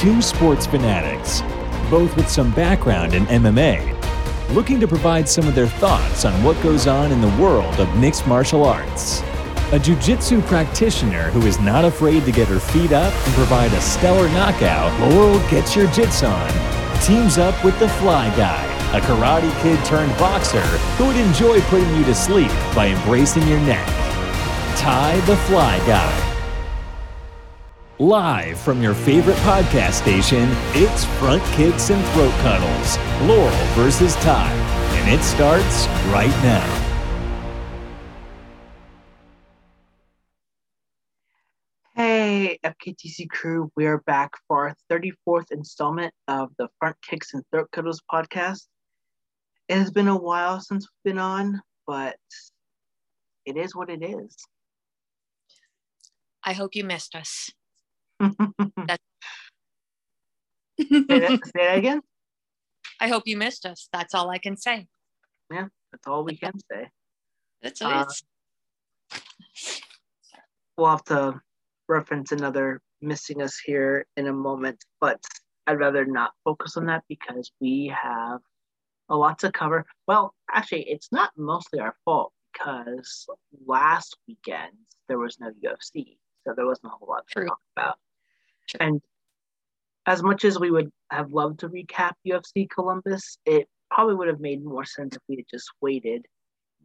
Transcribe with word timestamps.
two 0.00 0.22
sports 0.22 0.64
fanatics, 0.64 1.42
both 1.90 2.16
with 2.16 2.26
some 2.26 2.50
background 2.52 3.12
in 3.12 3.26
MMA, 3.26 4.54
looking 4.54 4.80
to 4.80 4.88
provide 4.88 5.28
some 5.28 5.46
of 5.46 5.54
their 5.54 5.66
thoughts 5.66 6.24
on 6.24 6.42
what 6.42 6.60
goes 6.62 6.86
on 6.86 7.12
in 7.12 7.20
the 7.20 7.28
world 7.36 7.78
of 7.78 7.98
mixed 7.98 8.26
martial 8.26 8.64
arts. 8.64 9.20
A 9.72 9.78
jiu-jitsu 9.78 10.40
practitioner 10.40 11.24
who 11.32 11.46
is 11.46 11.60
not 11.60 11.84
afraid 11.84 12.24
to 12.24 12.32
get 12.32 12.48
her 12.48 12.58
feet 12.58 12.92
up 12.92 13.12
and 13.12 13.34
provide 13.34 13.74
a 13.74 13.80
stellar 13.82 14.26
knockout, 14.30 14.98
Laurel 15.00 15.38
gets 15.50 15.76
your 15.76 15.86
jits 15.88 16.26
on, 16.26 17.02
teams 17.02 17.36
up 17.36 17.62
with 17.62 17.78
the 17.78 17.88
Fly 18.00 18.34
Guy, 18.38 18.64
a 18.96 19.02
karate 19.02 19.52
kid 19.60 19.84
turned 19.84 20.16
boxer 20.18 20.62
who 20.96 21.08
would 21.08 21.16
enjoy 21.16 21.60
putting 21.64 21.94
you 21.94 22.04
to 22.06 22.14
sleep 22.14 22.48
by 22.74 22.88
embracing 22.88 23.46
your 23.46 23.60
neck. 23.60 23.86
Ty 24.78 25.20
the 25.26 25.36
Fly 25.36 25.76
Guy. 25.86 26.29
Live 28.00 28.58
from 28.58 28.82
your 28.82 28.94
favorite 28.94 29.36
podcast 29.40 29.92
station, 29.92 30.48
it's 30.72 31.04
Front 31.18 31.42
Kicks 31.52 31.90
and 31.90 32.02
Throat 32.14 32.32
Cuddles, 32.40 32.96
Laurel 33.28 33.66
versus 33.74 34.14
Ty, 34.24 34.50
and 34.50 35.10
it 35.12 35.22
starts 35.22 35.86
right 36.10 36.30
now. 36.42 36.64
Hey, 41.94 42.58
FKTC 42.64 43.28
crew, 43.28 43.70
we 43.76 43.84
are 43.84 43.98
back 43.98 44.30
for 44.48 44.68
our 44.68 44.74
34th 44.90 45.50
installment 45.50 46.14
of 46.26 46.48
the 46.56 46.70
Front 46.78 46.96
Kicks 47.02 47.34
and 47.34 47.44
Throat 47.50 47.68
Cuddles 47.70 48.00
podcast. 48.10 48.62
It 49.68 49.76
has 49.76 49.90
been 49.90 50.08
a 50.08 50.16
while 50.16 50.58
since 50.58 50.88
we've 50.88 51.12
been 51.12 51.20
on, 51.20 51.60
but 51.86 52.16
it 53.44 53.58
is 53.58 53.76
what 53.76 53.90
it 53.90 54.02
is. 54.02 54.38
I 56.42 56.54
hope 56.54 56.74
you 56.74 56.82
missed 56.82 57.14
us. 57.14 57.50
Say, 58.20 58.28
that, 60.86 61.40
say 61.44 61.66
that 61.66 61.78
again? 61.78 62.00
I 63.00 63.08
hope 63.08 63.22
you 63.26 63.36
missed 63.36 63.66
us. 63.66 63.88
That's 63.92 64.14
all 64.14 64.30
I 64.30 64.38
can 64.38 64.56
say. 64.56 64.86
Yeah, 65.50 65.66
that's 65.90 66.06
all 66.06 66.24
we 66.24 66.36
can 66.36 66.52
say. 66.70 66.88
That's 67.62 67.82
Uh, 67.82 68.04
it. 69.12 69.22
We'll 70.76 70.90
have 70.90 71.04
to 71.04 71.40
reference 71.88 72.32
another 72.32 72.80
missing 73.02 73.42
us 73.42 73.58
here 73.58 74.06
in 74.16 74.26
a 74.26 74.32
moment, 74.32 74.84
but 75.00 75.22
I'd 75.66 75.78
rather 75.78 76.04
not 76.04 76.32
focus 76.44 76.76
on 76.76 76.86
that 76.86 77.04
because 77.08 77.52
we 77.60 77.92
have 78.02 78.40
a 79.08 79.16
lot 79.16 79.38
to 79.40 79.52
cover. 79.52 79.84
Well, 80.06 80.34
actually, 80.50 80.88
it's 80.88 81.10
not 81.12 81.32
mostly 81.36 81.80
our 81.80 81.94
fault 82.04 82.32
because 82.52 83.26
last 83.66 84.16
weekend 84.28 84.72
there 85.08 85.18
was 85.18 85.38
no 85.40 85.50
UFC, 85.64 86.18
so 86.46 86.54
there 86.54 86.66
wasn't 86.66 86.92
a 86.92 86.96
whole 86.96 87.08
lot 87.08 87.26
to 87.28 87.32
True. 87.40 87.48
talk 87.48 87.58
about. 87.76 87.98
And 88.78 89.00
as 90.06 90.22
much 90.22 90.44
as 90.44 90.58
we 90.58 90.70
would 90.70 90.90
have 91.10 91.32
loved 91.32 91.60
to 91.60 91.68
recap 91.68 92.12
UFC 92.26 92.68
Columbus, 92.68 93.38
it 93.46 93.68
probably 93.90 94.14
would 94.14 94.28
have 94.28 94.40
made 94.40 94.64
more 94.64 94.84
sense 94.84 95.16
if 95.16 95.22
we 95.28 95.36
had 95.36 95.46
just 95.50 95.70
waited, 95.80 96.26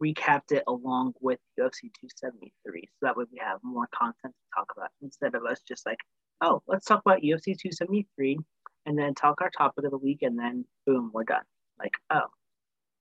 recapped 0.02 0.52
it 0.52 0.64
along 0.66 1.14
with 1.20 1.38
UFC 1.58 1.82
273. 1.82 2.82
So 2.82 2.88
that 3.02 3.16
way 3.16 3.24
we 3.32 3.38
have 3.38 3.58
more 3.62 3.88
content 3.94 4.34
to 4.34 4.48
talk 4.54 4.72
about 4.76 4.90
instead 5.02 5.34
of 5.34 5.44
us 5.44 5.60
just 5.66 5.86
like, 5.86 5.98
oh, 6.40 6.62
let's 6.66 6.84
talk 6.84 7.00
about 7.04 7.22
UFC 7.22 7.56
273 7.58 8.38
and 8.86 8.98
then 8.98 9.14
talk 9.14 9.40
our 9.40 9.50
topic 9.50 9.84
of 9.84 9.90
the 9.90 9.98
week 9.98 10.22
and 10.22 10.38
then 10.38 10.64
boom, 10.86 11.10
we're 11.12 11.24
done. 11.24 11.44
Like, 11.78 11.92
oh, 12.10 12.26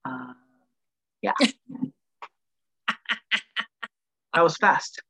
uh, 0.06 0.34
yeah. 1.22 1.34
that 4.34 4.44
was 4.44 4.58
fast. 4.58 5.02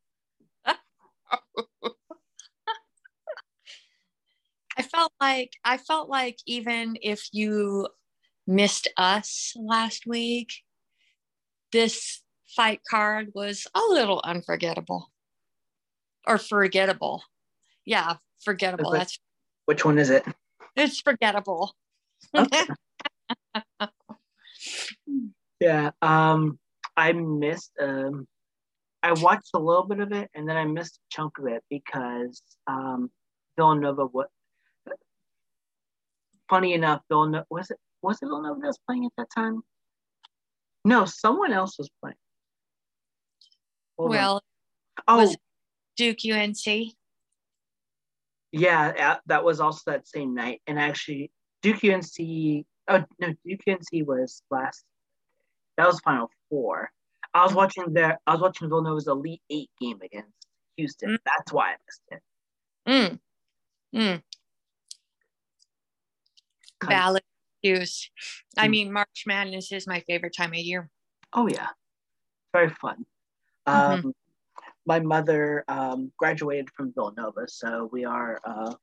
I 4.77 4.81
felt 4.81 5.04
like 5.19 5.53
I 5.63 5.77
felt 5.77 6.09
like 6.09 6.37
even 6.45 6.97
if 7.01 7.27
you 7.31 7.87
missed 8.47 8.87
us 8.97 9.53
last 9.55 10.05
week, 10.05 10.53
this 11.71 12.21
fight 12.47 12.81
card 12.89 13.31
was 13.33 13.67
a 13.75 13.81
little 13.89 14.21
unforgettable. 14.23 15.11
Or 16.27 16.37
forgettable. 16.37 17.23
Yeah, 17.85 18.15
forgettable. 18.43 18.89
Okay. 18.89 18.99
That's 18.99 19.19
Which 19.65 19.85
one 19.85 19.99
is 19.99 20.09
it? 20.09 20.25
it's 20.75 20.99
forgettable. 21.01 21.73
Yeah. 25.59 25.91
Um, 26.01 26.59
I 26.97 27.13
missed. 27.13 27.71
Um, 27.81 28.27
I 29.03 29.13
watched 29.13 29.51
a 29.53 29.59
little 29.59 29.83
bit 29.83 29.99
of 29.99 30.11
it, 30.11 30.29
and 30.33 30.47
then 30.47 30.57
I 30.57 30.65
missed 30.65 30.97
a 30.97 31.15
chunk 31.15 31.37
of 31.37 31.47
it 31.47 31.63
because 31.69 32.41
um, 32.67 33.09
Villanova. 33.57 34.05
What? 34.05 34.29
Funny 36.49 36.73
enough, 36.73 37.01
Villanova 37.09 37.45
was 37.49 37.71
it 37.71 37.77
was 38.01 38.21
it 38.21 38.25
Villanova 38.25 38.59
that 38.61 38.67
was 38.67 38.79
playing 38.87 39.05
at 39.05 39.11
that 39.17 39.27
time? 39.33 39.61
No, 40.83 41.05
someone 41.05 41.51
else 41.51 41.77
was 41.77 41.89
playing. 42.01 42.15
Hold 43.97 44.11
well, 44.11 44.43
oh 45.07 45.17
was- 45.17 45.37
Duke 45.97 46.19
UNC. 46.25 46.65
yeah, 48.51 48.93
yeah, 48.95 49.17
that 49.25 49.43
was 49.43 49.59
also 49.59 49.91
that 49.91 50.07
same 50.07 50.35
night, 50.35 50.61
and 50.67 50.77
actually 50.79 51.31
Duke 51.61 51.83
UNC. 51.83 52.65
Oh 52.87 53.03
no, 53.19 53.33
Duke 53.45 53.61
UNC 53.67 54.07
was 54.07 54.43
last. 54.51 54.83
That 55.77 55.87
was 55.87 55.99
Final 56.01 56.29
Four. 56.49 56.91
I 57.33 57.43
was 57.43 57.53
watching 57.53 57.93
their. 57.93 58.19
I 58.27 58.33
was 58.33 58.41
watching 58.41 58.69
Villanova's 58.69 59.07
Elite 59.07 59.41
Eight 59.49 59.69
game 59.81 59.99
against 60.03 60.47
Houston. 60.77 61.11
Mm. 61.11 61.17
That's 61.25 61.51
why 61.51 61.71
I 61.71 61.75
missed 61.85 62.01
it. 62.11 62.21
Mm. 62.87 63.19
Mm. 63.95 64.21
Valid 66.83 67.23
excuse. 67.63 68.09
I 68.57 68.67
Mm. 68.67 68.71
mean, 68.71 68.93
March 68.93 69.23
Madness 69.25 69.71
is 69.71 69.87
my 69.87 70.01
favorite 70.01 70.35
time 70.35 70.51
of 70.51 70.57
year. 70.59 70.89
Oh 71.33 71.47
yeah, 71.47 71.69
very 72.53 72.69
fun. 72.69 73.05
Mhm. 73.67 74.05
Um, 74.05 74.13
my 74.85 74.99
mother 74.99 75.63
um, 75.67 76.11
graduated 76.17 76.69
from 76.71 76.93
Villanova, 76.93 77.47
so 77.47 77.89
we 77.91 78.05
are. 78.05 78.39
Uh, 78.43 78.75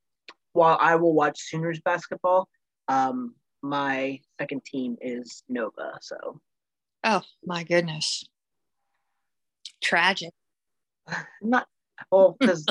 while 0.51 0.77
I 0.79 0.95
will 0.95 1.13
watch 1.13 1.39
Sooners 1.41 1.79
basketball, 1.81 2.47
um, 2.87 3.35
my 3.61 4.21
second 4.39 4.63
team 4.65 4.97
is 5.01 5.43
Nova. 5.49 5.97
So 6.01 6.41
Oh 7.03 7.23
my 7.45 7.63
goodness. 7.63 8.23
Tragic. 9.81 10.33
not 11.41 11.67
well 12.11 12.33
because 12.39 12.65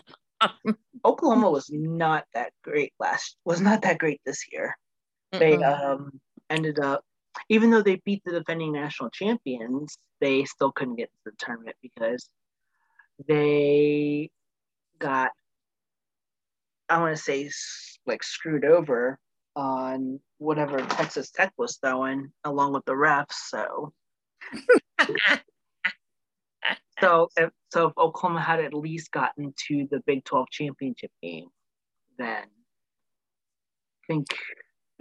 Oklahoma 1.04 1.50
was 1.50 1.70
not 1.70 2.26
that 2.34 2.52
great 2.62 2.92
last. 3.00 3.36
Was 3.44 3.60
not 3.60 3.82
that 3.82 3.98
great 3.98 4.20
this 4.24 4.44
year. 4.52 4.76
They 5.38 5.56
Mm-mm. 5.56 5.90
um, 5.92 6.20
ended 6.50 6.78
up, 6.78 7.04
even 7.48 7.70
though 7.70 7.82
they 7.82 8.00
beat 8.04 8.22
the 8.24 8.32
defending 8.32 8.72
national 8.72 9.10
champions, 9.10 9.98
they 10.20 10.44
still 10.44 10.72
couldn't 10.72 10.96
get 10.96 11.10
to 11.10 11.18
the 11.24 11.32
tournament 11.38 11.76
because 11.82 12.28
they 13.28 14.30
got, 14.98 15.30
I 16.88 16.98
want 17.00 17.16
to 17.16 17.22
say, 17.22 17.50
like 18.06 18.22
screwed 18.22 18.64
over 18.64 19.18
on 19.56 20.20
whatever 20.38 20.78
Texas 20.78 21.30
Tech 21.30 21.52
was 21.56 21.78
throwing, 21.78 22.32
along 22.44 22.72
with 22.74 22.84
the 22.84 22.92
refs. 22.92 23.32
So, 23.48 23.92
so 27.00 27.28
if, 27.36 27.50
so 27.70 27.88
if 27.88 27.98
Oklahoma 27.98 28.40
had 28.42 28.60
at 28.60 28.74
least 28.74 29.10
gotten 29.10 29.54
to 29.68 29.88
the 29.90 30.00
Big 30.06 30.24
12 30.24 30.48
championship 30.50 31.10
game, 31.22 31.48
then 32.18 32.44
I 32.44 34.06
think 34.06 34.26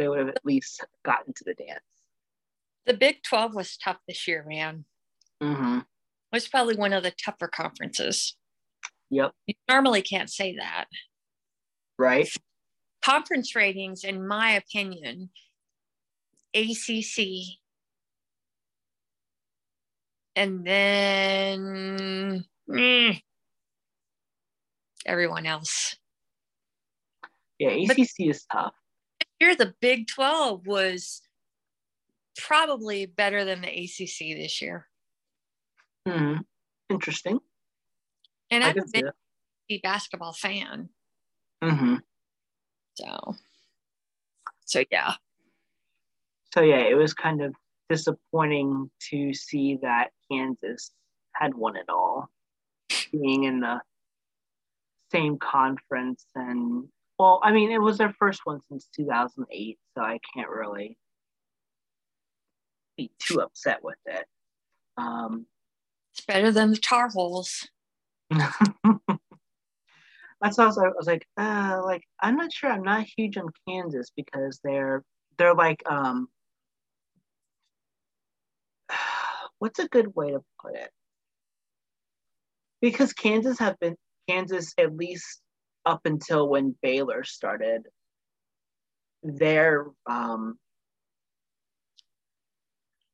they 0.02 0.08
would 0.08 0.18
have 0.18 0.30
at 0.30 0.44
least 0.44 0.84
gotten 1.06 1.32
to 1.32 1.44
the 1.46 1.54
dance. 1.54 1.80
the 2.88 2.96
Big 2.96 3.22
12 3.24 3.54
was 3.54 3.78
tough 3.78 4.00
this 4.08 4.28
year, 4.28 4.44
man. 4.48 4.86
Mm-hmm. 5.42 5.78
It 5.78 5.86
was 6.36 6.48
probably 6.48 6.76
one 6.76 6.92
of 6.92 7.04
the 7.04 7.14
tougher 7.24 7.48
conferences. 7.48 8.36
Yep. 9.12 9.32
You 9.46 9.54
normally 9.70 10.02
can't 10.02 10.30
say 10.30 10.56
that. 10.56 10.86
Right. 12.00 12.28
Conference 13.04 13.56
ratings, 13.56 14.04
in 14.04 14.28
my 14.28 14.52
opinion, 14.52 15.30
ACC, 16.56 17.60
and 20.36 20.66
then 20.66 22.44
mm, 22.68 23.22
everyone 25.06 25.46
else. 25.46 25.96
Yeah. 27.60 27.78
But- 27.88 28.00
ACC 28.00 28.30
is 28.30 28.46
tough. 28.52 28.74
Here, 29.42 29.56
the 29.56 29.74
Big 29.82 30.06
12 30.06 30.68
was 30.68 31.24
probably 32.38 33.08
better 33.08 33.44
than 33.44 33.62
the 33.62 33.70
ACC 33.70 34.38
this 34.38 34.62
year. 34.62 34.86
hmm 36.08 36.36
Interesting. 36.92 37.40
And 38.52 38.64
I'm 38.64 38.78
a 38.78 39.12
big 39.68 39.82
basketball 39.82 40.34
fan. 40.34 40.90
hmm 41.64 41.96
So, 42.94 43.36
so 44.66 44.84
yeah. 44.92 45.16
So 46.54 46.62
yeah, 46.62 46.82
it 46.82 46.94
was 46.94 47.16
kind 47.16 47.42
of 47.42 47.56
disappointing 47.90 48.92
to 49.10 49.34
see 49.34 49.80
that 49.82 50.10
Kansas 50.32 50.92
had 51.34 51.56
won 51.56 51.78
it 51.78 51.90
all, 51.90 52.30
being 53.12 53.46
in 53.46 53.62
the 53.62 53.82
same 55.12 55.40
conference 55.40 56.28
and 56.36 56.88
Well, 57.22 57.40
I 57.44 57.52
mean, 57.52 57.72
it 57.72 57.80
was 57.80 58.00
their 58.00 58.16
first 58.18 58.48
one 58.48 58.62
since 58.68 58.88
2008, 58.96 59.78
so 59.94 60.02
I 60.02 60.18
can't 60.34 60.50
really 60.50 60.98
be 62.98 63.12
too 63.20 63.42
upset 63.42 63.84
with 63.84 64.00
it. 64.08 64.26
Um, 64.98 65.46
It's 66.16 66.26
better 66.26 66.52
than 66.52 66.72
the 66.72 66.78
Tar 66.78 67.10
Holes. 67.10 67.70
that's 68.32 68.50
why 70.58 70.64
I 70.64 70.66
was, 70.66 70.80
I 70.80 70.88
was 70.98 71.06
like, 71.06 71.28
uh, 71.38 71.82
like 71.86 72.02
I'm 72.20 72.38
not 72.38 72.52
sure. 72.52 72.72
I'm 72.72 72.82
not 72.82 73.06
huge 73.16 73.38
on 73.38 73.50
Kansas 73.70 74.12
because 74.16 74.60
they're 74.64 75.04
they're 75.38 75.54
like 75.54 75.84
um, 75.86 76.28
what's 79.60 79.78
a 79.78 79.88
good 79.90 80.16
way 80.16 80.32
to 80.32 80.42
put 80.60 80.74
it? 80.74 80.90
Because 82.82 83.14
Kansas 83.14 83.60
have 83.60 83.78
been 83.80 83.96
Kansas 84.28 84.74
at 84.80 84.98
least 84.98 85.40
up 85.86 86.02
until 86.06 86.48
when 86.48 86.76
Baylor 86.82 87.24
started 87.24 87.84
their 89.24 89.88
um 90.10 90.58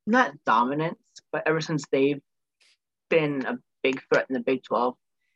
not 0.06 0.32
dominance, 0.46 0.96
but 1.32 1.42
ever 1.46 1.60
since 1.60 1.84
they've 1.92 2.20
been 3.10 3.44
a 3.46 3.58
big 3.82 4.00
threat 4.12 4.26
in 4.30 4.34
the 4.34 4.40
Big 4.40 4.62
12, 4.64 4.94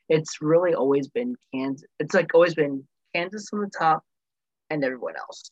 it's 0.08 0.38
really 0.40 0.74
always 0.74 1.08
been 1.08 1.34
Kansas. 1.54 1.86
It's 1.98 2.14
like 2.14 2.34
always 2.34 2.54
been 2.54 2.86
Kansas 3.14 3.48
on 3.52 3.60
the 3.60 3.70
top 3.78 4.02
and 4.70 4.82
everyone 4.84 5.14
else 5.16 5.50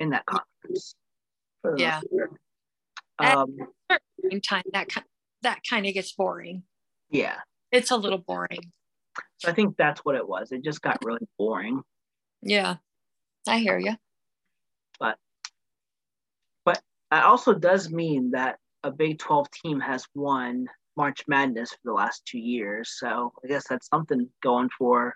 in 0.00 0.10
that 0.10 0.26
conference. 0.26 0.94
Yeah. 1.76 2.00
part. 2.16 2.32
At- 3.20 3.36
Um, 3.38 3.56
In 4.30 4.40
time, 4.40 4.62
that 4.72 4.88
that 5.42 5.60
kind 5.68 5.86
of 5.86 5.94
gets 5.94 6.12
boring. 6.12 6.62
yeah. 7.10 7.40
It's 7.70 7.90
a 7.90 7.96
little 7.96 8.18
boring. 8.18 8.72
So 9.38 9.50
I 9.50 9.54
think 9.54 9.76
that's 9.76 10.04
what 10.04 10.14
it 10.16 10.26
was. 10.26 10.52
It 10.52 10.64
just 10.64 10.82
got 10.82 11.04
really 11.04 11.26
boring. 11.38 11.82
Yeah, 12.42 12.76
I 13.46 13.58
hear 13.58 13.78
you. 13.78 13.96
But 14.98 15.18
but 16.64 16.80
that 17.10 17.24
also 17.24 17.54
does 17.54 17.90
mean 17.90 18.30
that 18.32 18.58
a 18.82 18.90
Big 18.90 19.18
12 19.18 19.50
team 19.50 19.80
has 19.80 20.04
won 20.14 20.66
March 20.96 21.22
Madness 21.26 21.70
for 21.70 21.80
the 21.84 21.92
last 21.92 22.24
two 22.26 22.38
years. 22.38 22.96
So 22.98 23.32
I 23.44 23.48
guess 23.48 23.66
that's 23.68 23.88
something 23.88 24.28
going 24.42 24.68
for 24.76 25.14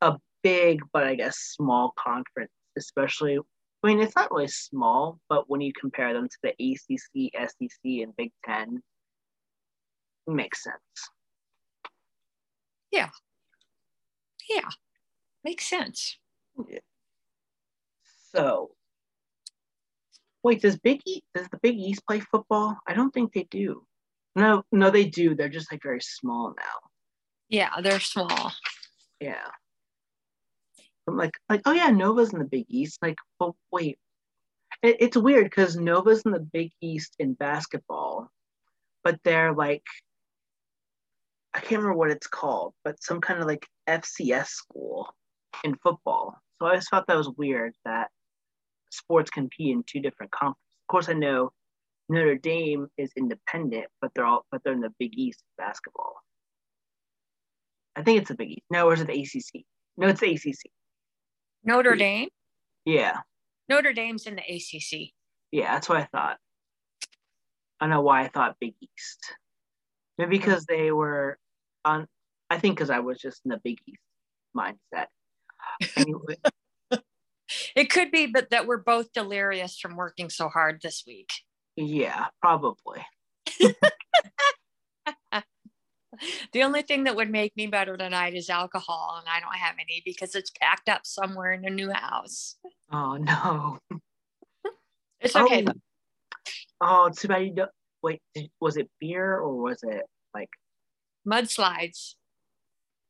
a 0.00 0.16
big, 0.42 0.80
but 0.92 1.04
I 1.04 1.14
guess 1.14 1.36
small 1.38 1.92
conference, 1.98 2.52
especially. 2.76 3.38
I 3.38 3.86
mean, 3.86 4.00
it's 4.00 4.14
not 4.14 4.30
really 4.30 4.48
small, 4.48 5.18
but 5.28 5.50
when 5.50 5.60
you 5.60 5.72
compare 5.78 6.12
them 6.12 6.28
to 6.28 6.36
the 6.42 6.50
ACC, 6.50 7.32
SEC, 7.34 7.80
and 7.84 8.14
Big 8.16 8.32
Ten, 8.44 8.80
it 10.28 10.32
makes 10.32 10.62
sense. 10.62 10.76
Yeah, 12.92 13.08
Yeah. 14.48 14.68
makes 15.42 15.66
sense. 15.68 16.18
So, 18.34 18.70
wait, 20.42 20.62
does 20.62 20.78
Big 20.78 21.00
East, 21.06 21.22
does 21.34 21.48
the 21.48 21.58
Big 21.58 21.76
East 21.78 22.06
play 22.06 22.20
football? 22.20 22.78
I 22.86 22.94
don't 22.94 23.12
think 23.12 23.32
they 23.32 23.44
do. 23.50 23.86
No, 24.36 24.62
no, 24.72 24.90
they 24.90 25.04
do. 25.04 25.34
They're 25.34 25.48
just 25.48 25.70
like 25.72 25.82
very 25.82 26.00
small 26.00 26.54
now. 26.56 26.90
Yeah, 27.48 27.70
they're 27.82 28.00
small. 28.00 28.52
Yeah. 29.20 29.48
I'm 31.06 31.16
like, 31.16 31.34
like, 31.48 31.62
oh 31.66 31.72
yeah, 31.72 31.90
Nova's 31.90 32.32
in 32.32 32.38
the 32.38 32.44
Big 32.44 32.66
East. 32.68 32.98
Like, 33.02 33.18
well, 33.38 33.56
wait, 33.70 33.98
it, 34.82 34.96
it's 35.00 35.16
weird 35.16 35.44
because 35.44 35.76
Nova's 35.76 36.22
in 36.22 36.32
the 36.32 36.40
Big 36.40 36.72
East 36.80 37.16
in 37.18 37.34
basketball, 37.34 38.30
but 39.04 39.18
they're 39.24 39.52
like, 39.52 39.84
I 41.54 41.60
can't 41.60 41.82
remember 41.82 41.94
what 41.98 42.10
it's 42.10 42.26
called, 42.26 42.74
but 42.84 43.02
some 43.02 43.20
kind 43.20 43.40
of 43.40 43.46
like 43.46 43.66
FCS 43.88 44.46
school 44.46 45.14
in 45.64 45.76
football. 45.76 46.38
So 46.58 46.66
I 46.66 46.76
just 46.76 46.88
thought 46.90 47.06
that 47.08 47.16
was 47.16 47.30
weird 47.36 47.74
that 47.84 48.08
sports 48.90 49.30
compete 49.30 49.72
in 49.72 49.84
two 49.86 50.00
different 50.00 50.32
conferences. 50.32 50.58
Of 50.88 50.92
course, 50.92 51.08
I 51.08 51.12
know 51.14 51.50
Notre 52.08 52.36
Dame 52.36 52.88
is 52.96 53.12
independent, 53.16 53.86
but 54.00 54.12
they're 54.14 54.24
all, 54.24 54.46
but 54.50 54.62
they're 54.64 54.72
in 54.72 54.80
the 54.80 54.92
Big 54.98 55.18
East 55.18 55.42
basketball. 55.58 56.14
I 57.96 58.02
think 58.02 58.20
it's 58.20 58.28
the 58.28 58.34
Big 58.36 58.52
East. 58.52 58.66
No, 58.70 58.88
or 58.88 58.94
is 58.94 59.00
it 59.00 59.06
the 59.08 59.20
ACC? 59.20 59.64
No, 59.96 60.08
it's 60.08 60.20
the 60.20 60.32
ACC. 60.32 60.70
Notre 61.64 61.94
Dame. 61.96 62.28
Yeah, 62.84 63.18
Notre 63.68 63.92
Dame's 63.92 64.26
in 64.26 64.36
the 64.36 64.42
ACC. 64.42 65.10
yeah, 65.52 65.74
that's 65.74 65.88
what 65.88 65.98
I 65.98 66.04
thought. 66.04 66.38
I 67.80 67.86
don't 67.86 67.90
know 67.90 68.00
why 68.00 68.22
I 68.22 68.28
thought 68.28 68.56
Big 68.60 68.74
East. 68.80 69.34
Maybe 70.18 70.38
because 70.38 70.64
they 70.66 70.92
were 70.92 71.38
on. 71.84 72.06
I 72.50 72.58
think 72.58 72.76
because 72.76 72.90
I 72.90 73.00
was 73.00 73.18
just 73.18 73.40
in 73.44 73.50
the 73.50 73.60
Big 73.62 73.78
East 73.86 74.00
mindset. 74.56 75.06
Anyway, 75.96 76.36
It 77.76 77.90
could 77.90 78.10
be, 78.10 78.26
but 78.26 78.50
that 78.50 78.66
we're 78.66 78.78
both 78.78 79.12
delirious 79.12 79.78
from 79.78 79.96
working 79.96 80.30
so 80.30 80.48
hard 80.48 80.80
this 80.82 81.04
week. 81.06 81.30
yeah, 81.76 82.26
probably. 82.40 83.04
The 86.52 86.62
only 86.62 86.82
thing 86.82 87.04
that 87.04 87.16
would 87.16 87.30
make 87.30 87.56
me 87.56 87.66
better 87.66 87.96
tonight 87.96 88.34
is 88.34 88.50
alcohol, 88.50 89.16
and 89.18 89.26
I 89.28 89.40
don't 89.40 89.56
have 89.56 89.76
any 89.80 90.02
because 90.04 90.34
it's 90.34 90.50
packed 90.50 90.88
up 90.88 91.06
somewhere 91.06 91.52
in 91.52 91.64
a 91.64 91.70
new 91.70 91.90
house. 91.90 92.56
Oh 92.92 93.16
no. 93.16 93.78
It's 95.20 95.34
okay. 95.34 95.64
Oh, 96.80 97.06
oh 97.06 97.08
too 97.08 97.28
bad 97.28 97.44
you 97.44 97.54
don't. 97.54 97.70
Wait, 98.02 98.20
did, 98.34 98.50
was 98.60 98.76
it 98.76 98.90
beer 99.00 99.36
or 99.36 99.54
was 99.62 99.82
it 99.82 100.04
like? 100.34 100.48
Mudslides. 101.26 102.14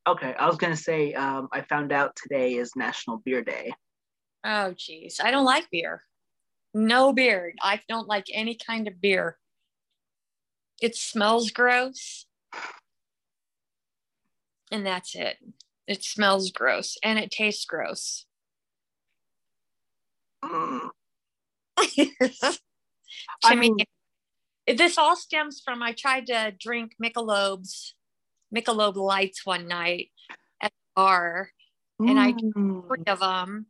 Okay, 0.07 0.35
I 0.37 0.45
was 0.47 0.57
gonna 0.57 0.75
say. 0.75 1.13
Um, 1.13 1.47
I 1.51 1.61
found 1.61 1.91
out 1.91 2.15
today 2.15 2.55
is 2.55 2.75
National 2.75 3.17
Beer 3.17 3.41
Day. 3.43 3.71
Oh, 4.43 4.73
geez. 4.77 5.19
I 5.23 5.31
don't 5.31 5.45
like 5.45 5.69
beer. 5.71 6.03
No 6.73 7.13
beer. 7.13 7.53
I 7.61 7.79
don't 7.87 8.07
like 8.07 8.25
any 8.33 8.55
kind 8.55 8.87
of 8.87 8.99
beer. 8.99 9.37
It 10.81 10.95
smells 10.95 11.51
gross. 11.51 12.25
And 14.71 14.85
that's 14.85 15.15
it. 15.15 15.37
It 15.87 16.03
smells 16.03 16.51
gross 16.51 16.97
and 17.03 17.17
it 17.19 17.31
tastes 17.31 17.63
gross. 17.65 18.25
Mm, 20.43 20.89
to 21.77 22.57
I 23.45 23.55
me, 23.55 23.69
mean- 23.69 23.85
this 24.67 24.97
all 24.97 25.15
stems 25.15 25.61
from 25.63 25.83
I 25.83 25.91
tried 25.93 26.27
to 26.27 26.53
drink 26.57 26.93
Michelob's 27.03 27.95
Michelob 28.55 28.95
lights 28.95 29.45
one 29.45 29.67
night 29.67 30.11
at 30.61 30.71
the 30.71 30.91
bar, 30.95 31.49
And 31.99 32.19
I- 32.19 32.33
mm. 32.33 32.87
three 32.87 33.03
of 33.07 33.19
them. 33.19 33.67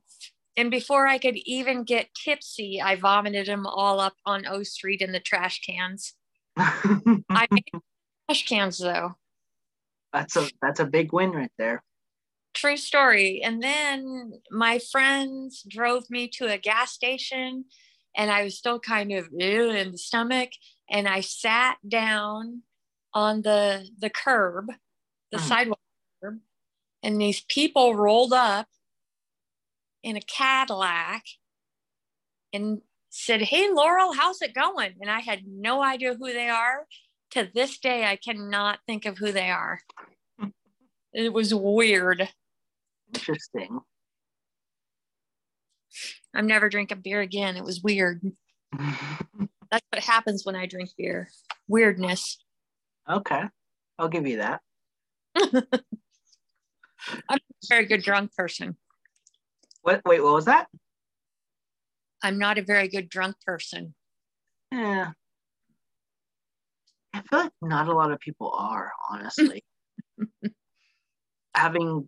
And 0.56 0.70
before 0.70 1.08
I 1.08 1.18
could 1.18 1.38
even 1.46 1.84
get 1.84 2.14
tipsy, 2.14 2.80
I 2.82 2.96
vomited 2.96 3.48
them 3.48 3.66
all 3.66 4.00
up 4.00 4.14
on 4.26 4.46
O 4.46 4.62
Street 4.62 5.02
in 5.02 5.12
the 5.12 5.20
trash 5.20 5.62
cans. 5.62 6.14
I 6.58 7.48
made 7.50 7.64
trash 8.30 8.46
cans 8.48 8.78
though. 8.78 9.16
that's 10.12 10.36
a 10.36 10.48
that's 10.62 10.80
a 10.80 10.86
big 10.86 11.12
win 11.12 11.32
right 11.32 11.52
there. 11.58 11.82
True 12.54 12.78
story. 12.78 13.42
And 13.44 13.64
then 13.64 14.34
my 14.52 14.78
friends 14.78 15.64
drove 15.68 16.08
me 16.12 16.28
to 16.38 16.46
a 16.46 16.60
gas 16.60 16.92
station 16.92 17.66
and 18.16 18.30
I 18.30 18.44
was 18.44 18.56
still 18.56 18.80
kind 18.80 19.12
of 19.12 19.30
in 19.34 19.92
the 19.92 19.98
stomach. 19.98 20.50
And 20.90 21.08
I 21.08 21.22
sat 21.22 21.78
down 21.88 22.64
on 23.14 23.42
the 23.42 23.90
the 23.98 24.10
curb, 24.10 24.72
the 25.32 25.38
Mm. 25.38 25.48
sidewalk 25.48 25.80
curb, 26.22 26.42
and 27.02 27.20
these 27.22 27.42
people 27.42 27.96
rolled 27.96 28.34
up 28.34 28.68
in 30.04 30.16
a 30.18 30.22
Cadillac 30.22 31.26
and 32.52 32.82
said, 33.10 33.42
Hey 33.44 33.70
Laurel, 33.72 34.14
how's 34.14 34.42
it 34.42 34.54
going? 34.54 34.96
And 35.00 35.10
I 35.10 35.20
had 35.22 35.46
no 35.48 35.82
idea 35.84 36.16
who 36.16 36.32
they 36.34 36.50
are. 36.50 36.88
To 37.32 37.50
this 37.52 37.80
day, 37.80 38.06
I 38.06 38.16
cannot 38.16 38.80
think 38.86 39.06
of 39.06 39.18
who 39.18 39.32
they 39.32 39.50
are. 39.50 39.82
It 41.16 41.32
was 41.32 41.54
weird. 41.54 42.28
Interesting. 43.14 43.80
I'm 46.34 46.48
never 46.48 46.70
drinking 46.70 47.02
beer 47.02 47.22
again. 47.22 47.56
It 47.56 47.64
was 47.64 47.82
weird. 47.84 48.22
That's 49.74 49.86
what 49.92 50.04
happens 50.04 50.46
when 50.46 50.56
I 50.56 50.68
drink 50.68 50.92
beer. 51.00 51.30
Weirdness. 51.68 52.38
okay, 53.10 53.42
I'll 53.98 54.08
give 54.08 54.28
you 54.28 54.38
that. 54.38 54.62
I'm 55.36 55.64
a 57.32 57.40
very 57.68 57.88
good 57.88 58.04
drunk 58.04 58.36
person. 58.36 58.78
What? 59.82 60.02
Wait, 60.06 60.22
what 60.22 60.34
was 60.34 60.46
that? 60.46 60.68
I'm 62.22 62.38
not 62.38 62.60
a 62.60 62.62
very 62.62 62.88
good 62.88 63.10
drunk 63.10 63.36
person. 63.44 63.96
Yeah. 64.72 65.14
I 67.16 67.22
feel 67.24 67.40
like 67.40 67.52
not 67.64 67.88
a 67.88 67.96
lot 67.96 68.12
of 68.12 68.20
people 68.20 68.54
are, 68.56 68.92
honestly. 69.10 69.64
having 71.56 72.08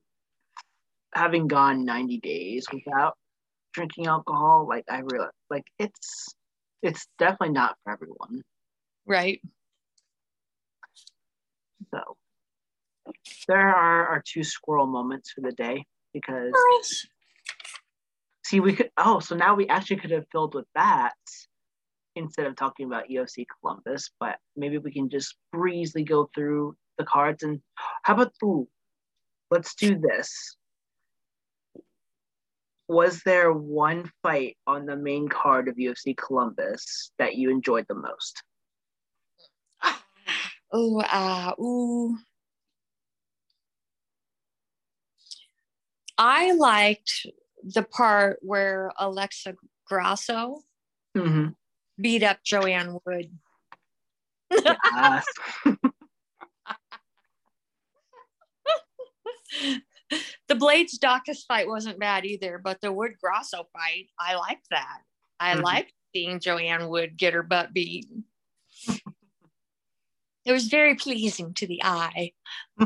having 1.15 1.48
gone 1.48 1.84
90 1.84 2.19
days 2.19 2.67
without 2.72 3.17
drinking 3.74 4.05
alcohol, 4.05 4.67
like 4.69 4.84
I 4.88 5.00
realize 5.00 5.31
like 5.50 5.65
it's 5.79 6.36
it's 6.86 7.08
definitely 7.20 7.54
not 7.54 7.75
for 7.84 7.94
everyone. 7.94 8.42
Right. 9.06 9.42
So 11.92 12.18
there 13.48 13.70
are 13.75 14.08
our 14.08 14.24
two 14.25 14.44
squirrel 14.44 14.88
moments 14.88 15.32
for 15.32 15.42
the 15.42 15.51
day 15.51 15.86
because 16.13 16.51
Girls. 16.51 17.08
See, 18.46 18.60
we 18.60 18.74
could. 18.74 18.92
Oh, 18.98 19.20
so 19.20 19.36
now 19.36 19.56
we 19.56 19.68
actually 19.68 19.98
could 19.98 20.12
have 20.12 20.25
filled 20.32 20.54
with 20.54 20.68
that 20.75 21.13
instead 22.15 22.46
of 22.46 22.56
talking 22.56 22.86
about 22.86 23.10
UFC 23.10 23.46
Columbus. 23.60 24.12
But 24.20 24.38
maybe 24.56 24.77
we 24.77 24.92
can 24.92 25.10
just 25.10 25.36
breezily 25.51 26.04
go 26.04 26.30
through 26.36 26.75
the 26.98 27.06
cards. 27.06 27.44
And 27.44 27.60
how 28.04 28.13
about 28.13 28.34
ooh, 28.44 28.68
let's 29.50 29.74
do 29.75 29.98
this. 29.98 30.56
Was 32.88 33.22
there 33.25 33.51
one 33.51 34.12
fight 34.22 34.58
on 34.68 34.86
the 34.86 34.96
main 34.96 35.27
card 35.27 35.68
of 35.68 35.75
UFC 35.75 36.15
Columbus 36.15 37.12
that 37.18 37.36
you 37.36 37.50
enjoyed 37.50 37.86
the 37.88 37.96
most? 37.96 38.44
Oh, 40.74 41.00
uh, 41.00 41.54
ooh. 41.62 42.18
I 46.18 46.51
liked 46.54 47.27
the 47.63 47.84
part 47.84 48.39
where 48.42 48.92
Alexa 48.98 49.54
Grasso 49.88 50.63
Mm-hmm. 51.15 51.51
beat 52.01 52.24
up 52.24 52.39
Joanne 52.44 53.00
Wood. 53.06 53.32
Yes. 54.51 55.25
the 60.47 60.55
Blades 60.55 60.97
Dawkins 60.97 61.43
fight 61.43 61.67
wasn't 61.67 62.00
bad 62.00 62.25
either, 62.25 62.59
but 62.63 62.81
the 62.81 62.91
Wood 62.91 63.13
Grasso 63.21 63.67
fight, 63.74 64.09
I 64.19 64.35
liked 64.35 64.67
that. 64.71 65.00
I 65.39 65.55
Mhm. 65.55 65.63
liked 65.63 65.93
seeing 66.13 66.39
Joanne 66.39 66.88
Wood 66.88 67.17
get 67.17 67.33
her 67.33 67.43
butt 67.43 67.74
beat. 67.74 68.07
it 70.45 70.51
was 70.51 70.67
very 70.67 70.95
pleasing 70.95 71.53
to 71.55 71.67
the 71.67 71.81
eye. 71.83 72.33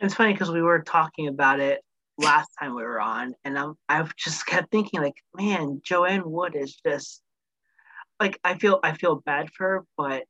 It's 0.00 0.14
funny 0.14 0.32
because 0.32 0.50
we 0.50 0.62
were 0.62 0.82
talking 0.82 1.26
about 1.26 1.58
it 1.58 1.82
last 2.18 2.50
time 2.58 2.74
we 2.76 2.84
were 2.84 3.00
on, 3.00 3.34
and 3.44 3.58
I'm 3.58 3.74
I've 3.88 4.14
just 4.14 4.46
kept 4.46 4.70
thinking 4.70 5.00
like, 5.00 5.16
man, 5.34 5.80
Joanne 5.82 6.30
Wood 6.30 6.54
is 6.54 6.76
just 6.86 7.20
like 8.20 8.38
I 8.44 8.56
feel 8.58 8.78
I 8.84 8.92
feel 8.96 9.16
bad 9.16 9.50
for 9.50 9.64
her, 9.68 9.84
but 9.96 10.24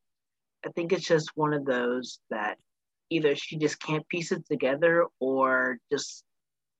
I 0.64 0.70
think 0.74 0.92
it's 0.92 1.06
just 1.06 1.30
one 1.34 1.52
of 1.52 1.66
those 1.66 2.18
that 2.30 2.56
either 3.10 3.34
she 3.34 3.56
just 3.56 3.80
can't 3.80 4.08
piece 4.08 4.32
it 4.32 4.46
together 4.46 5.06
or 5.20 5.78
just 5.90 6.24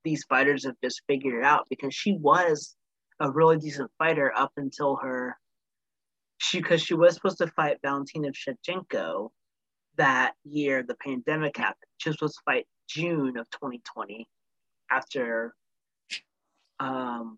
these 0.03 0.23
fighters 0.23 0.65
have 0.65 0.75
just 0.83 1.01
figured 1.07 1.39
it 1.39 1.43
out 1.43 1.65
because 1.69 1.93
she 1.93 2.13
was 2.13 2.75
a 3.19 3.29
really 3.29 3.57
decent 3.57 3.91
fighter 3.97 4.31
up 4.35 4.51
until 4.57 4.95
her 4.97 5.37
she 6.37 6.59
because 6.59 6.81
she 6.81 6.93
was 6.93 7.15
supposed 7.15 7.37
to 7.39 7.47
fight 7.47 7.77
Valentina 7.83 8.29
Shevchenko 8.29 9.29
that 9.97 10.33
year 10.45 10.83
the 10.83 10.95
pandemic 10.95 11.57
happened. 11.57 11.75
She 11.97 12.09
was 12.09 12.15
supposed 12.15 12.35
to 12.35 12.41
fight 12.45 12.65
June 12.87 13.37
of 13.37 13.49
2020 13.51 14.27
after 14.89 15.53
um, 16.79 17.37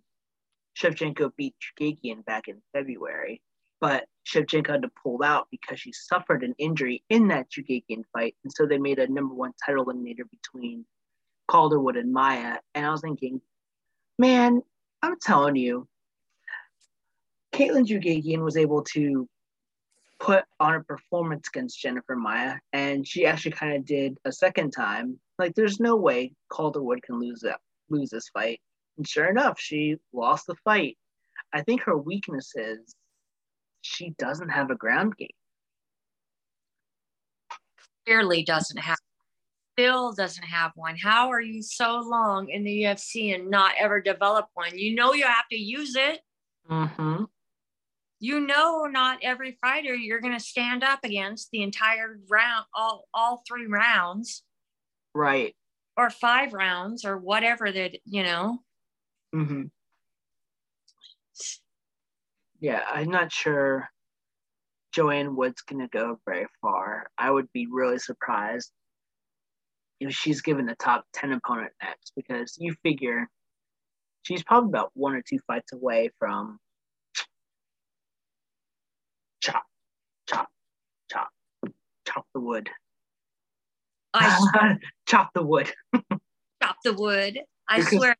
Shevchenko 0.80 1.32
beat 1.36 1.56
Chookagian 1.60 2.24
back 2.26 2.48
in 2.48 2.62
February. 2.74 3.42
But 3.82 4.06
Shevchenko 4.26 4.70
had 4.70 4.84
to 4.84 4.92
pull 5.04 5.24
out 5.24 5.48
because 5.52 5.80
she 5.80 5.92
suffered 5.92 6.44
an 6.44 6.56
injury 6.60 7.04
in 7.10 7.28
that 7.30 7.50
Chookagian 7.52 8.04
fight. 8.14 8.36
And 8.44 8.54
so 8.54 8.66
they 8.66 8.78
made 8.78 9.00
a 9.00 9.12
number 9.12 9.34
one 9.34 9.52
title 9.66 9.86
eliminator 9.86 10.30
between 10.30 10.86
Calderwood 11.50 11.98
and 11.98 12.14
Maia. 12.14 12.60
And 12.76 12.86
I 12.86 12.92
was 12.92 13.02
thinking, 13.02 13.42
man, 14.20 14.62
I'm 15.02 15.20
telling 15.20 15.56
you, 15.56 15.88
Katlyn 17.54 17.86
Chookagian 17.86 18.44
was 18.44 18.56
able 18.56 18.84
to 18.94 19.28
put 20.20 20.46
on 20.60 20.76
a 20.76 20.84
performance 20.84 21.48
against 21.48 21.82
Jennifer 21.82 22.16
Maia, 22.16 22.58
and 22.72 23.06
she 23.06 23.26
actually 23.26 23.52
kind 23.52 23.76
of 23.76 23.86
did 23.86 24.18
a 24.24 24.32
second 24.32 24.72
time. 24.72 25.20
Like, 25.40 25.56
there's 25.56 25.80
no 25.80 25.96
way 25.96 26.34
Calderwood 26.52 27.02
can 27.02 27.20
lose 27.20 27.42
that 27.42 27.60
lose 27.90 28.10
this 28.10 28.30
fight. 28.30 28.62
And 28.98 29.08
sure 29.08 29.28
enough, 29.30 29.60
she 29.60 29.98
lost 30.14 30.48
the 30.48 30.56
fight. 30.64 30.98
I 31.54 31.62
think 31.62 31.82
her 31.82 31.98
weakness 31.98 32.54
is 32.56 32.96
she 33.82 34.12
doesn't 34.18 34.50
have 34.50 34.70
a 34.72 34.76
ground 34.76 35.16
game. 35.18 35.30
Clearly 38.06 38.44
doesn't 38.44 38.78
have 38.78 38.98
still 39.78 40.12
doesn't 40.14 40.44
have 40.44 40.72
one. 40.76 40.98
How 40.98 41.30
are 41.32 41.40
you 41.42 41.62
so 41.62 42.02
long 42.06 42.50
in 42.50 42.64
the 42.64 42.84
UFC 42.84 43.34
and 43.34 43.50
not 43.50 43.74
ever 43.80 44.02
develop 44.02 44.48
one? 44.54 44.78
You 44.78 44.96
know 44.96 45.14
you 45.14 45.24
have 45.26 45.48
to 45.52 45.58
use 45.58 45.96
it. 45.96 46.20
Mm-hmm. 46.70 47.24
you 48.20 48.40
know 48.40 48.86
not 48.86 49.18
every 49.24 49.58
fighter 49.62 49.96
you're 49.96 50.22
going 50.22 50.38
to 50.38 50.40
stand 50.44 50.84
up 50.84 51.00
against 51.04 51.50
the 51.52 51.64
entire 51.64 52.20
round 52.30 52.66
all 52.74 53.06
all 53.16 53.42
three 53.48 53.66
rounds 53.66 54.44
Right. 55.16 55.56
or 55.98 56.12
five 56.12 56.54
rounds 56.54 57.04
or 57.04 57.18
whatever 57.18 57.72
that 57.72 57.98
you 58.06 58.22
know 58.24 58.60
Mm-hmm. 59.34 59.64
Yeah, 62.62 62.82
I'm 62.90 63.10
not 63.10 63.32
sure 63.32 63.90
Joanne 64.94 65.36
Wood's 65.36 65.62
gonna 65.64 65.88
go 65.88 66.20
very 66.26 66.46
far. 66.62 67.08
I 67.18 67.32
would 67.32 67.52
be 67.54 67.68
really 67.70 67.98
surprised 67.98 68.72
if 70.00 70.14
she's 70.14 70.42
given 70.42 70.70
a 70.70 70.76
top 70.76 71.06
10 71.14 71.32
opponent 71.34 71.72
next 71.82 72.14
because 72.16 72.56
you 72.60 72.74
figure 72.84 73.28
she's 74.24 74.44
probably 74.44 74.70
about 74.70 74.92
one 74.94 75.14
or 75.16 75.22
two 75.28 75.40
fights 75.48 75.74
away 75.74 76.12
from 76.20 76.60
chop, 79.42 79.64
chop, 80.30 80.50
chop, 81.12 81.30
chop 82.08 82.26
the 82.34 82.40
wood. 82.40 82.70
i 84.14 84.76
chop 85.08 85.30
the 85.34 85.44
wood. 85.44 85.72
chop 86.62 86.76
the 86.84 86.94
wood 86.94 87.40
i 87.68 87.78
Because- 87.80 87.94
swear 87.98 88.16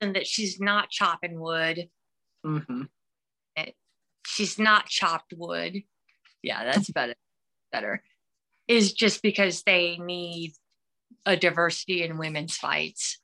that 0.00 0.26
she's 0.26 0.58
not 0.60 0.90
chopping 0.90 1.38
wood 1.38 1.88
hmm 2.44 2.82
she's 4.26 4.58
not 4.58 4.86
chopped 4.86 5.32
wood 5.36 5.82
yeah 6.42 6.64
that's 6.64 6.90
better 6.90 7.14
better 7.72 8.02
is 8.68 8.92
just 8.92 9.22
because 9.22 9.62
they 9.62 9.96
need 9.98 10.52
a 11.26 11.36
diversity 11.36 12.02
in 12.02 12.18
women's 12.18 12.56
fights 12.56 13.18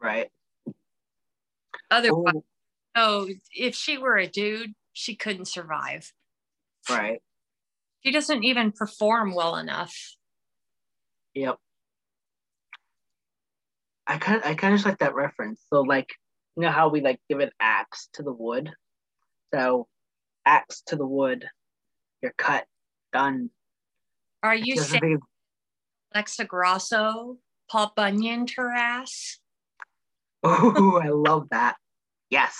Right. 0.00 0.30
otherwise 1.90 2.34
Oh, 2.96 3.26
oh 3.26 3.28
if 3.52 3.74
she 3.74 3.98
were 3.98 4.16
a 4.16 4.26
dude 4.26 4.74
she 4.92 5.16
couldn't 5.16 5.46
survive 5.48 6.12
right. 6.90 7.20
she 8.04 8.12
doesn't 8.12 8.44
even 8.44 8.72
perform 8.72 9.34
well 9.34 9.56
enough 9.56 9.94
Yep. 11.34 11.56
I 14.06 14.18
kind 14.18 14.40
I 14.44 14.54
kind 14.54 14.72
of 14.72 14.78
just 14.78 14.86
like 14.86 14.98
that 14.98 15.14
reference. 15.16 15.60
So 15.72 15.80
like, 15.80 16.08
you 16.56 16.62
know 16.62 16.70
how 16.70 16.88
we 16.90 17.00
like 17.00 17.18
give 17.28 17.40
an 17.40 17.50
axe 17.58 18.08
to 18.12 18.22
the 18.22 18.32
wood. 18.32 18.70
So, 19.52 19.88
axe 20.46 20.82
to 20.86 20.96
the 20.96 21.06
wood. 21.06 21.48
You're 22.22 22.34
cut. 22.36 22.64
Done. 23.12 23.50
are 24.42 24.56
you 24.56 24.76
saying 24.76 25.00
think- 25.00 25.22
alexa 26.12 26.44
grasso 26.44 27.38
paul 27.70 27.92
bunyan 27.94 28.44
ass 28.58 29.38
Oh, 30.42 31.00
I 31.02 31.08
love 31.10 31.48
that. 31.50 31.76
Yes. 32.28 32.56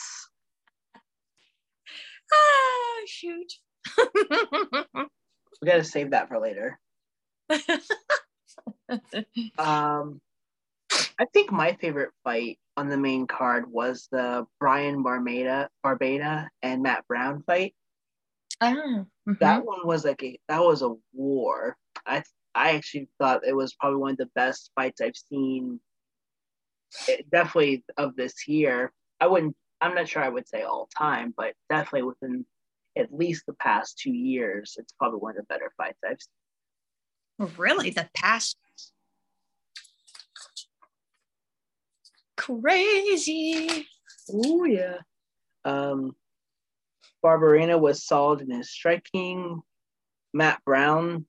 ah 2.33 3.01
shoot 3.07 3.53
We 5.61 5.67
gotta 5.67 5.83
save 5.85 6.11
that 6.13 6.29
for 6.29 6.39
later. 6.39 6.79
Um, 9.59 10.21
I 11.19 11.27
think 11.33 11.53
my 11.53 11.75
favorite 11.75 12.11
fight 12.25 12.59
on 12.77 12.89
the 12.89 12.97
main 12.97 13.27
card 13.27 13.71
was 13.71 14.09
the 14.11 14.47
Brian 14.59 15.05
Barbada, 15.05 15.69
Barbada 15.85 16.49
and 16.63 16.83
Matt 16.83 17.07
Brown 17.07 17.43
fight. 17.43 17.75
Ah, 18.61 19.05
mhm. 19.29 19.39
that 19.41 19.65
one 19.65 19.87
was 19.87 20.05
like 20.05 20.23
a 20.23 20.39
that 20.49 20.63
was 20.63 20.83
a 20.83 20.95
war. 21.13 21.77
I 22.07 22.23
I 22.55 22.73
actually 22.77 23.09
thought 23.19 23.47
it 23.47 23.55
was 23.55 23.75
probably 23.75 23.99
one 23.99 24.13
of 24.13 24.19
the 24.19 24.31
best 24.35 24.71
fights 24.75 25.01
I've 25.01 25.17
seen. 25.17 25.81
It, 27.09 27.29
definitely 27.31 27.85
of 27.97 28.17
this 28.17 28.47
year. 28.47 28.93
I 29.21 29.27
wouldn't. 29.27 29.57
I'm 29.81 29.95
not 29.95 30.09
sure 30.09 30.23
I 30.23 30.29
would 30.29 30.49
say 30.49 30.63
all 30.63 30.89
time, 30.97 31.35
but 31.37 31.55
definitely 31.69 32.03
within 32.03 32.47
at 32.97 33.13
least 33.13 33.45
the 33.47 33.55
past 33.55 33.99
two 33.99 34.13
years, 34.13 34.77
it's 34.79 34.93
probably 34.93 35.19
one 35.19 35.33
of 35.33 35.37
the 35.39 35.43
better 35.55 35.73
fights 35.77 35.99
I've 36.05 36.19
seen. 36.21 37.57
really 37.57 37.91
the 37.91 38.09
past 38.15 38.57
crazy 42.45 43.87
Oh 44.33 44.65
yeah. 44.65 44.99
Um, 45.65 46.15
Barberena 47.25 47.79
was 47.79 48.05
solid 48.05 48.43
in 48.43 48.51
his 48.51 48.71
striking. 48.71 49.63
Matt 50.33 50.61
Brown, 50.65 51.27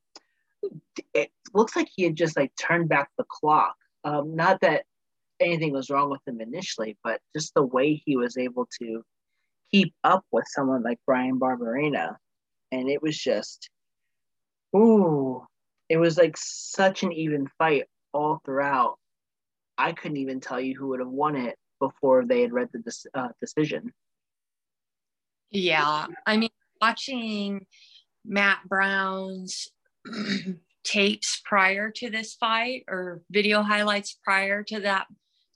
it 1.13 1.29
looks 1.53 1.75
like 1.75 1.89
he 1.95 2.03
had 2.03 2.15
just 2.15 2.35
like 2.35 2.51
turned 2.59 2.89
back 2.89 3.09
the 3.17 3.25
clock. 3.29 3.75
Um, 4.03 4.35
not 4.35 4.61
that 4.61 4.85
anything 5.39 5.73
was 5.73 5.89
wrong 5.89 6.09
with 6.09 6.21
him 6.27 6.41
initially, 6.41 6.97
but 7.03 7.21
just 7.35 7.53
the 7.53 7.65
way 7.65 8.01
he 8.05 8.17
was 8.17 8.37
able 8.37 8.67
to 8.81 9.03
keep 9.71 9.93
up 10.03 10.25
with 10.31 10.45
someone 10.47 10.83
like 10.83 10.99
Bryan 11.05 11.39
Barberena, 11.39 12.15
and 12.71 12.89
it 12.89 13.01
was 13.01 13.17
just, 13.17 13.69
ooh, 14.75 15.45
it 15.87 15.97
was 15.97 16.17
like 16.17 16.35
such 16.37 17.03
an 17.03 17.11
even 17.11 17.47
fight 17.59 17.85
all 18.11 18.41
throughout. 18.43 18.97
I 19.77 19.91
couldn't 19.91 20.17
even 20.17 20.39
tell 20.39 20.59
you 20.59 20.75
who 20.75 20.87
would 20.89 20.99
have 20.99 21.09
won 21.09 21.35
it 21.35 21.57
before 21.79 22.25
they 22.25 22.41
had 22.41 22.53
read 22.53 22.69
the 22.71 23.09
uh, 23.13 23.29
decision. 23.39 23.93
Yeah, 25.51 26.07
I 26.25 26.37
mean, 26.37 26.49
watching 26.81 27.65
Matt 28.25 28.59
Brown's 28.67 29.69
tapes 30.83 31.41
prior 31.45 31.91
to 31.91 32.09
this 32.09 32.35
fight 32.35 32.83
or 32.87 33.21
video 33.29 33.61
highlights 33.61 34.17
prior 34.23 34.63
to 34.63 34.79
that 34.81 35.07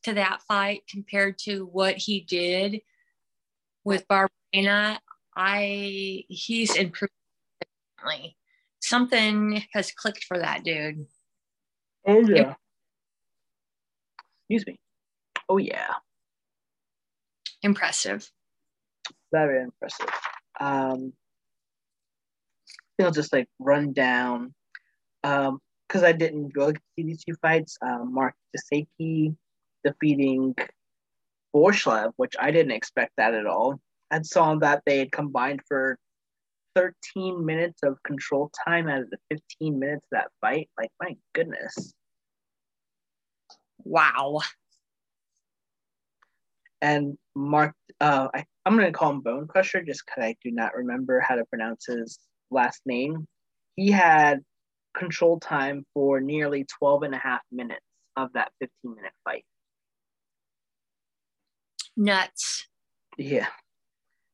to 0.04 0.14
that 0.14 0.42
fight 0.48 0.84
compared 0.90 1.38
to 1.38 1.66
what 1.66 1.98
he 1.98 2.22
did 2.22 2.82
with 3.84 4.08
Barberena, 4.08 5.00
I 5.36 6.24
he's 6.28 6.76
improved. 6.76 7.14
Something 8.82 9.64
has 9.74 9.92
clicked 9.92 10.24
for 10.24 10.40
that 10.40 10.64
dude. 10.64 11.06
Oh 12.08 12.20
yeah. 12.20 12.56
Excuse 14.50 14.66
me. 14.66 14.80
Oh 15.48 15.58
yeah. 15.58 15.94
Impressive. 17.62 18.28
Very 19.32 19.62
impressive. 19.62 20.10
Um, 20.60 21.14
I'll 23.02 23.12
just 23.12 23.32
like 23.32 23.48
run 23.60 23.94
down 23.94 24.54
um 25.24 25.60
because 25.88 26.04
I 26.04 26.12
didn't 26.12 26.54
go 26.54 26.72
see 26.72 27.04
these 27.04 27.24
two 27.24 27.36
fights. 27.42 27.78
Um, 27.82 28.14
Marc 28.14 28.36
Diakiese 28.56 29.36
defeating 29.84 30.56
Borshchev, 31.56 32.12
which 32.18 32.36
I 32.40 32.52
didn't 32.52 32.74
expect 32.74 33.14
that 33.18 33.34
at 33.34 33.46
all. 33.46 33.80
I 34.12 34.22
saw 34.22 34.56
that 34.56 34.84
they 34.86 35.00
had 35.00 35.12
combined 35.12 35.62
for 35.68 35.98
13 36.76 37.44
minutes 37.44 37.82
of 37.84 38.02
control 38.04 38.52
time 38.68 38.88
out 38.88 39.02
of 39.02 39.10
the 39.10 39.18
15 39.32 39.80
minutes 39.80 40.06
of 40.12 40.20
that 40.20 40.32
fight. 40.42 40.70
Like, 40.78 40.92
my 41.00 41.16
goodness. 41.34 41.94
Wow. 43.84 44.42
And 46.82 47.18
Mark, 47.36 47.74
uh, 48.00 48.30
I, 48.34 48.46
I'm 48.66 48.78
going 48.78 48.92
to 48.92 48.98
call 48.98 49.12
him 49.12 49.22
Bone 49.22 49.48
Crusher 49.48 49.82
just 49.82 50.04
because 50.06 50.24
I 50.24 50.36
do 50.44 50.52
not 50.52 50.76
remember 50.76 51.20
how 51.20 51.36
to 51.36 51.46
pronounce 51.46 51.86
his 51.88 52.20
last 52.52 52.82
name. 52.86 53.28
He 53.76 53.92
had 53.92 54.42
control 54.94 55.40
time 55.40 55.86
for 55.94 56.20
nearly 56.20 56.66
12 56.80 57.04
and 57.04 57.16
a 57.16 57.18
half 57.18 57.42
minutes 57.52 57.82
of 58.16 58.34
that 58.34 58.52
15 58.60 58.96
minute 58.96 59.14
fight. 59.24 59.46
Nuts. 61.96 62.68
Yeah. 63.18 63.48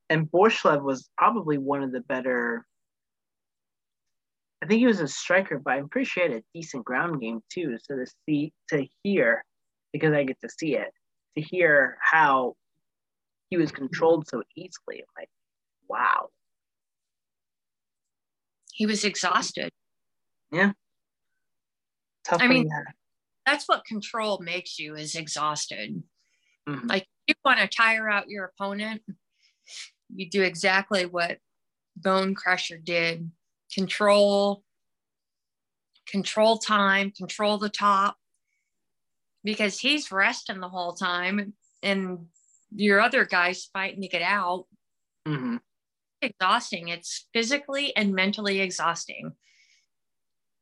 And 0.10 0.30
Borshchev 0.30 0.84
was 0.84 1.10
probably 1.18 1.58
one 1.58 1.82
of 1.82 1.92
the 1.92 2.02
better. 2.02 2.66
I 4.66 4.68
think 4.68 4.80
he 4.80 4.88
was 4.88 5.00
a 5.00 5.08
striker, 5.08 5.62
but 5.64 5.76
I'm 5.76 5.90
pretty 5.90 6.06
sure 6.06 6.26
he 6.26 6.34
had 6.34 6.42
a 6.42 6.44
decent 6.56 6.86
ground 6.86 7.22
game 7.22 7.40
too. 7.54 7.78
So 7.84 7.98
to 7.98 8.06
see, 8.28 8.52
to 8.70 8.88
hear, 9.04 9.46
because 9.94 10.12
I 10.12 10.24
get 10.24 10.42
to 10.42 10.50
see 10.50 10.76
it, 10.76 10.92
to 11.38 11.44
hear 11.44 12.00
how 12.02 12.56
he 13.52 13.58
was 13.58 13.72
controlled 13.72 14.28
so 14.28 14.42
easily, 14.58 15.02
I'm 15.02 15.06
like, 15.16 15.30
wow. 15.88 16.30
He 18.74 18.88
was 18.88 19.06
exhausted. 19.06 19.70
Yeah. 20.52 20.72
Tough 22.28 22.42
I 22.42 22.48
mean, 22.48 22.68
that's 23.46 23.68
what 23.68 23.86
control 23.86 24.40
makes 24.40 24.80
you 24.80 24.96
is 24.96 25.14
exhausted. 25.14 26.02
Mm-hmm. 26.68 26.88
Like 26.88 27.06
you 27.28 27.36
want 27.46 27.60
to 27.60 27.68
tire 27.68 28.10
out 28.10 28.30
your 28.30 28.46
opponent, 28.46 29.04
you 30.12 30.28
do 30.28 30.42
exactly 30.42 31.06
what 31.06 31.38
Bone 31.96 32.34
Crusher 32.34 32.80
did. 32.80 33.30
Control, 33.76 34.64
control 36.08 36.58
time, 36.58 37.12
control 37.12 37.58
the 37.58 37.70
top, 37.70 38.16
because 39.44 39.78
he's 39.80 40.12
resting 40.12 40.62
the 40.62 40.70
whole 40.70 40.94
time, 40.94 41.54
and 41.84 42.28
your 42.74 43.02
other 43.02 43.26
guy's 43.26 43.66
fighting 43.66 44.02
to 44.02 44.08
get 44.08 44.22
out. 44.22 44.66
Mm-hmm. 45.28 45.58
Exhausting. 46.22 46.88
It's 46.88 47.28
physically 47.34 47.96
and 47.96 48.16
mentally 48.16 48.62
exhausting. 48.62 49.34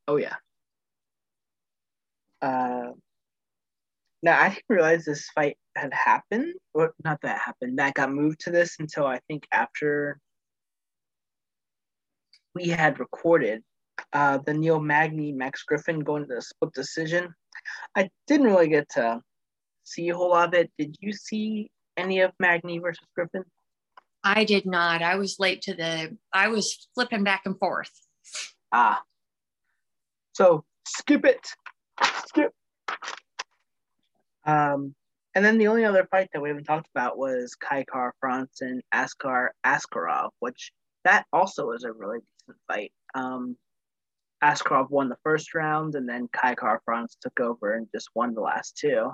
Oh 0.08 0.16
yeah. 0.16 0.34
Uh, 2.42 2.90
now 4.22 4.40
I 4.40 4.48
didn't 4.48 4.64
realize 4.68 5.04
this 5.04 5.28
fight 5.30 5.56
had 5.76 5.94
happened, 5.94 6.54
or 6.74 6.94
not 7.04 7.20
that 7.22 7.38
happened. 7.38 7.78
That 7.78 7.94
got 7.94 8.12
moved 8.12 8.40
to 8.40 8.50
this 8.50 8.76
until 8.80 9.06
I 9.06 9.20
think 9.28 9.46
after 9.52 10.20
we 12.54 12.68
had 12.68 13.00
recorded 13.00 13.62
uh, 14.12 14.38
the 14.38 14.54
Neil 14.54 14.80
Magny 14.80 15.32
Max 15.32 15.62
Griffin 15.62 16.00
going 16.00 16.26
to 16.26 16.34
the 16.34 16.42
split 16.42 16.72
decision. 16.72 17.34
I 17.96 18.10
didn't 18.26 18.46
really 18.46 18.68
get 18.68 18.88
to 18.90 19.20
see 19.84 20.08
a 20.08 20.16
whole 20.16 20.30
lot 20.30 20.48
of 20.48 20.54
it. 20.54 20.70
Did 20.78 20.96
you 21.00 21.12
see 21.12 21.70
any 21.96 22.20
of 22.20 22.32
Magny 22.38 22.78
versus 22.78 23.06
Griffin? 23.14 23.44
I 24.22 24.44
did 24.44 24.66
not. 24.66 25.02
I 25.02 25.16
was 25.16 25.38
late 25.38 25.62
to 25.62 25.74
the. 25.74 26.16
I 26.32 26.48
was 26.48 26.88
flipping 26.94 27.24
back 27.24 27.42
and 27.44 27.58
forth. 27.58 27.90
Ah, 28.72 29.02
so 30.32 30.64
skip 30.86 31.24
it. 31.24 31.46
Skip. 32.26 32.52
Um, 34.46 34.94
and 35.34 35.44
then 35.44 35.58
the 35.58 35.68
only 35.68 35.84
other 35.84 36.06
fight 36.10 36.28
that 36.32 36.40
we 36.40 36.48
haven't 36.48 36.64
talked 36.64 36.88
about 36.94 37.18
was 37.18 37.54
Kai 37.54 37.84
Kara-France 37.90 38.60
and 38.60 38.82
Askar 38.92 39.52
Askarov, 39.64 40.30
which 40.38 40.70
that 41.04 41.26
also 41.32 41.66
was 41.66 41.84
a 41.84 41.92
really 41.92 42.20
fight. 42.68 42.92
Um, 43.14 43.56
Askarov 44.42 44.90
won 44.90 45.08
the 45.08 45.16
first 45.22 45.54
round, 45.54 45.94
and 45.94 46.08
then 46.08 46.28
Kai 46.32 46.54
Kara-France 46.54 47.16
took 47.20 47.40
over 47.40 47.74
and 47.74 47.86
just 47.94 48.08
won 48.14 48.34
the 48.34 48.40
last 48.40 48.76
two. 48.76 49.10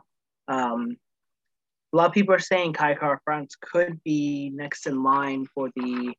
Um, 0.48 0.96
a 1.92 1.96
lot 1.96 2.06
of 2.06 2.12
people 2.12 2.34
are 2.34 2.40
saying 2.40 2.72
Kai 2.72 2.94
Kara-France 2.94 3.56
could 3.60 4.02
be 4.04 4.50
next 4.54 4.86
in 4.86 5.02
line 5.02 5.46
for 5.54 5.70
the 5.76 6.12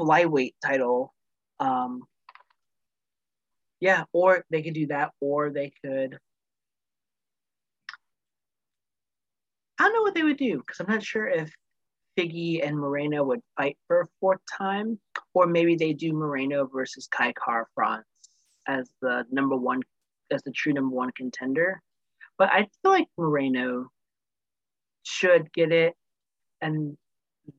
flyweight 0.00 0.54
title 0.64 1.12
um, 1.60 2.02
yeah, 3.80 4.04
or 4.12 4.44
they 4.50 4.62
could 4.62 4.74
do 4.74 4.86
that, 4.88 5.12
or 5.20 5.50
they 5.50 5.72
could. 5.84 6.18
I 9.78 9.84
don't 9.84 9.94
know 9.94 10.02
what 10.02 10.14
they 10.14 10.22
would 10.22 10.36
do 10.36 10.58
because 10.58 10.80
I'm 10.80 10.92
not 10.92 11.02
sure 11.02 11.26
if 11.26 11.50
Figgy 12.20 12.66
and 12.66 12.78
Moreno 12.78 13.24
would 13.24 13.40
fight 13.56 13.78
for 13.86 14.02
a 14.02 14.06
fourth 14.20 14.40
time, 14.58 14.98
or 15.32 15.46
maybe 15.46 15.74
they 15.76 15.94
do 15.94 16.12
Moreno 16.12 16.66
versus 16.66 17.08
Kai 17.10 17.32
Kara-France 17.32 18.04
as 18.68 18.90
the 19.00 19.24
number 19.30 19.56
one, 19.56 19.80
as 20.30 20.42
the 20.42 20.52
true 20.52 20.72
number 20.72 20.94
one 20.94 21.10
contender. 21.16 21.80
But 22.36 22.50
I 22.52 22.68
feel 22.82 22.92
like 22.92 23.08
Moreno 23.16 23.90
should 25.02 25.50
get 25.52 25.72
it, 25.72 25.94
and 26.60 26.96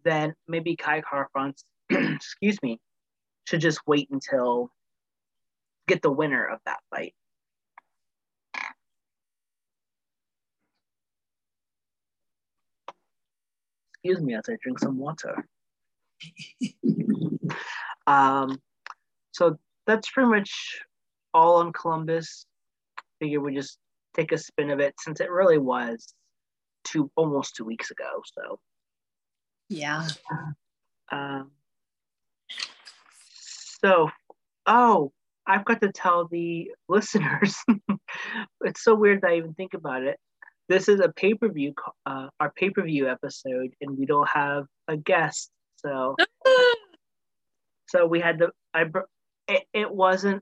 then 0.05 0.35
maybe 0.47 0.75
Kai 0.75 1.01
Kara-France, 1.01 1.65
excuse 1.89 2.61
me, 2.61 2.79
should 3.45 3.61
just 3.61 3.79
wait 3.87 4.09
until 4.11 4.71
get 5.87 6.03
the 6.03 6.11
winner 6.11 6.45
of 6.45 6.59
that 6.65 6.79
fight. 6.91 7.15
Excuse 14.03 14.21
me 14.23 14.33
as 14.35 14.45
I 14.49 14.57
drink 14.61 14.79
some 14.79 14.97
water. 14.97 15.47
um, 18.07 18.59
so 19.31 19.57
that's 19.85 20.09
pretty 20.09 20.29
much 20.29 20.79
all 21.33 21.57
on 21.57 21.71
Columbus. 21.73 22.45
Figure 23.19 23.41
we 23.41 23.53
just 23.53 23.77
take 24.15 24.31
a 24.31 24.37
spin 24.37 24.71
of 24.71 24.79
it 24.79 24.95
since 24.99 25.19
it 25.19 25.29
really 25.29 25.57
was 25.57 26.13
two 26.83 27.11
almost 27.15 27.55
two 27.55 27.65
weeks 27.65 27.91
ago. 27.91 28.21
So 28.25 28.59
yeah. 29.69 30.07
Um, 31.11 31.51
so 33.81 34.09
oh, 34.65 35.11
I've 35.45 35.65
got 35.65 35.81
to 35.81 35.91
tell 35.91 36.27
the 36.27 36.71
listeners. 36.89 37.55
it's 38.61 38.83
so 38.83 38.95
weird 38.95 39.21
that 39.21 39.31
I 39.31 39.37
even 39.37 39.53
think 39.53 39.73
about 39.73 40.03
it. 40.03 40.19
This 40.71 40.87
is 40.87 41.01
a 41.01 41.09
pay 41.09 41.33
per 41.33 41.49
view, 41.49 41.73
uh, 42.05 42.29
our 42.39 42.49
pay 42.53 42.69
per 42.69 42.81
view 42.83 43.09
episode, 43.09 43.75
and 43.81 43.97
we 43.97 44.05
don't 44.05 44.29
have 44.29 44.67
a 44.87 44.95
guest. 44.95 45.51
So, 45.75 46.15
so 47.89 48.05
we 48.05 48.21
had 48.21 48.39
the 48.39 48.51
I. 48.73 48.85
It, 49.49 49.63
it 49.73 49.91
wasn't. 49.91 50.41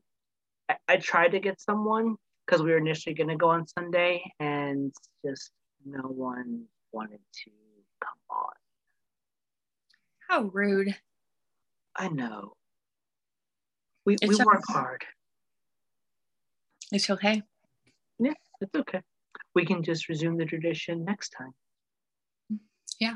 I, 0.69 0.75
I 0.87 0.97
tried 0.97 1.29
to 1.29 1.39
get 1.39 1.59
someone 1.59 2.15
because 2.45 2.61
we 2.61 2.69
were 2.69 2.77
initially 2.77 3.15
going 3.15 3.29
to 3.29 3.37
go 3.37 3.49
on 3.49 3.65
Sunday, 3.69 4.21
and 4.39 4.93
just 5.25 5.49
no 5.83 6.03
one 6.03 6.65
wanted 6.91 7.21
to 7.45 7.51
come 7.99 8.19
on. 8.29 8.53
How 10.27 10.41
rude! 10.53 10.95
I 11.95 12.07
know. 12.09 12.53
We, 14.05 14.17
we 14.21 14.35
work 14.35 14.61
hard. 14.67 15.03
It's 16.91 17.09
okay. 17.09 17.41
Yeah, 18.19 18.33
it's 18.61 18.75
okay. 18.75 19.01
We 19.55 19.65
can 19.65 19.83
just 19.83 20.09
resume 20.09 20.37
the 20.37 20.45
tradition 20.45 21.03
next 21.03 21.29
time. 21.29 21.53
Yeah. 22.99 23.15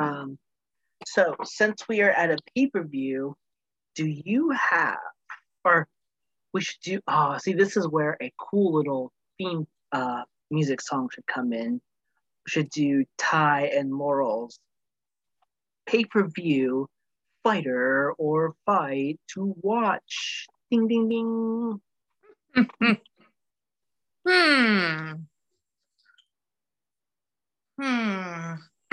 Um, 0.00 0.38
so 1.06 1.34
since 1.44 1.88
we 1.88 2.02
are 2.02 2.10
at 2.10 2.30
a 2.30 2.38
pay 2.54 2.68
per 2.68 2.84
view, 2.84 3.36
do 3.94 4.06
you 4.06 4.50
have, 4.50 4.98
or 5.64 5.88
we 6.52 6.62
should 6.62 6.80
do, 6.82 7.00
oh, 7.08 7.36
see, 7.38 7.52
this 7.52 7.76
is 7.76 7.88
where 7.88 8.16
a 8.22 8.32
cool 8.38 8.74
little 8.74 9.12
theme 9.38 9.66
uh, 9.92 10.22
music 10.50 10.80
song 10.80 11.08
should 11.12 11.26
come 11.26 11.52
in. 11.52 11.74
We 11.74 12.48
should 12.48 12.70
do 12.70 13.04
Ty 13.18 13.70
and 13.74 13.96
Laurel's 13.96 14.58
pay 15.86 16.04
per 16.04 16.28
view 16.28 16.88
fighter 17.42 18.12
or 18.12 18.54
fight 18.66 19.20
to 19.34 19.54
watch. 19.60 20.46
Ding 20.70 20.88
ding 20.88 21.80
ding. 22.54 22.96
hmm. 24.26 25.12
Hmm. 27.80 28.54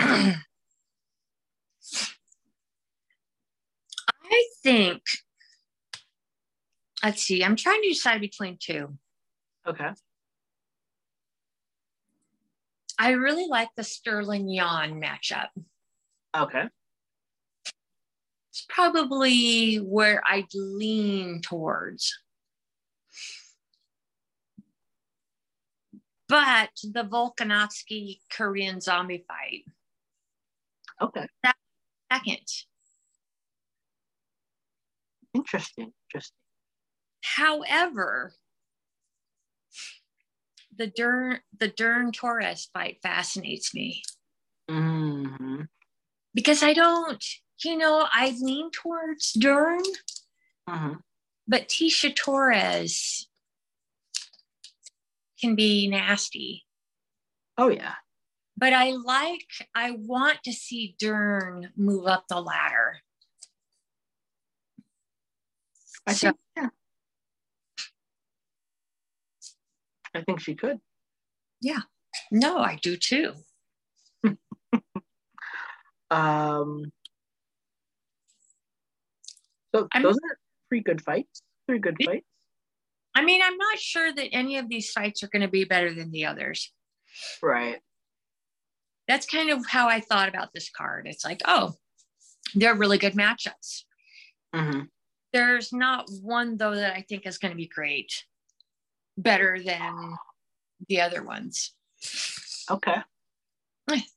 I 4.24 4.46
think, 4.62 5.02
let's 7.02 7.22
see, 7.22 7.44
I'm 7.44 7.56
trying 7.56 7.82
to 7.82 7.88
decide 7.88 8.20
between 8.20 8.58
two. 8.60 8.96
Okay. 9.66 9.90
I 12.98 13.10
really 13.10 13.46
like 13.48 13.68
the 13.76 13.84
Sterling 13.84 14.48
Yan 14.48 15.00
matchup. 15.00 15.48
Okay. 16.36 16.68
It's 18.50 18.66
probably 18.68 19.76
where 19.76 20.22
I'd 20.26 20.52
lean 20.54 21.40
towards. 21.40 22.18
But 26.32 26.70
the 26.82 27.04
Volkanovski 27.04 28.20
Korean 28.30 28.80
zombie 28.80 29.22
fight. 29.28 29.66
Okay. 30.98 31.26
That 31.42 31.56
second. 32.10 32.38
Interesting. 35.34 35.92
Interesting. 36.08 36.36
However, 37.22 38.32
the 40.74 40.86
Dern 40.86 41.40
the 41.60 41.68
Dern 41.68 42.12
Torres 42.12 42.70
fight 42.72 42.96
fascinates 43.02 43.74
me 43.74 44.02
Mm-hmm. 44.70 45.62
because 46.32 46.62
I 46.62 46.72
don't, 46.72 47.22
you 47.62 47.76
know, 47.76 48.06
I 48.10 48.34
lean 48.40 48.70
towards 48.70 49.32
Dern, 49.34 49.82
Mm-hmm. 50.66 50.94
but 51.46 51.68
Tecia 51.68 52.16
Torres 52.16 53.28
can 55.42 55.54
be 55.56 55.88
nasty. 55.88 56.64
Oh 57.58 57.68
yeah. 57.68 57.94
But 58.56 58.72
I 58.72 58.92
like, 58.92 59.46
I 59.74 59.90
want 59.92 60.38
to 60.44 60.52
see 60.52 60.94
Dern 60.98 61.70
move 61.76 62.06
up 62.06 62.24
the 62.28 62.40
ladder. 62.40 62.98
I 66.06 66.12
So- 66.12 66.28
think 66.28 66.38
yeah. 66.56 66.68
I 70.14 70.20
think 70.22 70.40
she 70.40 70.54
could. 70.54 70.78
Yeah. 71.60 71.80
No, 72.30 72.58
I 72.58 72.78
do 72.82 72.96
too. 72.96 73.32
Um 76.10 76.92
so 79.74 79.88
I'm- 79.92 80.02
those 80.02 80.16
are 80.16 80.38
three 80.68 80.80
good 80.80 81.00
fights. 81.02 81.42
Three 81.66 81.78
good 81.78 81.96
fights. 82.04 82.26
I 83.14 83.24
mean, 83.24 83.40
I'm 83.42 83.56
not 83.56 83.78
sure 83.78 84.12
that 84.12 84.28
any 84.32 84.58
of 84.58 84.68
these 84.68 84.90
fights 84.90 85.22
are 85.22 85.28
going 85.28 85.42
to 85.42 85.48
be 85.48 85.64
better 85.64 85.92
than 85.92 86.10
the 86.10 86.26
others. 86.26 86.72
Right. 87.42 87.78
That's 89.08 89.26
kind 89.26 89.50
of 89.50 89.66
how 89.66 89.88
I 89.88 90.00
thought 90.00 90.28
about 90.28 90.50
this 90.54 90.70
card. 90.70 91.06
It's 91.06 91.24
like, 91.24 91.42
oh, 91.44 91.74
they're 92.54 92.74
really 92.74 92.98
good 92.98 93.14
matchups. 93.14 93.82
Mm-hmm. 94.54 94.82
There's 95.32 95.72
not 95.72 96.08
one 96.22 96.56
though 96.56 96.74
that 96.74 96.94
I 96.94 97.04
think 97.08 97.26
is 97.26 97.38
going 97.38 97.52
to 97.52 97.56
be 97.56 97.68
great, 97.68 98.24
better 99.18 99.58
than 99.62 100.16
the 100.88 101.00
other 101.00 101.22
ones. 101.22 101.74
Okay. 102.70 102.96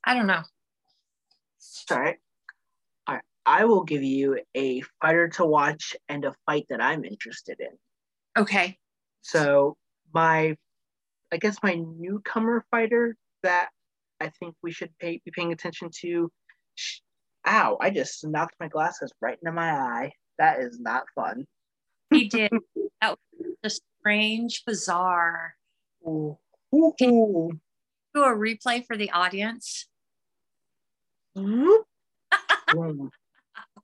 I 0.04 0.14
don't 0.14 0.26
know. 0.26 0.42
All 1.90 1.98
right. 1.98 2.16
All 3.06 3.14
right. 3.14 3.24
I 3.44 3.64
will 3.64 3.84
give 3.84 4.02
you 4.02 4.40
a 4.54 4.82
fighter 5.02 5.28
to 5.28 5.44
watch 5.44 5.96
and 6.08 6.24
a 6.24 6.34
fight 6.46 6.66
that 6.70 6.82
I'm 6.82 7.04
interested 7.04 7.60
in. 7.60 7.76
Okay. 8.40 8.78
So 9.26 9.76
my, 10.14 10.56
I 11.32 11.36
guess 11.38 11.56
my 11.60 11.74
newcomer 11.74 12.64
fighter 12.70 13.16
that 13.42 13.70
I 14.20 14.28
think 14.28 14.54
we 14.62 14.70
should 14.70 14.96
pay, 15.00 15.20
be 15.24 15.32
paying 15.32 15.52
attention 15.52 15.90
to. 16.02 16.30
sh- 16.76 17.00
Ow! 17.44 17.76
I 17.80 17.90
just 17.90 18.24
knocked 18.24 18.54
my 18.60 18.68
glasses 18.68 19.12
right 19.20 19.36
into 19.42 19.52
my 19.52 19.70
eye. 19.72 20.12
That 20.38 20.60
is 20.60 20.78
not 20.78 21.04
fun. 21.16 21.44
He 22.10 22.28
did. 22.28 22.52
that 23.00 23.18
was 23.36 23.56
a 23.64 23.70
strange, 23.70 24.62
bizarre. 24.64 25.56
Ooh. 26.06 26.38
Ooh. 26.72 26.94
Ooh. 27.02 27.50
Do 28.14 28.22
a 28.22 28.28
replay 28.28 28.86
for 28.86 28.96
the 28.96 29.10
audience. 29.10 29.88
Boom. 31.34 31.82
Mm. 32.70 33.08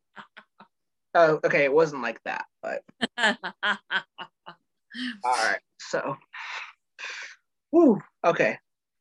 oh, 1.14 1.40
okay. 1.44 1.64
It 1.64 1.72
wasn't 1.72 2.02
like 2.02 2.20
that, 2.24 2.44
but 2.62 2.82
all 5.24 5.32
right. 5.32 5.60
So, 5.78 6.16
ooh, 7.74 7.98
okay. 8.24 8.58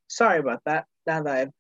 Sorry 0.08 0.40
about 0.40 0.62
that. 0.66 0.86
Now 1.08 1.24
that 1.24 1.36
I've 1.36 1.52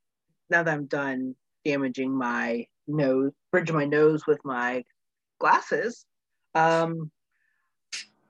now 0.49 0.63
that 0.63 0.73
I'm 0.73 0.85
done 0.85 1.35
damaging 1.63 2.15
my 2.15 2.65
nose, 2.87 3.31
bridging 3.51 3.75
my 3.75 3.85
nose 3.85 4.23
with 4.27 4.39
my 4.43 4.83
glasses, 5.39 6.05
um, 6.55 7.11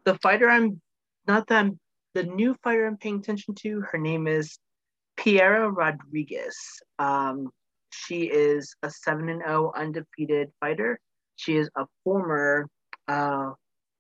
the 0.03 0.17
fighter 0.19 0.49
I'm 0.49 0.81
not 1.27 1.47
that 1.47 1.59
I'm 1.59 1.79
the 2.13 2.23
new 2.23 2.55
fighter 2.63 2.85
I'm 2.85 2.97
paying 2.97 3.19
attention 3.19 3.55
to. 3.55 3.81
Her 3.91 3.97
name 3.97 4.27
is 4.27 4.57
Piera 5.17 5.71
Rodriguez. 5.71 6.55
Um, 6.99 7.49
she 7.91 8.23
is 8.23 8.75
a 8.83 8.89
seven 8.89 9.29
and 9.29 9.41
zero 9.41 9.71
undefeated 9.75 10.51
fighter. 10.59 10.99
She 11.35 11.57
is 11.57 11.69
a 11.75 11.85
former 12.03 12.67
uh, 13.07 13.51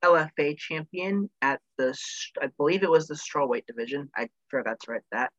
LFA 0.03 0.57
champion 0.57 1.29
at 1.41 1.59
the, 1.77 1.97
I 2.41 2.47
believe 2.57 2.83
it 2.83 2.89
was 2.89 3.07
the 3.07 3.15
strawweight 3.15 3.65
division. 3.65 4.09
I 4.15 4.29
forgot 4.49 4.79
to 4.81 4.91
write 4.91 5.01
that. 5.11 5.31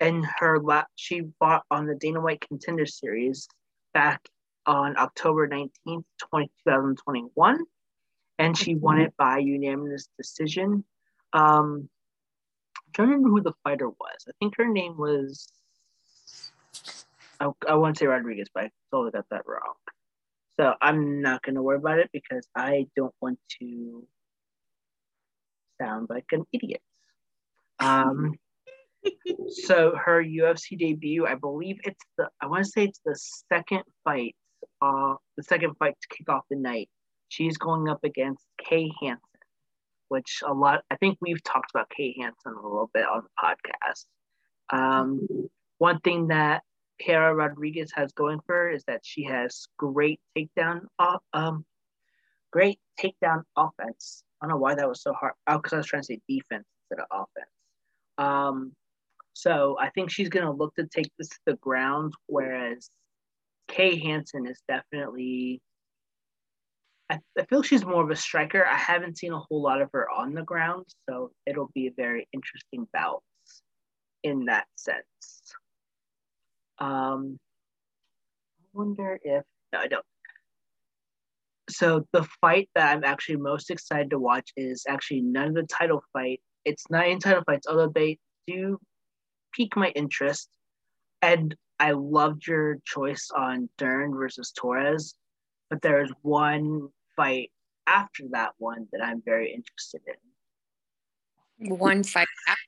And 0.00 0.24
her 0.38 0.58
la- 0.58 0.84
she 0.96 1.22
fought 1.38 1.64
on 1.70 1.86
the 1.86 1.94
Dana 1.94 2.20
White 2.20 2.44
Contender 2.46 2.86
Series 2.86 3.48
back 3.92 4.20
on 4.66 4.96
October 4.96 5.48
19th, 5.48 5.70
2021. 5.86 7.58
And 8.38 8.58
she 8.58 8.74
won 8.74 9.00
it 9.00 9.14
by 9.16 9.38
unanimous 9.38 10.08
decision. 10.18 10.84
Um, 11.32 11.88
I'm 12.76 12.92
trying 12.92 13.08
remember 13.10 13.28
who 13.30 13.42
the 13.42 13.54
fighter 13.62 13.88
was. 13.88 14.24
I 14.28 14.32
think 14.40 14.54
her 14.56 14.68
name 14.68 14.96
was, 14.96 15.52
I, 17.38 17.50
I 17.68 17.74
want 17.76 17.96
to 17.96 18.00
say 18.00 18.06
Rodriguez, 18.06 18.48
but 18.52 18.64
I 18.64 18.70
totally 18.90 19.12
got 19.12 19.26
that 19.30 19.42
wrong. 19.46 19.74
So 20.58 20.74
I'm 20.80 21.20
not 21.20 21.42
going 21.42 21.56
to 21.56 21.62
worry 21.62 21.78
about 21.78 21.98
it 21.98 22.10
because 22.12 22.46
I 22.54 22.86
don't 22.96 23.14
want 23.20 23.38
to 23.60 24.06
sound 25.80 26.08
like 26.08 26.26
an 26.32 26.44
idiot. 26.52 26.80
Um, 27.80 28.34
so 29.48 29.96
her 29.96 30.22
UFC 30.22 30.78
debut, 30.78 31.26
I 31.26 31.34
believe 31.34 31.78
it's 31.84 32.04
the, 32.16 32.28
I 32.40 32.46
want 32.46 32.64
to 32.64 32.70
say 32.70 32.84
it's 32.84 33.00
the 33.04 33.18
second 33.52 33.82
fight, 34.04 34.36
uh, 34.80 35.14
the 35.36 35.42
second 35.42 35.74
fight 35.78 35.96
to 36.00 36.16
kick 36.16 36.28
off 36.28 36.44
the 36.48 36.56
night. 36.56 36.88
She's 37.28 37.56
going 37.56 37.88
up 37.88 38.04
against 38.04 38.44
Kay 38.58 38.90
Hansen, 39.02 39.20
which 40.08 40.40
a 40.46 40.54
lot, 40.54 40.82
I 40.90 40.96
think 40.96 41.18
we've 41.20 41.42
talked 41.42 41.72
about 41.74 41.90
Kay 41.90 42.14
Hansen 42.18 42.52
a 42.52 42.62
little 42.62 42.90
bit 42.94 43.04
on 43.04 43.22
the 43.24 43.42
podcast. 43.42 44.04
Um, 44.72 45.26
one 45.78 45.98
thing 46.00 46.28
that 46.28 46.62
Kara 47.00 47.34
Rodriguez 47.34 47.90
has 47.94 48.12
going 48.12 48.40
for 48.46 48.54
her 48.54 48.70
is 48.70 48.84
that 48.84 49.00
she 49.04 49.24
has 49.24 49.66
great 49.78 50.20
takedown 50.36 50.82
off, 50.98 51.22
um, 51.32 51.64
great 52.52 52.78
takedown 53.00 53.42
offense. 53.56 54.22
I 54.40 54.46
don't 54.46 54.56
know 54.56 54.60
why 54.60 54.74
that 54.74 54.88
was 54.88 55.02
so 55.02 55.12
hard. 55.12 55.32
Oh, 55.46 55.56
because 55.56 55.72
I 55.72 55.76
was 55.78 55.86
trying 55.86 56.02
to 56.02 56.06
say 56.06 56.20
defense 56.28 56.66
instead 56.90 57.04
of 57.04 57.26
offense. 57.26 57.50
Um, 58.18 58.72
so 59.32 59.76
I 59.80 59.90
think 59.90 60.10
she's 60.10 60.28
gonna 60.28 60.52
look 60.52 60.74
to 60.76 60.86
take 60.86 61.10
this 61.18 61.28
to 61.28 61.38
the 61.46 61.56
ground, 61.56 62.14
whereas 62.26 62.88
Kay 63.68 63.98
Hansen 63.98 64.46
is 64.46 64.60
definitely. 64.68 65.60
I, 67.10 67.18
I 67.38 67.44
feel 67.46 67.62
she's 67.62 67.84
more 67.84 68.02
of 68.02 68.10
a 68.10 68.16
striker. 68.16 68.64
I 68.64 68.76
haven't 68.76 69.18
seen 69.18 69.32
a 69.32 69.38
whole 69.38 69.60
lot 69.60 69.82
of 69.82 69.90
her 69.92 70.08
on 70.08 70.32
the 70.32 70.42
ground, 70.42 70.86
so 71.08 71.32
it'll 71.44 71.70
be 71.74 71.88
a 71.88 71.92
very 71.94 72.26
interesting 72.32 72.88
bout 72.94 73.22
in 74.22 74.46
that 74.46 74.66
sense. 74.76 75.54
Um, 76.78 77.38
I 78.60 78.64
wonder 78.72 79.18
if 79.22 79.44
no, 79.72 79.78
I 79.80 79.86
don't. 79.86 80.04
So 81.70 82.06
the 82.12 82.24
fight 82.40 82.68
that 82.74 82.94
I'm 82.94 83.04
actually 83.04 83.36
most 83.36 83.70
excited 83.70 84.10
to 84.10 84.18
watch 84.18 84.52
is 84.56 84.84
actually 84.88 85.22
none 85.22 85.48
of 85.48 85.54
the 85.54 85.62
title 85.62 86.04
fight. 86.12 86.40
It's 86.64 86.84
not 86.90 87.08
in 87.08 87.18
title 87.18 87.42
fights, 87.44 87.66
although 87.66 87.92
they 87.94 88.18
do 88.46 88.78
pique 89.52 89.76
my 89.76 89.88
interest. 89.88 90.48
And 91.22 91.54
I 91.80 91.92
loved 91.92 92.46
your 92.46 92.78
choice 92.84 93.30
on 93.34 93.68
Dern 93.78 94.14
versus 94.14 94.52
Torres, 94.52 95.14
but 95.70 95.82
there 95.82 96.02
is 96.02 96.12
one 96.22 96.88
fight 97.16 97.50
after 97.86 98.24
that 98.30 98.52
one 98.58 98.86
that 98.92 99.02
I'm 99.02 99.22
very 99.24 99.52
interested 99.52 100.02
in. 100.06 101.76
One 101.78 102.02
fight. 102.02 102.26
after? 102.48 102.60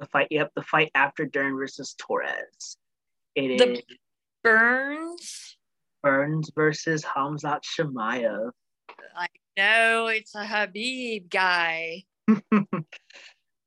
The 0.00 0.06
fight, 0.06 0.28
yep, 0.30 0.50
the 0.54 0.62
fight 0.62 0.90
after 0.94 1.24
Dern 1.24 1.56
versus 1.56 1.94
Torres. 1.98 2.76
It 3.36 3.58
The- 3.58 3.72
is 3.74 3.82
Burns. 4.42 5.56
Burns 6.02 6.50
versus 6.54 7.04
Khamzat 7.04 7.62
Chimaev. 7.64 8.50
I 9.14 9.26
know 9.56 10.06
it's 10.06 10.34
a 10.34 10.44
Khabib 10.44 11.28
guy. 11.28 12.04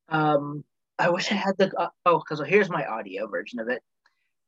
um, 0.09 0.63
I 0.97 1.09
wish 1.09 1.31
I 1.31 1.35
had 1.35 1.57
the 1.57 1.71
uh, 1.77 1.89
oh, 2.05 2.19
because 2.19 2.41
here's 2.47 2.69
my 2.69 2.85
audio 2.85 3.27
version 3.27 3.59
of 3.59 3.69
it. 3.69 3.81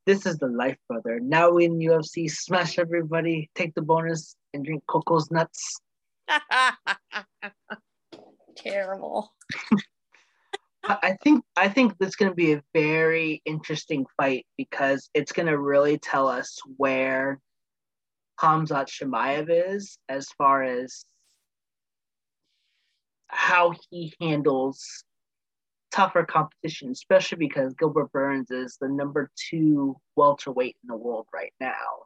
This 0.06 0.26
is 0.26 0.38
the 0.38 0.48
life, 0.48 0.78
brother. 0.88 1.20
Now 1.20 1.58
in 1.58 1.78
UFC, 1.78 2.30
smash 2.30 2.80
everybody, 2.80 3.50
take 3.56 3.76
the 3.76 3.82
bonus, 3.82 4.36
and 4.54 4.66
drink 4.66 4.84
Coco's 4.88 5.30
nuts. 5.30 5.80
Terrible. 8.58 9.34
I 10.84 11.16
think 11.24 11.44
I 11.56 11.70
think 11.70 11.98
this 11.98 12.10
is 12.10 12.16
going 12.16 12.32
to 12.32 12.36
be 12.36 12.54
a 12.54 12.64
very 12.74 13.42
interesting 13.46 14.06
fight 14.18 14.48
because 14.58 15.10
it's 15.14 15.32
going 15.32 15.48
to 15.48 15.58
really 15.58 16.00
tell 16.00 16.28
us 16.28 16.60
where 16.78 17.40
Khamzat 18.40 18.88
Chimaev 18.88 19.48
is 19.50 20.00
as 20.10 20.28
far 20.38 20.64
as 20.64 21.06
how 23.28 23.74
he 23.90 24.14
handles 24.20 25.04
tougher 25.92 26.26
competition, 26.26 26.90
especially 26.90 27.38
because 27.38 27.76
Gilbert 27.76 28.12
Burns 28.12 28.50
is 28.50 28.78
the 28.82 28.90
number 28.90 29.30
two 29.50 29.96
welterweight 30.16 30.78
in 30.84 30.88
the 30.88 30.98
world 30.98 31.28
right 31.32 31.54
now, 31.60 32.06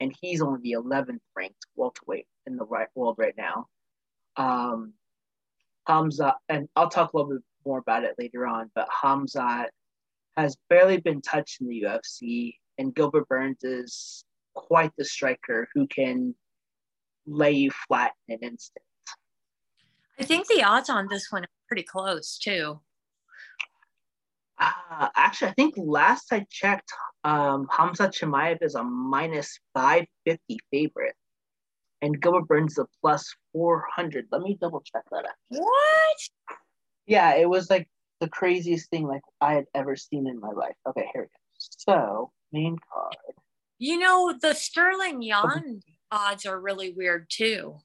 and 0.00 0.12
he's 0.20 0.42
only 0.42 0.60
the 0.62 0.72
11th 0.72 1.20
ranked 1.36 1.66
welterweight 1.76 2.26
in 2.46 2.56
the 2.56 2.64
right 2.64 2.88
world 2.96 3.16
right 3.18 3.36
now. 3.36 3.66
Um, 4.36 4.94
Hamza, 5.86 6.34
and 6.48 6.68
I'll 6.74 6.90
talk 6.90 7.12
a 7.12 7.16
little 7.16 7.32
bit 7.34 7.42
more 7.66 7.78
about 7.78 8.04
it 8.04 8.14
later 8.18 8.46
on, 8.46 8.70
but 8.74 8.88
Khamzat 8.88 9.66
has 10.36 10.56
barely 10.68 10.98
been 10.98 11.20
touched 11.20 11.60
in 11.60 11.68
the 11.68 11.82
UFC, 11.82 12.54
and 12.78 12.94
Gilbert 12.94 13.28
Burns 13.28 13.62
is 13.62 14.24
quite 14.54 14.92
the 14.96 15.04
striker 15.04 15.68
who 15.74 15.86
can 15.86 16.34
lay 17.26 17.52
you 17.52 17.70
flat 17.88 18.12
in 18.28 18.36
an 18.36 18.50
instant. 18.50 18.84
I 20.18 20.24
think 20.24 20.46
the 20.46 20.62
odds 20.62 20.90
on 20.90 21.08
this 21.08 21.28
one 21.30 21.44
are 21.44 21.48
pretty 21.68 21.82
close 21.82 22.38
too. 22.38 22.80
Uh, 24.58 25.08
actually, 25.16 25.48
I 25.48 25.54
think 25.54 25.74
last 25.76 26.32
I 26.32 26.46
checked, 26.50 26.92
um, 27.24 27.66
Hamza 27.70 28.08
Chimaev 28.08 28.58
is 28.62 28.76
a 28.76 28.84
minus 28.84 29.58
550 29.74 30.58
favorite, 30.70 31.16
and 32.02 32.20
Gilbert 32.20 32.46
Burns 32.46 32.72
is 32.72 32.78
a 32.78 32.86
plus 33.00 33.34
400. 33.52 34.26
Let 34.30 34.42
me 34.42 34.56
double 34.60 34.82
check 34.82 35.02
that. 35.10 35.24
Out. 35.26 35.34
What? 35.48 36.16
Yeah, 37.06 37.34
it 37.36 37.48
was 37.48 37.68
like 37.70 37.88
the 38.20 38.28
craziest 38.28 38.90
thing 38.90 39.06
like 39.06 39.22
I 39.40 39.54
had 39.54 39.64
ever 39.74 39.96
seen 39.96 40.26
in 40.26 40.40
my 40.40 40.50
life. 40.50 40.74
Okay, 40.88 41.08
here 41.12 41.22
we 41.22 41.26
go. 41.26 41.30
So 41.58 42.30
main 42.52 42.76
card. 42.92 43.16
You 43.78 43.98
know, 43.98 44.34
the 44.40 44.54
Sterling 44.54 45.22
Yan 45.30 45.80
odds 46.10 46.46
are 46.46 46.60
really 46.60 46.92
weird 46.92 47.26
too. 47.28 47.76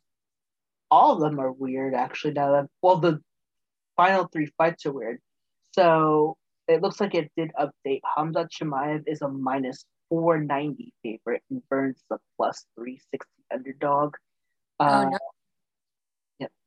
all 0.91 1.13
of 1.13 1.19
them 1.19 1.39
are 1.39 1.51
weird 1.51 1.93
actually 1.93 2.34
now 2.34 2.51
that 2.51 2.65
well 2.82 2.97
the 2.97 3.19
final 3.95 4.27
three 4.32 4.47
fights 4.58 4.86
are 4.86 4.91
weird 4.91 5.19
so 5.73 6.36
it 6.67 6.82
looks 6.82 6.99
like 6.99 7.13
it 7.15 7.32
did 7.38 7.51
update 7.60 8.01
hamza 8.15 8.47
chimaev 8.53 9.03
is 9.08 9.21
a 9.21 9.27
minus 9.27 9.86
490 10.10 10.93
favorite 11.03 11.43
and 11.49 11.62
burns 11.69 11.97
is 11.97 12.03
a 12.12 12.17
plus 12.38 12.65
360 12.75 13.27
underdog 13.53 14.15
Oh, 14.79 14.86
uh, 14.86 15.10
no. 15.10 15.17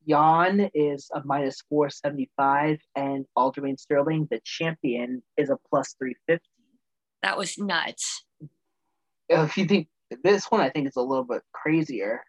Yan 0.05 0.71
is 0.75 1.11
a 1.15 1.23
minus 1.25 1.63
475 1.69 2.79
and 2.97 3.25
Aljamain 3.37 3.79
Sterling 3.79 4.27
the 4.31 4.41
champion 4.45 5.23
is 5.37 5.51
a 5.51 5.59
plus 5.69 5.95
350 5.99 6.45
That 7.23 7.39
was 7.39 7.59
nuts. 7.59 8.25
if 9.29 9.57
you 9.57 9.65
think 9.67 9.89
this 10.23 10.47
one 10.47 10.61
I 10.61 10.71
think 10.71 10.89
is 10.89 10.97
a 10.97 11.03
little 11.03 11.25
bit 11.25 11.43
crazier. 11.53 12.23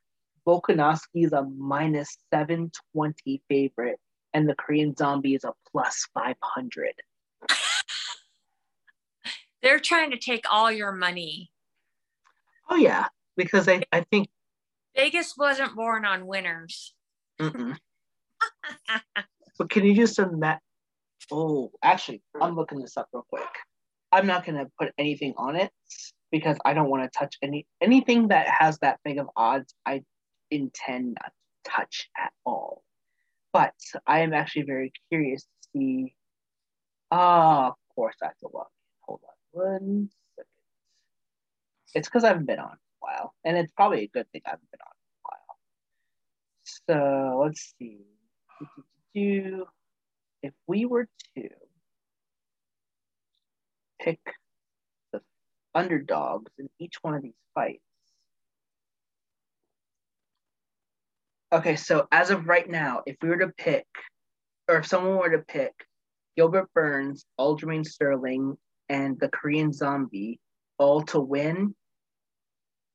Volkanovski 0.48 1.26
is 1.26 1.32
a 1.32 1.44
minus 1.44 2.18
720 2.34 3.42
favorite, 3.50 4.00
and 4.34 4.48
the 4.48 4.56
Korean 4.56 4.96
zombie 4.96 5.36
is 5.36 5.44
a 5.46 5.54
plus 5.72 6.08
500. 6.14 6.94
They're 9.62 9.80
trying 9.80 10.12
to 10.12 10.18
take 10.18 10.44
all 10.52 10.70
your 10.72 10.92
money. 10.92 11.52
Oh, 12.70 12.76
yeah, 12.76 13.08
because 13.38 13.70
I, 13.70 13.84
I 13.92 14.02
think, 14.02 14.28
Vegas 14.96 15.36
wasn't 15.38 15.76
born 15.76 16.06
on 16.06 16.28
winners. 16.28 16.93
but 19.58 19.70
can 19.70 19.86
you 19.86 19.96
just 19.96 20.20
imagine? 20.20 20.60
Oh, 21.32 21.72
actually, 21.82 22.22
I'm 22.42 22.56
looking 22.56 22.80
this 22.80 22.98
up 22.98 23.08
real 23.14 23.26
quick. 23.30 23.48
I'm 24.12 24.28
not 24.28 24.46
to 24.46 24.68
put 24.80 24.92
anything 24.98 25.34
on 25.38 25.56
it 25.56 25.72
because 26.32 26.58
I 26.66 26.74
don't 26.74 26.90
want 26.90 27.04
to 27.04 27.18
touch 27.18 27.38
any 27.42 27.66
anything 27.82 28.28
that 28.28 28.48
has 28.48 28.78
that 28.80 29.00
big 29.04 29.18
of 29.18 29.30
odds. 29.36 29.74
I 29.86 30.04
intend 30.52 31.18
not 31.22 31.32
to 31.32 31.72
touch 31.72 32.10
at 32.18 32.32
all. 32.46 32.84
But 33.54 33.74
I 34.08 34.20
am 34.20 34.34
actually 34.34 34.64
very 34.64 34.92
curious 35.10 35.44
to 35.44 35.50
see. 35.74 36.16
Ah, 37.12 37.70
of 37.70 37.76
course, 37.96 38.16
I 38.22 38.28
have 38.28 38.38
to 38.40 38.50
look. 38.54 38.70
Hold 39.02 39.22
on 39.24 39.34
one 39.54 40.10
second. 40.36 40.48
It's 41.96 42.08
because 42.08 42.24
I 42.24 42.30
haven't 42.30 42.46
been 42.46 42.60
on 42.60 42.72
a 42.72 42.78
while, 43.00 43.34
and 43.46 43.58
it's 43.58 43.72
probably 43.74 44.04
a 44.04 44.08
good 44.08 44.28
thing 44.32 44.42
I 44.46 44.52
haven't 44.52 44.72
been 44.72 44.80
on. 44.86 44.93
So 46.64 47.42
let's 47.44 47.74
see. 47.78 48.00
If 49.14 50.54
we 50.68 50.86
were 50.86 51.08
to 51.36 51.50
pick 54.02 54.20
the 55.12 55.22
underdogs 55.76 56.52
in 56.58 56.70
each 56.80 56.96
one 57.02 57.14
of 57.14 57.22
these 57.22 57.34
fights. 57.54 57.82
Okay, 61.52 61.76
so 61.76 62.08
as 62.12 62.32
of 62.32 62.48
right 62.48 62.70
now, 62.70 63.02
if 63.06 63.16
we 63.22 63.30
were 63.30 63.38
to 63.38 63.54
pick, 63.58 63.86
or 64.68 64.78
if 64.78 64.88
someone 64.88 65.18
were 65.18 65.30
to 65.30 65.44
pick 65.48 65.72
Gilbert 66.36 66.70
Burns, 66.74 67.26
Aljamain 67.40 67.86
Sterling, 67.86 68.58
and 68.90 69.20
the 69.20 69.30
Korean 69.30 69.72
Zombie 69.72 70.40
all 70.80 71.04
to 71.04 71.20
win, 71.20 71.76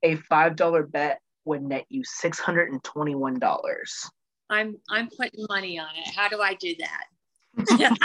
a 0.02 0.16
$5 0.16 0.90
bet 0.90 1.20
would 1.48 1.62
net 1.62 1.86
you 1.88 2.02
$621. 2.02 4.10
I'm 4.50 4.76
I'm 4.88 5.08
putting 5.08 5.46
money 5.48 5.78
on 5.78 5.88
it. 5.96 6.08
How 6.14 6.28
do 6.28 6.40
I 6.40 6.54
do 6.54 6.74
that? 6.78 7.04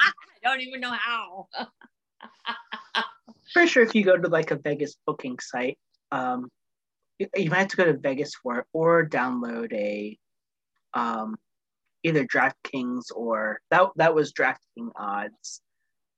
I 0.00 0.12
don't 0.42 0.60
even 0.60 0.80
know 0.80 0.92
how. 0.92 1.48
Pretty 3.52 3.68
sure 3.68 3.82
if 3.82 3.94
you 3.94 4.04
go 4.04 4.16
to 4.16 4.28
like 4.28 4.50
a 4.50 4.56
Vegas 4.56 4.96
booking 5.06 5.38
site, 5.40 5.78
um, 6.12 6.48
you, 7.18 7.28
you 7.34 7.50
might 7.50 7.58
have 7.58 7.68
to 7.68 7.76
go 7.76 7.84
to 7.84 7.98
Vegas 7.98 8.34
for 8.34 8.60
it 8.60 8.66
or 8.72 9.08
download 9.08 9.72
a 9.72 10.18
um, 10.94 11.36
either 12.02 12.26
DraftKings 12.26 13.04
or 13.14 13.60
that 13.70 13.88
that 13.96 14.14
was 14.14 14.32
DraftKings 14.32 14.90
odds 14.96 15.60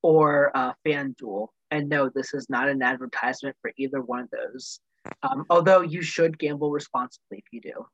or 0.02 0.56
uh, 0.56 0.72
FanDuel. 0.86 1.48
And 1.70 1.88
no, 1.88 2.10
this 2.14 2.34
is 2.34 2.46
not 2.48 2.68
an 2.68 2.82
advertisement 2.82 3.56
for 3.60 3.72
either 3.76 4.00
one 4.00 4.20
of 4.20 4.30
those. 4.30 4.80
Um, 5.22 5.46
although 5.50 5.80
you 5.80 6.02
should 6.02 6.38
gamble 6.38 6.70
responsibly 6.70 7.38
if 7.38 7.44
you 7.52 7.60
do. 7.60 7.86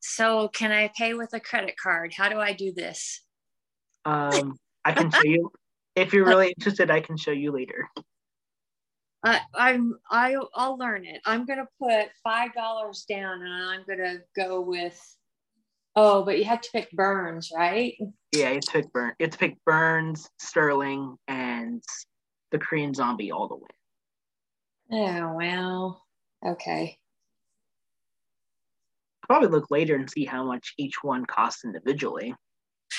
So 0.00 0.48
can 0.48 0.70
I 0.70 0.90
pay 0.96 1.14
with 1.14 1.32
a 1.32 1.40
credit 1.40 1.76
card? 1.82 2.12
How 2.14 2.28
do 2.28 2.38
I 2.38 2.52
do 2.52 2.72
this? 2.72 3.22
Um, 4.04 4.58
I 4.84 4.92
can 4.92 5.10
show 5.10 5.24
you 5.24 5.50
if 5.96 6.12
you're 6.12 6.26
really 6.26 6.48
interested. 6.48 6.90
I 6.90 7.00
can 7.00 7.16
show 7.16 7.30
you 7.30 7.52
later. 7.52 7.88
I, 9.24 9.40
I'm 9.54 9.94
I 10.10 10.36
I'll 10.54 10.76
learn 10.76 11.06
it. 11.06 11.22
I'm 11.24 11.46
gonna 11.46 11.66
put 11.80 12.08
five 12.22 12.52
dollars 12.54 13.06
down 13.08 13.40
and 13.42 13.52
I'm 13.52 13.84
gonna 13.88 14.18
go 14.36 14.60
with 14.60 15.00
oh, 15.96 16.24
but 16.24 16.38
you 16.38 16.44
have 16.44 16.60
to 16.60 16.68
pick 16.72 16.90
Burns, 16.92 17.50
right? 17.56 17.94
Yeah, 18.32 18.48
you 18.48 18.54
have 18.56 18.60
to 18.64 18.72
pick 18.72 18.92
Burn. 18.92 19.12
You 19.18 19.24
have 19.24 19.32
to 19.32 19.38
pick 19.38 19.64
Burns, 19.64 20.28
Sterling, 20.38 21.16
and 21.26 21.82
the 22.50 22.58
Korean 22.58 22.92
Zombie 22.92 23.32
all 23.32 23.48
the 23.48 23.56
way. 23.56 23.62
Oh 24.92 25.34
well. 25.34 26.03
Okay. 26.46 26.98
Probably 29.26 29.48
look 29.48 29.70
later 29.70 29.94
and 29.94 30.08
see 30.10 30.24
how 30.24 30.44
much 30.44 30.74
each 30.76 31.02
one 31.02 31.24
costs 31.24 31.64
individually. 31.64 32.34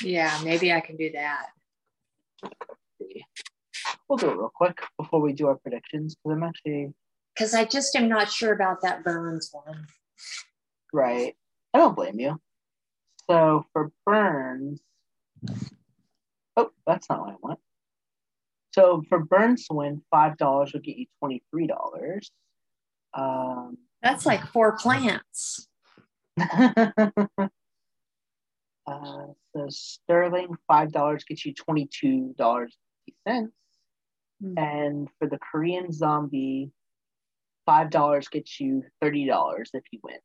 Yeah, 0.02 0.40
maybe 0.44 0.74
I 0.74 0.82
can 0.82 0.98
do 0.98 1.12
that. 1.12 1.48
We'll 4.10 4.18
do 4.18 4.30
it 4.32 4.38
real 4.38 4.52
quick 4.54 4.82
before 4.98 5.22
we 5.22 5.34
do 5.34 5.48
our 5.48 5.56
predictions 5.56 6.16
because 6.16 6.36
I'm 6.36 6.44
actually 6.44 6.94
Because 7.36 7.54
I 7.54 7.66
just 7.66 7.96
am 7.96 8.10
not 8.10 8.32
sure 8.32 8.54
about 8.54 8.82
that 8.82 9.04
Burns 9.04 9.50
one. 9.52 9.86
right. 10.94 11.36
I 11.74 11.78
don't 11.78 11.96
blame 11.96 12.20
you. 12.20 12.40
So 13.30 13.66
for 13.74 13.92
Burns, 14.06 14.80
oh, 16.58 16.72
that's 16.86 17.10
not 17.10 17.22
what 17.22 17.30
I 17.32 17.36
want. 17.42 17.60
So 18.74 19.04
for 19.10 19.20
Burns 19.20 19.68
to 19.68 19.74
win, 19.76 20.02
five 20.12 20.38
dollars 20.38 20.74
will 20.74 20.82
get 20.82 20.98
you 20.98 21.06
twenty 21.20 21.44
three 21.52 21.68
dollars. 21.68 22.32
Um, 23.16 23.78
That's 24.04 24.26
like 24.26 24.46
four 24.48 24.78
plants. 24.78 25.68
uh, 26.40 26.92
so 28.88 29.36
So 29.56 29.68
Sterling, 29.70 30.50
five 30.68 30.92
dollars 30.92 31.24
gets 31.24 31.46
you 31.46 31.54
twenty 31.54 31.88
two 31.88 32.36
dollars 32.38 32.76
cents, 33.28 33.54
Hmm. 34.42 34.58
and 34.58 35.08
for 35.18 35.30
the 35.30 35.40
Korean 35.40 35.92
Zombie, 35.94 36.72
five 37.66 37.90
dollars 37.90 38.28
gets 38.28 38.60
you 38.60 38.84
thirty 39.02 39.26
dollars 39.26 39.70
if 39.74 39.84
you 39.92 40.00
win. 40.04 40.20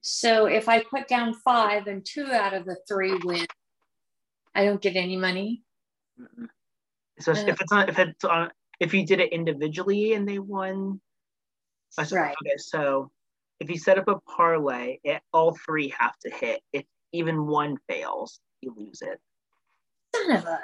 So 0.00 0.46
if 0.46 0.68
I 0.68 0.82
put 0.82 1.08
down 1.08 1.34
five 1.34 1.86
and 1.86 2.04
two 2.04 2.26
out 2.32 2.54
of 2.54 2.64
the 2.64 2.76
three 2.88 3.18
win, 3.22 3.46
I 4.54 4.64
don't 4.64 4.80
get 4.80 4.96
any 4.96 5.16
money. 5.16 5.62
Mm-mm. 6.18 6.48
So 7.20 7.32
Uh. 7.32 7.44
if 7.46 7.60
it's 7.60 7.70
not 7.72 7.88
if 7.90 7.98
it's 7.98 8.24
on 8.24 8.50
if 8.80 8.94
you 8.94 9.04
did 9.06 9.20
it 9.20 9.32
individually 9.32 10.14
and 10.14 10.26
they 10.28 10.38
won, 10.38 11.00
I 11.98 12.04
said, 12.04 12.16
Right. 12.16 12.36
Okay, 12.44 12.56
so 12.56 13.10
if 13.60 13.70
you 13.70 13.78
set 13.78 13.98
up 13.98 14.08
a 14.08 14.18
parlay, 14.20 14.98
it, 15.04 15.22
all 15.32 15.56
three 15.64 15.92
have 15.98 16.18
to 16.20 16.30
hit. 16.30 16.60
If 16.72 16.84
even 17.12 17.46
one 17.46 17.78
fails, 17.88 18.40
you 18.60 18.74
lose 18.76 19.00
it, 19.02 19.20
Son 20.16 20.36
of 20.36 20.44
a 20.44 20.60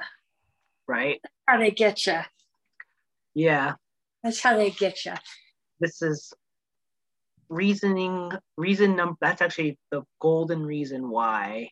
right? 0.88 1.21
That's 1.23 1.35
how 1.47 1.59
they 1.59 1.71
get 1.71 2.07
you. 2.07 2.21
Yeah, 3.35 3.75
That's 4.25 4.40
how 4.43 4.57
they 4.57 4.71
get 4.71 5.05
you. 5.05 5.14
this 5.79 6.03
is 6.03 6.33
reasoning. 7.49 8.33
Reason 8.57 8.97
number. 8.97 9.16
That's 9.21 9.40
actually 9.40 9.79
the 9.90 10.03
golden 10.21 10.66
reason 10.66 11.09
why. 11.09 11.71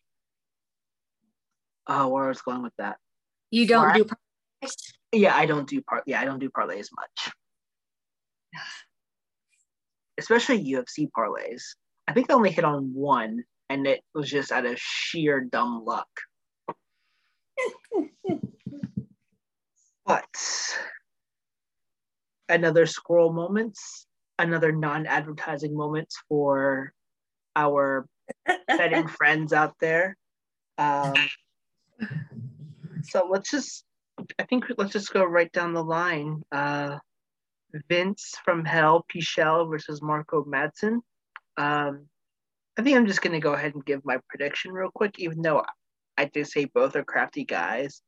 Oh, 1.89 2.09
where 2.09 2.27
I 2.27 2.29
was 2.29 2.43
going 2.43 2.63
with 2.63 2.75
that. 2.79 2.99
You 3.51 3.67
don't 3.67 3.87
Right. 3.87 3.95
do 3.97 4.05
parlays? 4.05 4.75
Yeah, 5.13 5.35
I 5.35 5.47
don't 5.47 5.69
do 5.69 5.81
part. 5.83 6.05
Yeah, 6.07 6.21
I 6.21 6.25
don't 6.27 6.39
do 6.39 6.51
parlays 6.51 6.89
much. 6.95 7.33
Especially 10.19 10.73
UFC 10.73 11.09
parlays. 11.17 11.63
I 12.07 12.13
think 12.13 12.31
I 12.31 12.35
only 12.35 12.51
hit 12.51 12.65
on 12.65 12.93
one, 12.95 13.45
and 13.69 13.87
it 13.87 14.01
was 14.15 14.31
just 14.31 14.51
out 14.53 14.67
of 14.67 14.79
sheer 14.79 15.41
dumb 15.41 15.85
luck. 15.85 16.09
but 20.07 20.25
another 22.49 22.87
scroll 22.87 23.33
moments, 23.33 24.07
another 24.39 24.73
non-advertising 24.73 25.77
moments 25.77 26.17
for 26.29 26.93
our 27.55 28.07
betting 28.67 29.07
friends 29.19 29.53
out 29.53 29.75
there. 29.81 30.17
Um, 30.79 31.15
so 33.03 33.29
let's 33.31 33.51
just, 33.51 33.85
I 34.39 34.45
think 34.45 34.65
let's 34.79 34.93
just 34.93 35.13
go 35.13 35.25
right 35.25 35.53
down 35.53 35.75
the 35.75 35.85
line. 35.85 36.43
Uh, 36.51 36.99
Vince 37.89 38.35
from 38.45 38.65
Hell, 38.65 39.05
Pichel 39.13 39.69
versus 39.69 40.03
Marco 40.03 40.45
Madsen. 40.45 41.01
Um, 41.57 42.07
I 42.79 42.83
think 42.83 42.97
I'm 42.97 43.07
just 43.07 43.23
gonna 43.23 43.41
go 43.41 43.55
ahead 43.55 43.75
and 43.75 43.85
give 43.85 44.05
my 44.05 44.19
prediction 44.29 44.73
real 44.73 44.91
quick, 44.95 45.19
even 45.19 45.43
though 45.43 45.65
I 46.17 46.27
did 46.27 46.47
say 46.47 46.67
both 46.67 46.97
are 46.97 47.05
crafty 47.05 47.45
guys, 47.45 48.03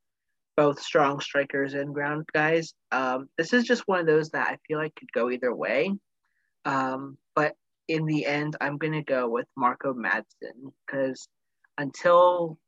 both 0.57 0.81
strong 0.81 1.21
strikers 1.21 1.75
and 1.75 1.95
ground 1.95 2.27
guys. 2.33 2.75
Um, 2.93 3.29
this 3.37 3.53
is 3.53 3.65
just 3.65 3.87
one 3.87 4.01
of 4.01 4.07
those 4.07 4.31
that 4.31 4.49
I 4.49 4.59
feel 4.67 4.79
like 4.79 4.95
could 4.95 5.13
go 5.13 5.31
either 5.31 5.55
way. 5.55 5.93
Um, 6.65 7.19
but 7.35 7.55
in 7.89 8.07
the 8.07 8.27
end, 8.27 8.57
I'm 8.61 8.79
gonna 8.79 9.03
go 9.03 9.29
with 9.29 9.47
Marco 9.57 9.93
Madsen 9.93 10.73
because 10.87 11.29
until 11.77 12.59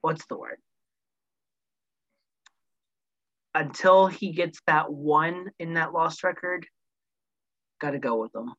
what's 0.00 0.26
the 0.26 0.36
word? 0.36 0.58
Until 3.54 4.06
he 4.06 4.32
gets 4.32 4.60
that 4.66 4.92
one 4.92 5.50
in 5.58 5.74
that 5.74 5.92
lost 5.92 6.22
record, 6.22 6.66
gotta 7.80 7.98
go 7.98 8.20
with 8.20 8.34
him. 8.34 8.52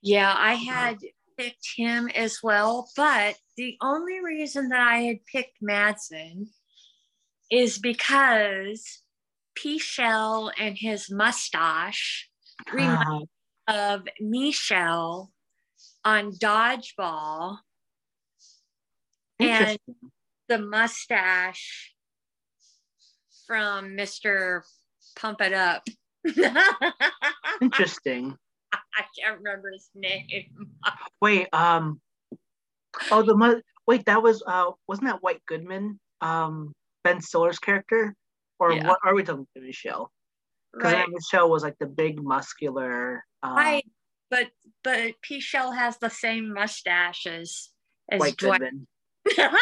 Yeah, 0.00 0.32
I 0.32 0.54
uh-huh. 0.54 0.64
had 0.72 0.98
picked 1.36 1.68
him 1.76 2.08
as 2.08 2.38
well, 2.42 2.88
but 2.96 3.36
the 3.56 3.76
only 3.82 4.22
reason 4.22 4.68
that 4.68 4.80
I 4.80 4.98
had 4.98 5.26
picked 5.26 5.60
Madsen 5.62 6.46
is 7.50 7.78
because 7.78 9.02
Pichel 9.58 10.52
and 10.58 10.76
his 10.76 11.10
mustache 11.10 12.28
uh-huh. 12.68 12.76
remind 12.76 13.28
of 13.68 14.08
Michelle 14.20 15.30
on 16.04 16.32
Dodgeball. 16.32 17.58
And 19.40 19.78
the 20.48 20.58
mustache 20.58 21.94
from 23.48 23.96
Mr. 23.96 24.60
Pump 25.16 25.40
It 25.40 25.52
Up. 25.52 25.82
Interesting. 27.60 28.36
I 28.72 29.02
can't 29.18 29.38
remember 29.38 29.70
his 29.72 29.88
name. 29.94 30.26
Wait, 31.20 31.48
um, 31.52 32.00
oh 33.10 33.22
the 33.22 33.62
wait 33.86 34.04
that 34.04 34.22
was 34.22 34.42
uh 34.46 34.70
wasn't 34.86 35.08
that 35.08 35.22
White 35.22 35.44
Goodman, 35.46 35.98
um 36.20 36.72
Ben 37.02 37.20
Stiller's 37.20 37.58
character, 37.58 38.14
or 38.60 38.72
Yeah. 38.72 38.86
what 38.86 38.98
are 39.04 39.14
we 39.14 39.22
talking 39.24 39.46
about 39.56 39.64
Michelle? 39.66 40.12
Because 40.72 40.92
Right. 40.92 41.08
Michelle 41.08 41.50
was 41.50 41.62
like 41.62 41.78
the 41.80 41.86
big 41.86 42.22
muscular 42.22 43.24
um, 43.42 43.56
Right. 43.56 43.86
But 44.30 44.48
but 44.84 45.14
Pichel 45.28 45.74
has 45.74 45.96
the 45.98 46.10
same 46.10 46.52
mustache 46.52 47.26
as 47.26 47.70
as 48.10 48.20
White 48.20 48.36
Dwight. 48.36 48.60
Goodman. 48.60 48.86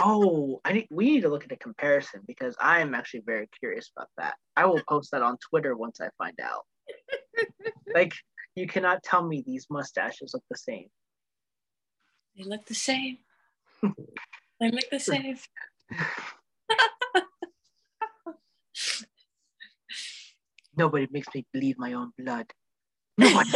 Oh, 0.00 0.60
I 0.64 0.72
need, 0.72 0.88
we 0.90 1.04
need 1.06 1.20
to 1.22 1.28
look 1.28 1.44
at 1.44 1.52
a 1.52 1.56
comparison 1.56 2.22
because 2.26 2.56
I 2.60 2.80
am 2.80 2.94
actually 2.94 3.22
very 3.26 3.48
curious 3.58 3.90
about 3.94 4.08
that. 4.16 4.34
I 4.56 4.64
will 4.66 4.80
post 4.88 5.10
that 5.12 5.22
on 5.22 5.36
Twitter 5.50 5.76
once 5.76 6.00
I 6.00 6.08
find 6.16 6.38
out. 6.40 6.62
like, 7.94 8.14
you 8.54 8.66
cannot 8.66 9.02
tell 9.02 9.26
me 9.26 9.42
these 9.46 9.66
mustaches 9.70 10.32
look 10.34 10.44
the 10.50 10.56
same. 10.56 10.88
they 12.36 12.44
look 12.44 12.64
the 12.66 12.74
same. 12.74 13.18
they 14.60 14.70
look 14.70 14.88
the 14.90 14.98
same. 14.98 15.36
Nobody 20.74 21.06
makes 21.10 21.28
me 21.34 21.44
bleed 21.52 21.78
my 21.78 21.92
own 21.92 22.12
blood. 22.18 22.50
Nobody. 23.18 23.50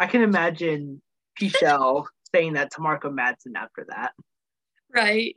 I 0.00 0.06
can 0.06 0.22
imagine 0.22 1.02
Pichel 1.40 2.06
saying 2.34 2.54
that 2.54 2.70
to 2.72 2.80
Marco 2.80 3.10
Madsen 3.10 3.54
after 3.56 3.86
that. 3.88 4.12
right. 4.94 5.34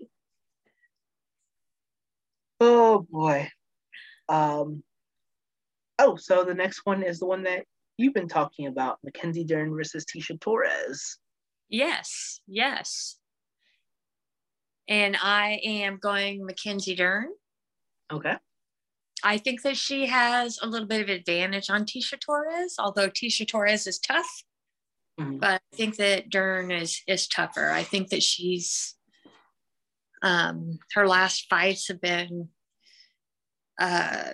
Oh 2.60 3.06
boy. 3.10 3.50
Um. 4.28 4.84
Oh, 5.98 6.16
so 6.16 6.44
the 6.44 6.54
next 6.54 6.82
one 6.86 7.04
is 7.04 7.20
the 7.20 7.26
one 7.26 7.44
that 7.44 7.66
you've 7.98 8.14
been 8.14 8.28
talking 8.28 8.68
about: 8.68 9.00
Mackenzie 9.04 9.44
Dern 9.44 9.74
versus 9.74 10.06
Tecia 10.06 10.40
Torres. 10.40 11.18
Yes. 11.70 12.42
Yes. 12.48 13.18
And 14.88 15.16
I 15.22 15.60
am 15.64 16.00
going 16.02 16.46
Mackenzie 16.46 16.96
Dern. 16.96 17.28
Okay. 18.12 18.36
I 19.24 19.38
think 19.38 19.62
that 19.64 19.78
she 19.78 20.08
has 20.08 20.60
a 20.62 20.68
little 20.68 20.88
bit 20.88 21.02
of 21.02 21.10
advantage 21.10 21.70
on 21.70 21.86
Tecia 21.86 22.20
Torres, 22.20 22.76
although 22.80 23.10
Tecia 23.10 23.48
Torres 23.48 23.86
is 23.86 24.00
tough. 24.00 24.44
Mhm. 25.20 25.40
But 25.40 25.62
I 25.74 25.76
think 25.76 25.98
that 25.98 26.30
Dern 26.30 26.72
is 26.72 27.02
is 27.08 27.28
tougher. 27.28 27.70
I 27.72 27.84
think 27.84 28.10
that 28.10 28.24
she's 28.24 28.96
um 30.22 30.80
her 30.94 31.08
last 31.08 31.48
fights 31.50 31.88
have 31.88 32.02
been 32.02 32.50
uh 33.80 34.32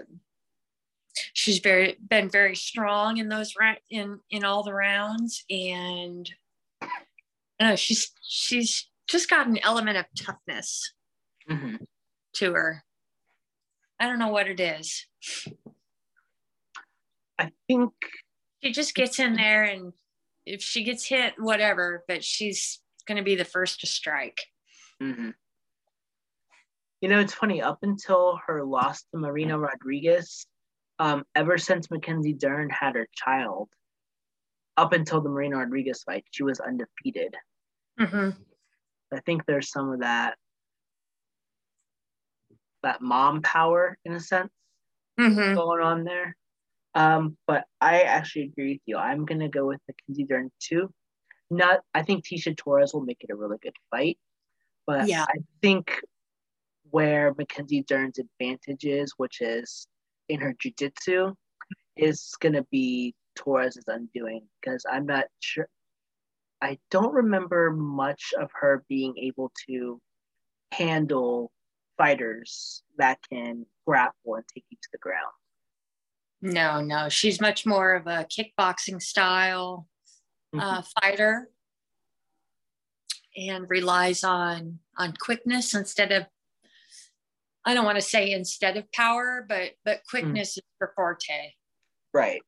she's 1.33 1.59
very 1.59 1.95
been 2.09 2.29
very 2.29 2.55
strong 2.55 3.17
in 3.17 3.29
those 3.29 3.53
in 3.89 4.19
in 4.31 4.43
all 4.43 4.63
the 4.63 4.73
rounds 4.73 5.43
and 5.49 6.31
I 6.81 7.69
know 7.69 7.75
she's 7.75 8.11
she's 8.27 8.89
just 9.07 9.29
got 9.29 9.47
an 9.47 9.59
element 9.59 9.97
of 9.97 10.05
toughness 10.17 10.93
hmm 11.47 11.75
to 12.33 12.53
her. 12.53 12.83
I 13.99 14.07
don't 14.07 14.19
know 14.19 14.27
what 14.27 14.47
it 14.47 14.59
is. 14.59 15.05
I 17.39 17.51
think 17.67 17.93
She 18.61 18.71
just 18.71 18.93
gets 18.93 19.19
in 19.19 19.35
there 19.35 19.63
and 19.63 19.93
if 20.45 20.61
she 20.61 20.83
gets 20.83 21.05
hit, 21.05 21.33
whatever, 21.37 22.03
but 22.07 22.23
she's 22.23 22.79
going 23.07 23.17
to 23.17 23.23
be 23.23 23.35
the 23.35 23.45
first 23.45 23.81
to 23.81 23.87
strike. 23.87 24.41
hmm 24.99 25.29
You 27.01 27.09
know, 27.09 27.19
it's 27.19 27.33
funny. 27.33 27.61
Up 27.61 27.79
until 27.81 28.39
her 28.47 28.63
loss 28.63 29.03
to 29.11 29.17
Marina 29.17 29.57
Rodriguez, 29.59 30.47
um, 30.99 31.23
ever 31.35 31.57
since 31.57 31.91
Mackenzie 31.91 32.33
Dern 32.33 32.69
had 32.69 32.95
her 32.95 33.07
child, 33.13 33.69
up 34.77 34.93
until 34.93 35.21
the 35.21 35.29
Marina 35.29 35.57
Rodriguez 35.57 36.03
fight, 36.03 36.25
she 36.31 36.43
was 36.43 36.59
undefeated. 36.59 37.35
Mm-hmm. 37.99 38.31
I 39.13 39.19
think 39.21 39.45
there's 39.45 39.69
some 39.71 39.91
of 39.91 39.99
that 40.01 40.35
that 42.83 43.01
mom 43.01 43.41
power 43.41 43.97
in 44.05 44.13
a 44.13 44.19
sense 44.19 44.51
Mm-hmm. 45.19 45.55
going 45.55 45.81
on 45.81 46.03
there. 46.03 46.35
Um, 46.95 47.37
but 47.45 47.65
I 47.81 48.01
actually 48.03 48.43
agree 48.45 48.73
with 48.73 48.81
you. 48.85 48.97
I'm 48.97 49.25
gonna 49.25 49.49
go 49.49 49.67
with 49.67 49.81
Mackenzie 49.87 50.23
Dern 50.25 50.49
too. 50.59 50.89
Not, 51.49 51.81
I 51.93 52.01
think 52.01 52.25
Tecia 52.25 52.55
Torres 52.57 52.93
will 52.93 53.05
make 53.05 53.17
it 53.21 53.31
a 53.31 53.35
really 53.35 53.57
good 53.61 53.75
fight, 53.91 54.17
but 54.87 55.07
Yeah. 55.07 55.25
I 55.27 55.37
think 55.61 56.01
where 56.89 57.33
Mackenzie 57.37 57.83
Dern's 57.83 58.17
advantage 58.17 58.85
is, 58.85 59.13
which 59.17 59.41
is 59.41 59.87
in 60.29 60.39
her 60.39 60.53
jujitsu, 60.53 61.35
is 61.97 62.33
gonna 62.39 62.63
be 62.71 63.13
Torres 63.35 63.75
is 63.77 63.85
undoing 63.87 64.47
because 64.61 64.85
I'm 64.89 65.05
not 65.05 65.25
sure. 65.41 65.67
I 66.61 66.79
don't 66.89 67.13
remember 67.13 67.71
much 67.71 68.33
of 68.39 68.49
her 68.53 68.83
being 68.87 69.17
able 69.17 69.51
to 69.67 70.01
handle 70.71 71.51
fighters 71.97 72.83
that 72.97 73.19
can 73.29 73.65
grapple 73.85 74.35
and 74.35 74.45
take 74.47 74.65
you 74.69 74.77
to 74.81 74.89
the 74.91 74.97
ground. 74.97 75.33
No, 76.45 76.79
no, 76.79 77.09
she's 77.09 77.41
much 77.41 77.65
more 77.65 77.95
of 77.95 78.05
a 78.05 78.25
kickboxing 78.25 79.01
style 79.01 79.87
uh, 80.53 80.81
Mhm. 80.83 80.91
fighter, 81.01 81.49
and 83.35 83.67
relies 83.67 84.23
on 84.23 84.79
on 84.95 85.13
quickness 85.17 85.73
instead 85.73 86.11
of. 86.11 86.27
I 87.65 87.73
don't 87.73 87.83
want 87.83 87.95
to 87.95 88.01
say 88.03 88.31
instead 88.31 88.77
of 88.77 88.91
power, 88.91 89.43
but 89.49 89.73
but 89.83 90.03
quickness 90.07 90.55
is 90.55 90.63
her 90.79 90.93
forte. 90.95 91.55
Right. 92.13 92.43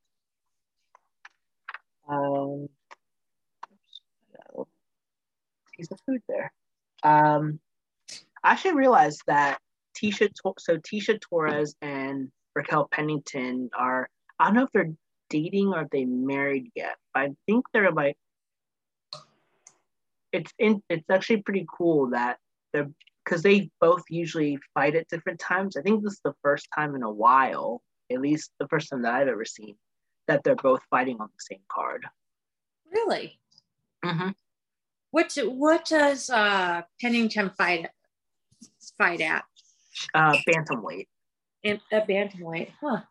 Um, 2.07 2.69
oops, 3.73 4.01
I 4.31 4.37
got 4.37 4.67
a 4.67 5.71
piece 5.75 5.91
of 5.91 5.99
food 6.05 6.21
there. 6.29 6.53
Um, 7.01 7.59
I 8.43 8.51
actually 8.51 8.75
realized 8.75 9.23
that 9.25 9.59
Tecia, 9.95 10.29
so 10.59 10.77
Tecia 10.77 11.19
Torres 11.19 11.75
and 11.81 12.31
Raquel 12.57 12.87
Pennington 12.91 13.69
are, 13.77 14.09
I 14.39 14.45
don't 14.45 14.55
know 14.55 14.63
if 14.63 14.71
they're 14.73 14.93
dating 15.29 15.73
or 15.73 15.81
if 15.83 15.89
they 15.91 16.05
married 16.05 16.71
yet, 16.75 16.95
but 17.13 17.19
I 17.21 17.29
think 17.45 17.65
they're 17.71 17.91
like, 17.91 18.17
it's 20.31 20.51
in, 20.57 20.81
it's 20.89 21.09
actually 21.09 21.43
pretty 21.43 21.67
cool 21.77 22.09
that 22.09 22.37
they're, 22.73 22.89
because 23.23 23.43
they 23.43 23.69
both 23.79 24.03
usually 24.09 24.57
fight 24.73 24.95
at 24.95 25.07
different 25.07 25.39
times. 25.39 25.77
I 25.77 25.81
think 25.81 26.03
this 26.03 26.13
is 26.13 26.21
the 26.23 26.33
first 26.41 26.67
time 26.73 26.95
in 26.95 27.03
a 27.03 27.11
while, 27.11 27.83
at 28.11 28.21
least 28.21 28.51
the 28.59 28.67
first 28.67 28.89
time 28.89 29.03
that 29.03 29.13
I've 29.13 29.27
ever 29.27 29.45
seen, 29.45 29.75
that 30.27 30.43
they're 30.43 30.55
both 30.55 30.81
fighting 30.89 31.17
on 31.19 31.27
the 31.27 31.45
same 31.49 31.61
card. 31.71 32.05
Really, 32.91 33.39
Mm-hmm. 34.05 34.29
what 35.11 35.35
what 35.45 35.85
does 35.85 36.29
uh, 36.29 36.83
Pennington 37.01 37.49
fight 37.57 37.87
fight 38.97 39.21
at? 39.21 39.43
Uh, 40.13 40.37
bantamweight. 40.47 41.07
In, 41.63 41.79
at 41.91 42.07
bantamweight, 42.07 42.71
huh? 42.81 43.01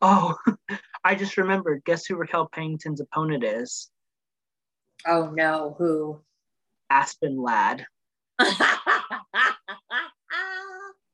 Oh, 0.00 0.36
I 1.04 1.14
just 1.14 1.36
remembered. 1.36 1.82
Guess 1.84 2.06
who 2.06 2.16
Raquel 2.16 2.48
Pennington's 2.52 3.00
opponent 3.00 3.44
is? 3.44 3.90
Oh 5.06 5.30
no, 5.30 5.74
who? 5.78 6.20
Aspen 6.90 7.40
Ladd. 7.40 7.86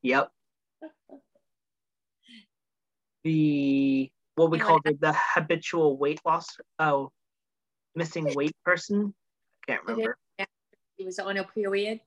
Yep. 0.03 0.31
The 3.23 4.09
what 4.35 4.49
we 4.49 4.57
call 4.57 4.79
the, 4.83 4.97
the 4.99 5.15
habitual 5.15 5.97
weight 5.97 6.19
loss. 6.25 6.47
Oh, 6.79 7.11
missing 7.95 8.25
weight 8.35 8.55
person. 8.65 9.13
I 9.67 9.71
can't 9.73 9.83
remember. 9.85 10.17
he 10.97 11.05
was 11.05 11.19
on 11.19 11.37
a 11.37 11.43
period. 11.43 11.99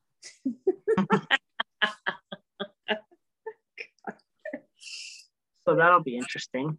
So 5.67 5.77
that'll 5.77 6.03
be 6.03 6.17
interesting. 6.17 6.79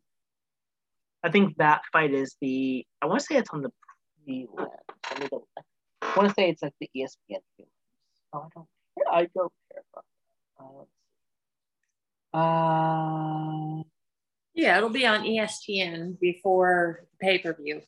I 1.23 1.29
think 1.31 1.57
that 1.57 1.81
fight 1.91 2.13
is 2.13 2.35
the. 2.41 2.85
I 3.01 3.07
want 3.07 3.19
to 3.19 3.25
say 3.25 3.35
it's 3.35 3.49
on 3.51 3.61
the 3.61 3.71
prelim. 4.27 4.47
Let 4.57 5.19
me 5.19 5.27
double 5.31 5.47
check. 5.57 5.65
I 6.01 6.13
want 6.17 6.29
to 6.29 6.35
say 6.35 6.49
it's 6.49 6.61
like 6.61 6.73
the 6.79 6.89
ESPN. 6.95 7.39
Oh, 8.33 8.45
I 8.45 8.47
don't. 8.53 8.67
I 9.11 9.27
don't 9.35 9.51
care 9.71 9.83
about 9.93 10.05
that. 10.59 10.63
Uh, 10.63 10.67
let's 10.77 10.91
see. 10.91 10.95
Uh, 12.33 13.83
Yeah, 14.53 14.77
it'll 14.77 14.89
be 14.89 15.05
on 15.05 15.23
ESPN 15.23 16.19
before 16.19 17.05
pay 17.19 17.39
per 17.39 17.53
view. 17.53 17.81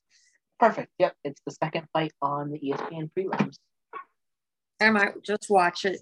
perfect. 0.59 0.91
Yep, 0.97 1.15
it's 1.23 1.41
the 1.45 1.51
second 1.51 1.87
fight 1.93 2.13
on 2.21 2.49
the 2.51 2.59
ESPN 2.59 3.11
prelims. 3.15 3.57
I 4.81 4.89
might 4.89 5.21
just 5.23 5.47
watch 5.49 5.85
it. 5.85 5.99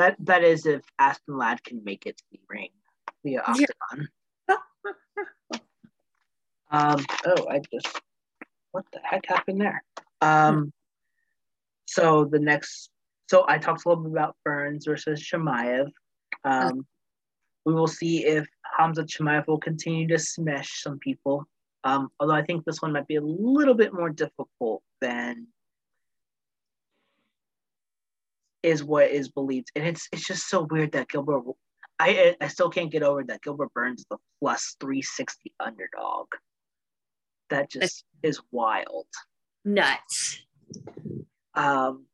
That 0.00 0.16
that 0.20 0.42
is 0.42 0.64
if 0.64 0.80
Aspen 0.98 1.36
Ladd 1.36 1.62
can 1.62 1.84
make 1.84 2.06
it 2.06 2.16
to 2.16 2.24
the 2.32 2.40
ring 2.48 2.70
via 3.22 3.42
Yeah. 3.54 3.66
Octagon. 3.90 4.08
Um, 6.72 7.04
oh, 7.26 7.48
I 7.50 7.60
just 7.72 8.00
what 8.70 8.84
the 8.92 9.00
heck 9.02 9.26
happened 9.26 9.60
there? 9.60 9.82
Um, 10.20 10.72
so 11.86 12.24
the 12.24 12.38
next, 12.38 12.90
so 13.28 13.44
I 13.48 13.58
talked 13.58 13.84
a 13.84 13.88
little 13.88 14.04
bit 14.04 14.12
about 14.12 14.36
Burns 14.44 14.86
versus 14.86 15.20
Chimaev. 15.20 15.88
Um, 16.44 16.86
we 17.66 17.74
will 17.74 17.88
see 17.88 18.24
if 18.24 18.46
Hamza 18.78 19.02
Chimaev 19.02 19.48
will 19.48 19.58
continue 19.58 20.06
to 20.06 20.18
smash 20.18 20.80
some 20.80 21.00
people. 21.00 21.44
Um, 21.82 22.08
although 22.20 22.34
I 22.34 22.42
think 22.42 22.64
this 22.64 22.80
one 22.80 22.92
might 22.92 23.08
be 23.08 23.16
a 23.16 23.20
little 23.20 23.74
bit 23.74 23.92
more 23.92 24.10
difficult 24.10 24.84
than 25.00 25.48
is 28.62 28.84
what 28.84 29.10
is 29.10 29.28
believed, 29.28 29.70
and 29.74 29.86
it's 29.86 30.08
it's 30.12 30.26
just 30.26 30.48
so 30.48 30.66
weird 30.70 30.92
that 30.92 31.08
Gilbert. 31.08 31.42
I 31.98 32.36
I 32.40 32.48
still 32.48 32.70
can't 32.70 32.90
get 32.90 33.02
over 33.02 33.22
that 33.24 33.42
Gilbert 33.42 33.72
Burns 33.74 34.04
the 34.10 34.16
plus 34.40 34.76
three 34.80 35.02
sixty 35.02 35.52
underdog. 35.60 36.26
That 37.50 37.70
just 37.70 38.04
is 38.22 38.40
wild. 38.52 39.06
Nuts. 39.64 40.46
Um, 41.54 42.06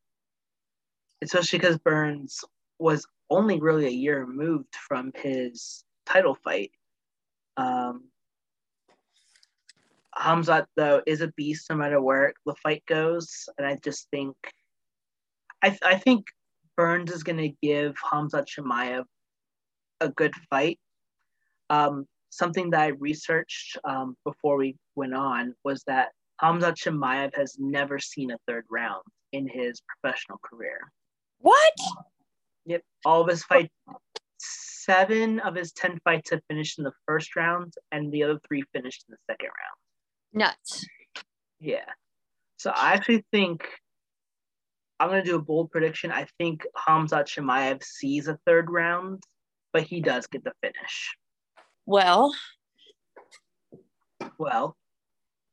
especially 1.22 1.58
because 1.58 1.78
Burns 1.78 2.42
was 2.78 3.06
only 3.30 3.60
really 3.60 3.86
a 3.86 3.90
year 3.90 4.24
removed 4.24 4.74
from 4.74 5.12
his 5.14 5.84
title 6.04 6.36
fight. 6.42 6.72
Um, 7.56 8.04
Khamzat 10.16 10.66
though 10.76 11.02
is 11.06 11.20
a 11.20 11.28
beast 11.28 11.68
no 11.70 11.76
matter 11.76 12.00
where 12.00 12.32
the 12.46 12.54
fight 12.62 12.82
goes, 12.86 13.48
and 13.58 13.66
I 13.66 13.76
just 13.84 14.08
think, 14.10 14.36
I 15.62 15.76
I 15.82 15.96
think 15.96 16.26
Burns 16.76 17.10
is 17.10 17.22
going 17.22 17.38
to 17.38 17.54
give 17.62 17.96
Hamza 18.10 18.44
Chimaev 18.44 19.04
a 20.00 20.08
good 20.08 20.34
fight. 20.50 20.78
Um, 21.70 22.06
something 22.30 22.70
that 22.70 22.80
I 22.80 22.86
researched 22.88 23.78
um, 23.84 24.16
before 24.24 24.56
we 24.56 24.76
went 24.94 25.14
on 25.14 25.54
was 25.64 25.82
that 25.86 26.10
Hamza 26.40 26.72
Chimaev 26.72 27.34
has 27.34 27.56
never 27.58 27.98
seen 27.98 28.30
a 28.30 28.38
third 28.46 28.64
round 28.70 29.02
in 29.32 29.48
his 29.48 29.82
professional 29.88 30.38
career. 30.42 30.80
What? 31.38 31.72
Yep. 32.66 32.82
All 33.04 33.22
of 33.22 33.28
his 33.28 33.42
fights, 33.44 33.72
seven 34.38 35.40
of 35.40 35.54
his 35.54 35.72
10 35.72 35.98
fights 36.04 36.30
have 36.30 36.40
finished 36.48 36.78
in 36.78 36.84
the 36.84 36.92
first 37.06 37.36
round, 37.36 37.74
and 37.92 38.12
the 38.12 38.22
other 38.22 38.38
three 38.46 38.62
finished 38.74 39.04
in 39.08 39.12
the 39.12 39.32
second 39.32 39.46
round. 39.48 40.44
Nuts. 40.48 40.86
Yeah. 41.58 41.90
So 42.58 42.70
I 42.74 42.92
actually 42.94 43.24
think 43.32 43.68
I'm 44.98 45.08
going 45.08 45.22
to 45.22 45.28
do 45.30 45.36
a 45.36 45.42
bold 45.42 45.70
prediction. 45.70 46.10
I 46.10 46.26
think 46.38 46.66
Khamzat 46.86 47.26
Chimaev 47.26 47.82
sees 47.82 48.28
a 48.28 48.38
third 48.46 48.70
round, 48.70 49.22
but 49.72 49.82
he 49.82 50.00
does 50.00 50.26
get 50.26 50.42
the 50.44 50.52
finish. 50.62 51.16
Well, 51.84 52.34
Well, 54.38 54.76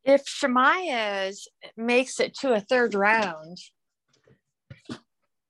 if 0.03 0.23
Chimaev 0.25 1.35
makes 1.77 2.19
it 2.19 2.35
to 2.39 2.53
a 2.53 2.59
third 2.59 2.93
round 2.93 3.57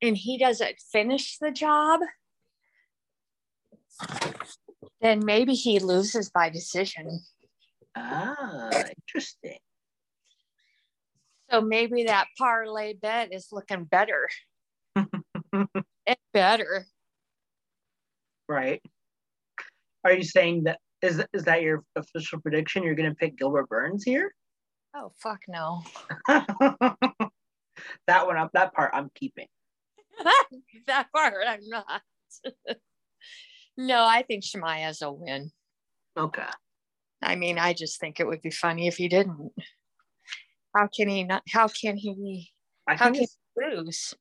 and 0.01 0.17
he 0.17 0.37
doesn't 0.37 0.75
finish 0.91 1.37
the 1.39 1.51
job, 1.51 2.01
then 5.01 5.21
maybe 5.25 5.53
he 5.53 5.79
loses 5.79 6.29
by 6.29 6.49
decision. 6.49 7.21
ah, 7.95 8.69
interesting. 9.07 9.57
So 11.53 11.61
maybe 11.61 12.05
that 12.05 12.29
parlay 12.35 12.93
bet 12.93 13.31
is 13.31 13.49
looking 13.51 13.83
better. 13.83 14.27
and 14.95 16.17
better. 16.33 16.87
Right. 18.49 18.81
Are 20.03 20.13
you 20.13 20.23
saying 20.23 20.63
that 20.63 20.79
is 21.03 21.23
is 21.31 21.43
that 21.43 21.61
your 21.61 21.83
official 21.95 22.41
prediction? 22.41 22.81
You're 22.81 22.95
going 22.95 23.09
to 23.09 23.15
pick 23.15 23.37
Gilbert 23.37 23.69
Burns 23.69 24.03
here? 24.03 24.33
Oh, 24.95 25.11
fuck 25.21 25.41
no. 25.47 25.83
that 26.27 27.29
one 28.07 28.37
up. 28.37 28.49
That 28.53 28.73
part 28.73 28.89
I'm 28.91 29.11
keeping. 29.13 29.47
that 30.87 31.11
part 31.13 31.35
I'm 31.47 31.67
not. 31.67 32.01
no, 33.77 34.03
I 34.03 34.23
think 34.23 34.43
Chimaev's 34.43 35.03
a 35.03 35.11
win. 35.11 35.51
Okay. 36.17 36.49
I 37.21 37.35
mean, 37.35 37.59
I 37.59 37.73
just 37.73 37.99
think 37.99 38.19
it 38.19 38.25
would 38.25 38.41
be 38.41 38.49
funny 38.49 38.87
if 38.87 38.97
he 38.97 39.07
didn't. 39.07 39.51
How 40.75 40.87
can 40.87 41.07
he 41.09 41.23
not? 41.23 41.43
How 41.49 41.67
can 41.67 41.97
he? 41.97 42.51
I 42.87 42.95
How 42.95 43.05
can, 43.05 43.15
he 43.15 43.27
lose? 43.55 44.13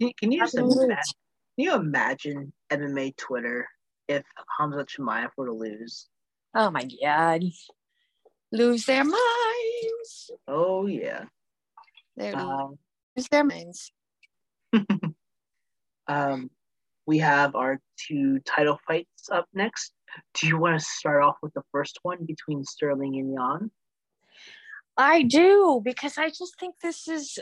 can, 0.00 0.12
can 0.18 0.32
you 0.32 0.40
How 0.40 0.46
just 0.46 0.56
can 0.56 0.66
he 0.66 0.72
imagine, 0.72 0.96
can 0.96 1.64
you 1.64 1.74
imagine 1.74 2.52
MMA 2.70 3.16
Twitter 3.16 3.68
if 4.08 4.24
Hamza 4.58 4.84
Chimaev 4.86 5.28
were 5.36 5.46
to 5.46 5.52
lose? 5.52 6.08
Oh 6.54 6.70
my 6.70 6.88
god, 7.02 7.42
lose 8.50 8.86
their 8.86 9.04
minds. 9.04 10.30
Oh 10.48 10.86
yeah. 10.86 11.24
They 12.16 12.32
Um, 12.32 12.78
lose 13.16 13.28
their 13.28 13.44
minds. 13.44 13.92
um, 16.08 16.50
we 17.06 17.18
have 17.18 17.54
our 17.54 17.80
two 17.96 18.40
title 18.40 18.78
fights 18.86 19.28
up 19.30 19.46
next. 19.54 19.92
Do 20.34 20.46
you 20.46 20.58
want 20.58 20.78
to 20.78 20.84
start 20.84 21.22
off 21.22 21.36
with 21.42 21.54
the 21.54 21.62
first 21.72 21.98
one 22.02 22.24
between 22.26 22.64
Sterling 22.64 23.18
and 23.18 23.32
Yan? 23.32 23.70
I 24.96 25.22
do 25.22 25.80
because 25.84 26.18
I 26.18 26.28
just 26.28 26.58
think 26.58 26.76
this 26.82 27.08
is 27.08 27.38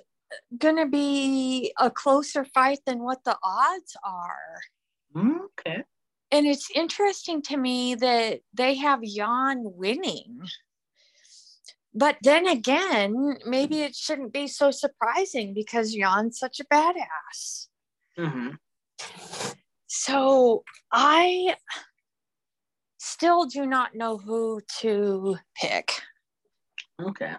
going 0.57 0.76
to 0.76 0.86
be 0.86 1.72
a 1.78 1.90
closer 1.90 2.44
fight 2.44 2.80
than 2.86 3.01
what 3.01 3.24
the 3.24 3.36
odds 3.42 3.96
are. 4.05 4.61
Mm, 5.14 5.40
okay. 5.59 5.82
And 6.30 6.46
it's 6.46 6.70
interesting 6.74 7.42
to 7.42 7.57
me 7.57 7.96
that 7.96 8.40
they 8.55 8.76
have 8.76 9.01
Yan 9.03 9.62
winning. 9.64 10.42
But 11.92 12.18
then 12.22 12.46
again, 12.46 13.38
maybe 13.44 13.80
it 13.80 13.96
shouldn't 13.96 14.32
be 14.32 14.46
so 14.46 14.70
surprising 14.70 15.55
because 15.55 15.94
Yan's 15.94 16.38
such 16.38 16.61
a 16.61 16.64
badass. 16.64 17.66
Mm-hmm. 18.16 18.51
So 19.88 20.62
I 20.92 21.57
still 22.98 23.46
do 23.46 23.66
not 23.66 23.96
know 23.96 24.18
who 24.18 24.61
to 24.80 25.36
pick. 25.57 26.01
Okay. 27.09 27.32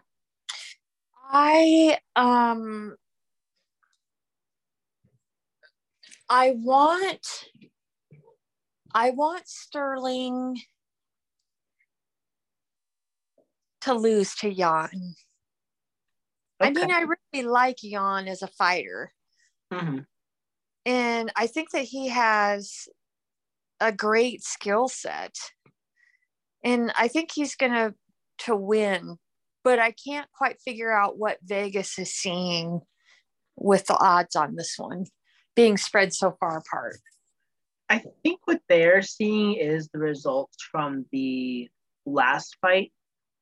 I 1.34 1.98
um 2.16 2.96
I 6.30 6.54
want 6.58 7.28
I 8.94 9.12
want 9.12 9.48
Sterling 9.48 10.60
to 13.82 13.94
lose 13.94 14.36
to 14.36 14.50
Yan. 14.50 14.90
Okay. 16.62 16.70
I 16.70 16.70
mean, 16.70 16.92
I 16.92 17.06
really 17.34 17.48
like 17.48 17.78
Yan 17.82 18.28
as 18.28 18.42
a 18.42 18.48
fighter. 18.48 19.14
Mm-hmm. 19.74 20.00
And 20.86 21.32
I 21.36 21.48
think 21.48 21.72
that 21.72 21.84
he 21.84 22.10
has 22.10 22.88
a 23.80 23.92
great 23.92 24.44
skill 24.44 24.88
set. 24.88 25.36
And 26.64 26.92
I 26.98 27.08
think 27.08 27.32
he's 27.34 27.56
going 27.56 27.74
to 27.74 27.96
to 28.46 28.56
win, 28.56 29.18
but 29.64 29.80
I 29.80 29.92
can't 29.92 30.28
quite 30.32 30.62
figure 30.62 30.92
out 30.92 31.18
what 31.18 31.38
Vegas 31.44 31.98
is 32.00 32.14
seeing 32.14 32.82
with 33.56 33.86
the 33.86 33.98
odds 33.98 34.36
on 34.36 34.56
this 34.56 34.76
one 34.78 35.06
being 35.56 35.78
spread 35.78 36.14
so 36.14 36.36
far 36.40 36.58
apart. 36.58 36.98
I 37.90 38.04
think 38.24 38.40
what 38.46 38.62
they're 38.70 39.02
seeing 39.02 39.54
is 39.54 39.90
the 39.90 40.00
results 40.00 40.58
from 40.72 41.06
the 41.12 41.70
last 42.06 42.56
fight 42.62 42.94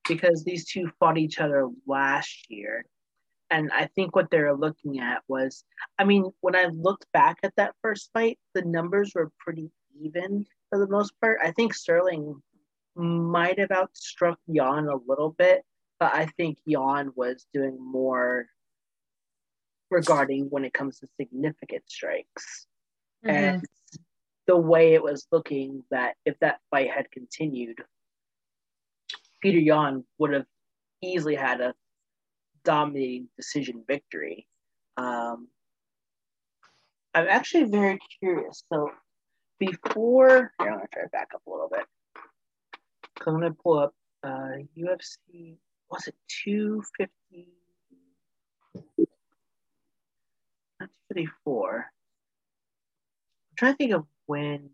because 0.07 0.43
these 0.43 0.65
two 0.65 0.89
fought 0.99 1.19
each 1.19 1.39
other 1.39 1.69
last 1.85 2.49
year. 2.49 2.85
And 3.51 3.71
I 3.71 3.89
think 3.95 4.15
what 4.15 4.29
they're 4.31 4.55
looking 4.55 4.99
at 4.99 5.21
was, 5.27 5.63
I 5.97 6.03
mean, 6.03 6.31
when 6.41 6.55
I 6.55 6.65
looked 6.65 7.05
back 7.13 7.37
at 7.43 7.53
that 7.57 7.75
first 7.81 8.09
fight, 8.13 8.39
the 8.53 8.63
numbers 8.63 9.13
were 9.15 9.31
pretty 9.39 9.69
even 10.01 10.45
for 10.69 10.79
the 10.79 10.87
most 10.87 11.13
part. 11.21 11.39
I 11.43 11.51
think 11.51 11.73
Sterling 11.73 12.41
might 12.95 13.59
have 13.59 13.69
outstruck 13.69 14.35
Yan 14.47 14.87
a 14.87 14.97
little 15.07 15.35
bit, 15.37 15.63
but 15.99 16.13
I 16.13 16.25
think 16.37 16.57
Yan 16.65 17.11
was 17.15 17.45
doing 17.53 17.77
more 17.79 18.47
regarding 19.91 20.47
when 20.49 20.65
it 20.65 20.73
comes 20.73 20.99
to 20.99 21.07
significant 21.19 21.83
strikes. 21.87 22.67
Mm-hmm. 23.25 23.35
And 23.35 23.65
the 24.47 24.57
way 24.57 24.93
it 24.93 25.03
was 25.03 25.27
looking 25.31 25.83
that 25.91 26.15
if 26.25 26.39
that 26.39 26.59
fight 26.71 26.89
had 26.89 27.11
continued, 27.11 27.77
Peter 29.41 29.59
Yan 29.59 30.03
would 30.17 30.33
have 30.33 30.45
easily 31.01 31.35
had 31.35 31.61
a 31.61 31.73
dominating 32.63 33.27
decision 33.37 33.83
victory. 33.87 34.47
Um, 34.97 35.47
I'm 37.13 37.27
actually 37.27 37.65
very 37.65 37.99
curious. 38.19 38.63
So 38.71 38.91
before, 39.59 40.51
here, 40.59 40.69
I'm 40.69 40.77
gonna 40.77 40.87
try 40.93 41.03
to 41.03 41.09
back 41.09 41.29
up 41.33 41.41
a 41.47 41.49
little 41.49 41.69
bit. 41.69 41.85
I'm 43.25 43.33
gonna 43.33 43.53
pull 43.53 43.79
up 43.79 43.93
uh, 44.23 44.57
UFC. 44.77 45.57
Was 45.89 46.07
it 46.07 46.15
250? 46.43 47.47
Not 50.79 50.89
254. 51.13 51.85
I'm 53.51 53.55
trying 53.55 53.73
to 53.73 53.77
think 53.77 53.93
of 53.93 54.05
when. 54.25 54.69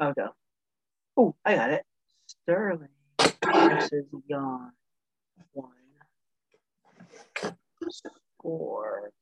Oh 0.00 0.12
no. 0.16 0.30
Oh, 1.16 1.34
I 1.44 1.54
got 1.54 1.70
it. 1.70 1.84
Sterling 2.26 2.88
versus 3.44 4.06
Yan. 4.28 4.72
One 5.52 5.70
score. 7.90 9.12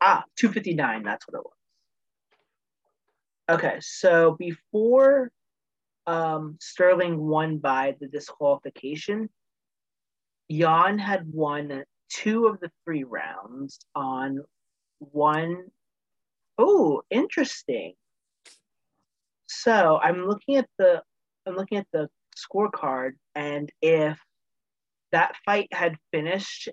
Ah, 0.00 0.24
259, 0.36 1.02
that's 1.02 1.26
what 1.28 1.38
it 1.38 1.44
was. 1.44 1.54
Okay, 3.50 3.76
so 3.80 4.36
before 4.38 5.30
um, 6.06 6.56
Sterling 6.60 7.18
won 7.18 7.58
by 7.58 7.96
the 8.00 8.08
disqualification, 8.08 9.28
Yan 10.48 10.98
had 10.98 11.32
won 11.32 11.84
two 12.08 12.46
of 12.46 12.60
the 12.60 12.70
three 12.84 13.04
rounds 13.04 13.78
on 13.94 14.40
one. 14.98 15.64
Oh, 16.58 17.02
interesting. 17.10 17.94
So 19.46 19.98
I'm 20.02 20.26
looking 20.26 20.56
at 20.56 20.68
the 20.78 21.02
I'm 21.46 21.56
looking 21.56 21.78
at 21.78 21.86
the 21.92 22.08
scorecard, 22.36 23.12
and 23.34 23.70
if 23.80 24.18
that 25.12 25.36
fight 25.44 25.68
had 25.72 25.96
finished, 26.12 26.68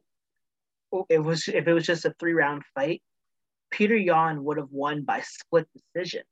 it 1.09 1.19
was 1.19 1.47
if 1.47 1.67
it 1.67 1.73
was 1.73 1.85
just 1.85 2.05
a 2.05 2.13
three 2.19 2.33
round 2.33 2.63
fight, 2.75 3.01
Peter 3.71 3.95
Yan 3.95 4.43
would 4.43 4.57
have 4.57 4.71
won 4.71 5.03
by 5.03 5.21
split 5.21 5.67
decision. 5.95 6.23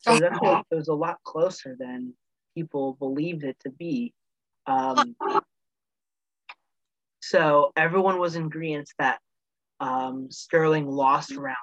So 0.00 0.18
that 0.18 0.38
oh. 0.42 0.62
it 0.70 0.74
was 0.74 0.88
a 0.88 0.94
lot 0.94 1.18
closer 1.24 1.76
than 1.78 2.14
people 2.54 2.94
believed 2.98 3.44
it 3.44 3.56
to 3.60 3.70
be. 3.70 4.14
Um, 4.66 5.14
so 7.20 7.72
everyone 7.76 8.18
was 8.18 8.36
in 8.36 8.46
agreement 8.46 8.90
that 8.98 9.18
um, 9.78 10.30
Sterling 10.30 10.86
lost 10.86 11.36
round 11.36 11.56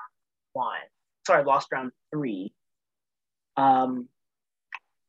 one. 0.54 0.80
Sorry, 1.26 1.44
lost 1.44 1.68
round 1.72 1.92
three. 2.12 2.54
Um, 3.58 4.08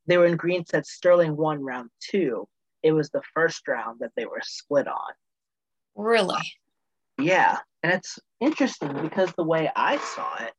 they 0.06 0.16
were 0.16 0.26
in 0.26 0.36
green 0.36 0.64
that 0.72 0.86
Sterling 0.86 1.36
won 1.36 1.62
round 1.62 1.90
two. 2.00 2.48
It 2.82 2.92
was 2.92 3.10
the 3.10 3.22
first 3.34 3.68
round 3.68 4.00
that 4.00 4.12
they 4.16 4.24
were 4.24 4.40
split 4.42 4.88
on. 4.88 5.12
Really? 5.94 6.40
Yeah. 7.18 7.58
And 7.82 7.92
it's 7.92 8.18
interesting 8.40 9.00
because 9.02 9.32
the 9.32 9.44
way 9.44 9.70
I 9.74 9.98
saw 9.98 10.44
it, 10.44 10.54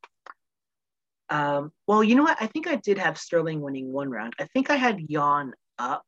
um, 1.29 1.71
well, 1.87 2.03
you 2.03 2.15
know 2.15 2.23
what? 2.23 2.37
I 2.39 2.47
think 2.47 2.67
I 2.67 2.75
did 2.75 2.97
have 2.97 3.17
Sterling 3.17 3.61
winning 3.61 3.91
one 3.91 4.09
round. 4.09 4.33
I 4.39 4.45
think 4.45 4.69
I 4.69 4.75
had 4.75 4.99
Yan 5.07 5.53
up 5.77 6.03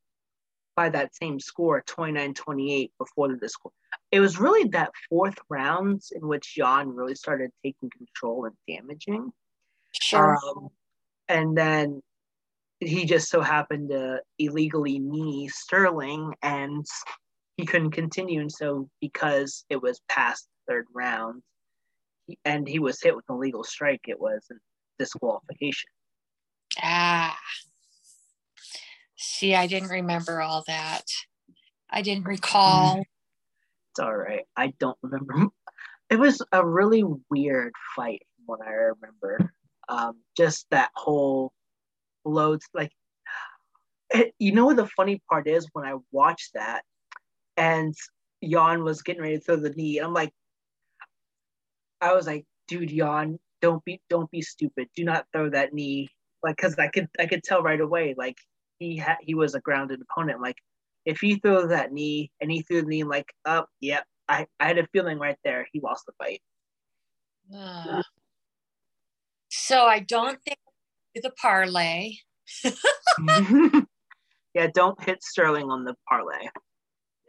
by 0.76 0.90
that 0.90 1.16
same 1.16 1.40
score, 1.40 1.84
29 1.86 2.34
28, 2.34 2.92
before 2.98 3.28
the 3.28 3.38
discord. 3.38 3.74
It 4.12 4.20
was 4.20 4.40
really 4.40 4.68
that 4.70 4.92
fourth 5.10 5.38
rounds 5.50 6.12
in 6.16 6.28
which 6.28 6.58
Yan 6.58 6.90
really 6.90 7.16
started 7.16 7.52
taking 7.64 7.90
control 7.90 8.46
and 8.46 8.56
damaging. 8.68 9.32
Sure. 9.92 10.38
Um, 10.48 10.70
and 11.28 11.58
then 11.58 12.02
he 12.80 13.06
just 13.06 13.30
so 13.30 13.42
happened 13.42 13.90
to 13.90 14.22
illegally 14.40 15.00
knee 15.00 15.50
Sterling 15.50 16.34
and 16.42 16.86
he 17.58 17.66
couldn't 17.66 17.92
continue. 17.92 18.42
And 18.42 18.52
so, 18.52 18.90
because 19.00 19.66
it 19.70 19.82
was 19.82 20.02
past 20.10 20.48
the 20.68 20.74
third 20.74 20.88
round 20.94 21.44
and 22.44 22.68
he 22.68 22.80
was 22.80 23.02
hit 23.02 23.16
with 23.16 23.26
an 23.30 23.36
illegal 23.36 23.64
strike, 23.64 24.06
it 24.08 24.20
was 24.20 24.44
disqualification. 25.02 25.90
Ah. 26.82 27.38
See, 29.18 29.56
I 29.56 29.68
didn't 29.68 29.90
remember 29.90 30.42
all 30.42 30.64
that. 30.68 31.06
I 31.90 32.02
didn't 32.02 32.26
recall. 32.26 33.02
It's 33.92 34.00
all 34.00 34.16
right. 34.16 34.46
I 34.56 34.74
don't 34.80 34.98
remember. 35.02 35.48
It 36.10 36.20
was 36.20 36.42
a 36.52 36.66
really 36.66 37.04
weird 37.30 37.74
fight 37.96 38.22
from 38.36 38.44
what 38.46 38.68
I 38.68 38.72
remember. 38.72 39.52
Um, 39.90 40.18
just 40.38 40.68
that 40.72 40.92
whole 40.96 41.52
loads 42.24 42.68
like 42.74 42.92
it, 44.12 44.34
you 44.38 44.52
know 44.52 44.68
what 44.68 44.76
the 44.76 44.88
funny 44.88 45.22
part 45.30 45.48
is 45.48 45.68
when 45.74 45.86
I 45.86 45.96
watched 46.12 46.54
that 46.54 46.84
and 47.58 47.96
Yan 48.42 48.84
was 48.84 49.02
getting 49.02 49.22
ready 49.22 49.38
to 49.38 49.44
throw 49.44 49.56
the 49.56 49.72
knee. 49.72 49.98
I'm 49.98 50.14
like, 50.14 50.32
I 52.00 52.14
was 52.14 52.28
like, 52.28 52.46
dude, 52.68 52.92
Yan, 52.92 53.40
don't 53.62 53.84
be 53.86 54.02
don't 54.10 54.30
be 54.32 54.42
stupid. 54.42 54.90
Do 54.96 55.04
not 55.04 55.26
throw 55.32 55.50
that 55.50 55.74
knee. 55.74 56.10
Like, 56.44 56.58
cause 56.58 56.76
I 56.78 56.88
could 56.88 57.08
I 57.20 57.28
could 57.28 57.44
tell 57.44 57.62
right 57.62 57.80
away, 57.80 58.16
like 58.18 58.38
he 58.80 58.98
had 58.98 59.18
he 59.22 59.36
was 59.36 59.56
a 59.56 59.62
grounded 59.62 60.02
opponent. 60.02 60.42
Like, 60.42 60.58
if 61.06 61.20
he 61.20 61.36
throws 61.36 61.70
that 61.70 61.92
knee 61.94 62.32
and 62.42 62.52
he 62.52 62.62
threw 62.62 62.82
the 62.82 62.88
knee 62.88 63.04
like 63.04 63.32
up, 63.46 63.70
yep, 63.80 64.06
I, 64.28 64.48
I 64.60 64.68
had 64.68 64.78
a 64.78 64.88
feeling 64.88 65.20
right 65.20 65.38
there 65.44 65.68
he 65.72 65.80
lost 65.80 66.06
the 66.06 66.14
fight. 66.18 66.42
Uh, 67.56 68.02
so 69.50 69.84
I 69.84 70.00
don't 70.00 70.40
think 70.44 70.58
the 71.16 71.32
parlay. 71.32 72.14
yeah, 74.54 74.68
don't 74.74 75.02
hit 75.04 75.24
Sterling 75.24 75.70
on 75.70 75.84
the 75.84 75.96
parlay. 76.08 76.48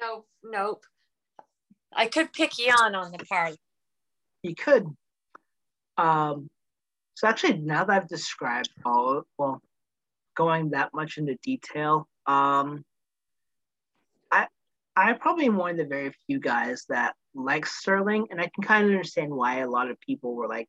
Nope, 0.00 0.26
nope. 0.42 0.84
I 1.92 2.06
could 2.06 2.32
pick 2.32 2.58
Yan 2.58 2.94
on 2.94 3.12
the 3.12 3.18
parlay. 3.18 3.56
you 4.42 4.54
could. 4.54 4.86
Um, 5.96 6.48
so 7.14 7.28
actually, 7.28 7.58
now 7.58 7.84
that 7.84 7.94
I've 7.94 8.08
described 8.08 8.70
all, 8.84 9.24
well, 9.38 9.60
going 10.34 10.70
that 10.70 10.94
much 10.94 11.18
into 11.18 11.36
detail, 11.42 12.08
um, 12.26 12.84
I 14.30 14.46
I 14.96 15.12
probably 15.14 15.46
am 15.46 15.56
one 15.56 15.72
of 15.72 15.76
the 15.76 15.84
very 15.84 16.12
few 16.26 16.40
guys 16.40 16.84
that 16.88 17.14
likes 17.34 17.76
Sterling, 17.76 18.28
and 18.30 18.40
I 18.40 18.50
can 18.54 18.64
kind 18.64 18.84
of 18.84 18.90
understand 18.90 19.30
why 19.30 19.58
a 19.58 19.70
lot 19.70 19.90
of 19.90 20.00
people 20.00 20.34
were 20.34 20.48
like 20.48 20.68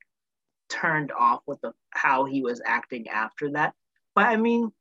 turned 0.70 1.12
off 1.12 1.42
with 1.46 1.62
the 1.62 1.72
how 1.92 2.26
he 2.26 2.42
was 2.42 2.62
acting 2.66 3.08
after 3.08 3.52
that. 3.52 3.74
But 4.16 4.26
I 4.26 4.36
mean, 4.36 4.72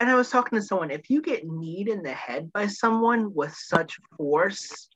and 0.00 0.10
I 0.10 0.14
was 0.14 0.30
talking 0.30 0.58
to 0.58 0.64
someone, 0.64 0.90
if 0.90 1.10
you 1.10 1.22
get 1.22 1.46
kneed 1.46 1.88
in 1.88 2.02
the 2.02 2.12
head 2.12 2.52
by 2.52 2.66
someone 2.66 3.34
with 3.34 3.54
such 3.54 3.98
force, 4.16 4.88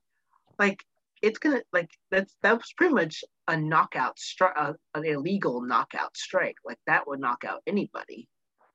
like 0.59 0.85
it's 1.23 1.39
gonna 1.39 1.63
like 1.73 1.91
that's 2.11 2.37
that's 2.43 2.73
pretty 2.73 2.95
much 2.95 3.25
a 3.49 3.57
knockout 3.57 4.19
strike, 4.19 4.55
uh, 4.57 4.73
an 4.95 5.05
illegal 5.05 5.61
knockout 5.61 6.17
strike. 6.17 6.57
Like 6.65 6.79
that 6.87 7.07
would 7.07 7.21
knock 7.21 7.45
out 7.47 7.63
anybody. 7.67 8.29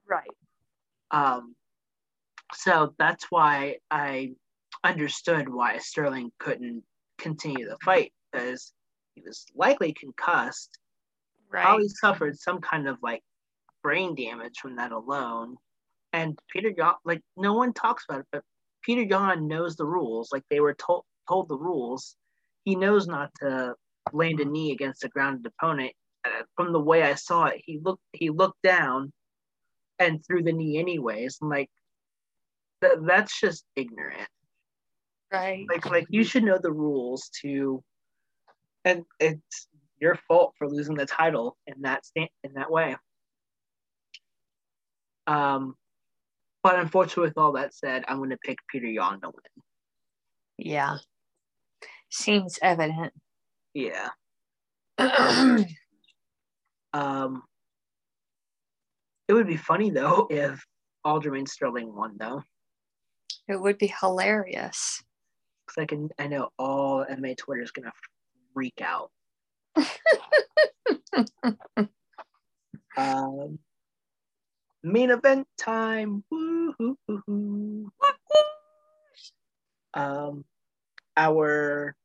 Right. 0.07 0.29
Um, 1.11 1.55
so 2.53 2.93
that's 2.97 3.25
why 3.29 3.77
I 3.89 4.31
understood 4.83 5.49
why 5.49 5.77
Sterling 5.77 6.31
couldn't 6.39 6.83
continue 7.17 7.67
the 7.67 7.77
fight 7.83 8.13
because 8.31 8.73
he 9.15 9.21
was 9.25 9.45
likely 9.55 9.93
concussed. 9.93 10.77
Right. 11.49 11.63
Probably 11.63 11.89
suffered 11.89 12.39
some 12.39 12.61
kind 12.61 12.87
of 12.87 12.97
like 13.01 13.21
brain 13.83 14.15
damage 14.15 14.57
from 14.61 14.75
that 14.77 14.91
alone. 14.91 15.57
And 16.13 16.37
Peter 16.51 16.73
Yan, 16.75 16.93
like 17.05 17.21
no 17.37 17.53
one 17.53 17.73
talks 17.73 18.05
about 18.09 18.21
it, 18.21 18.27
but 18.31 18.43
Peter 18.83 19.03
Yan 19.03 19.47
knows 19.47 19.75
the 19.75 19.85
rules. 19.85 20.29
Like 20.31 20.43
they 20.49 20.59
were 20.59 20.73
told 20.73 21.03
told 21.27 21.47
the 21.47 21.57
rules. 21.57 22.15
He 22.63 22.75
knows 22.75 23.07
not 23.07 23.31
to 23.41 23.75
land 24.13 24.39
a 24.39 24.45
knee 24.45 24.71
against 24.71 25.03
a 25.03 25.09
grounded 25.09 25.45
opponent. 25.45 25.93
Uh, 26.25 26.43
from 26.55 26.71
the 26.71 26.79
way 26.79 27.03
I 27.03 27.15
saw 27.15 27.45
it, 27.45 27.61
he 27.65 27.79
looked 27.83 28.03
he 28.13 28.29
looked 28.29 28.61
down 28.61 29.11
and 29.99 30.23
threw 30.25 30.43
the 30.43 30.53
knee 30.53 30.77
anyways. 30.77 31.37
I'm 31.41 31.49
like, 31.49 31.69
th- 32.83 32.99
that's 33.01 33.39
just 33.39 33.65
ignorant. 33.75 34.27
Right. 35.31 35.65
Like 35.69 35.85
like 35.89 36.07
you 36.09 36.23
should 36.23 36.43
know 36.43 36.59
the 36.61 36.71
rules 36.71 37.29
to, 37.41 37.83
and 38.85 39.03
it's 39.19 39.67
your 39.99 40.15
fault 40.27 40.53
for 40.57 40.69
losing 40.69 40.95
the 40.95 41.05
title 41.05 41.57
in 41.67 41.81
that 41.81 42.05
stand 42.05 42.29
in 42.43 42.53
that 42.53 42.71
way. 42.71 42.95
Um, 45.27 45.75
but 46.63 46.79
unfortunately, 46.79 47.29
with 47.29 47.37
all 47.37 47.53
that 47.53 47.73
said, 47.73 48.03
I'm 48.07 48.17
going 48.17 48.31
to 48.31 48.37
pick 48.37 48.57
Peter 48.69 48.87
Yan 48.87 49.21
to 49.21 49.27
win. 49.27 49.63
Yeah. 50.57 50.97
Seems 52.09 52.59
evident. 52.61 53.13
Yeah. 53.73 54.09
Um, 56.93 57.43
it 59.29 59.33
would 59.33 59.47
be 59.47 59.55
funny 59.55 59.91
though 59.91 60.27
if 60.29 60.61
Aljamain 61.05 61.47
Sterling 61.47 61.95
won 61.95 62.17
though, 62.19 62.43
It 63.47 63.55
would 63.61 63.77
be 63.77 63.87
hilarious. 63.87 65.01
because 65.65 65.81
I 65.81 65.85
can 65.85 66.09
I 66.19 66.27
know 66.27 66.49
all 66.59 67.05
MMA 67.05 67.37
Twitter 67.37 67.61
is 67.61 67.71
gonna 67.71 67.93
freak 68.53 68.81
out. 68.81 69.09
um, 72.97 73.57
main 74.83 75.11
event 75.11 75.47
time. 75.57 76.25
Um, 79.93 80.45
our 81.15 81.95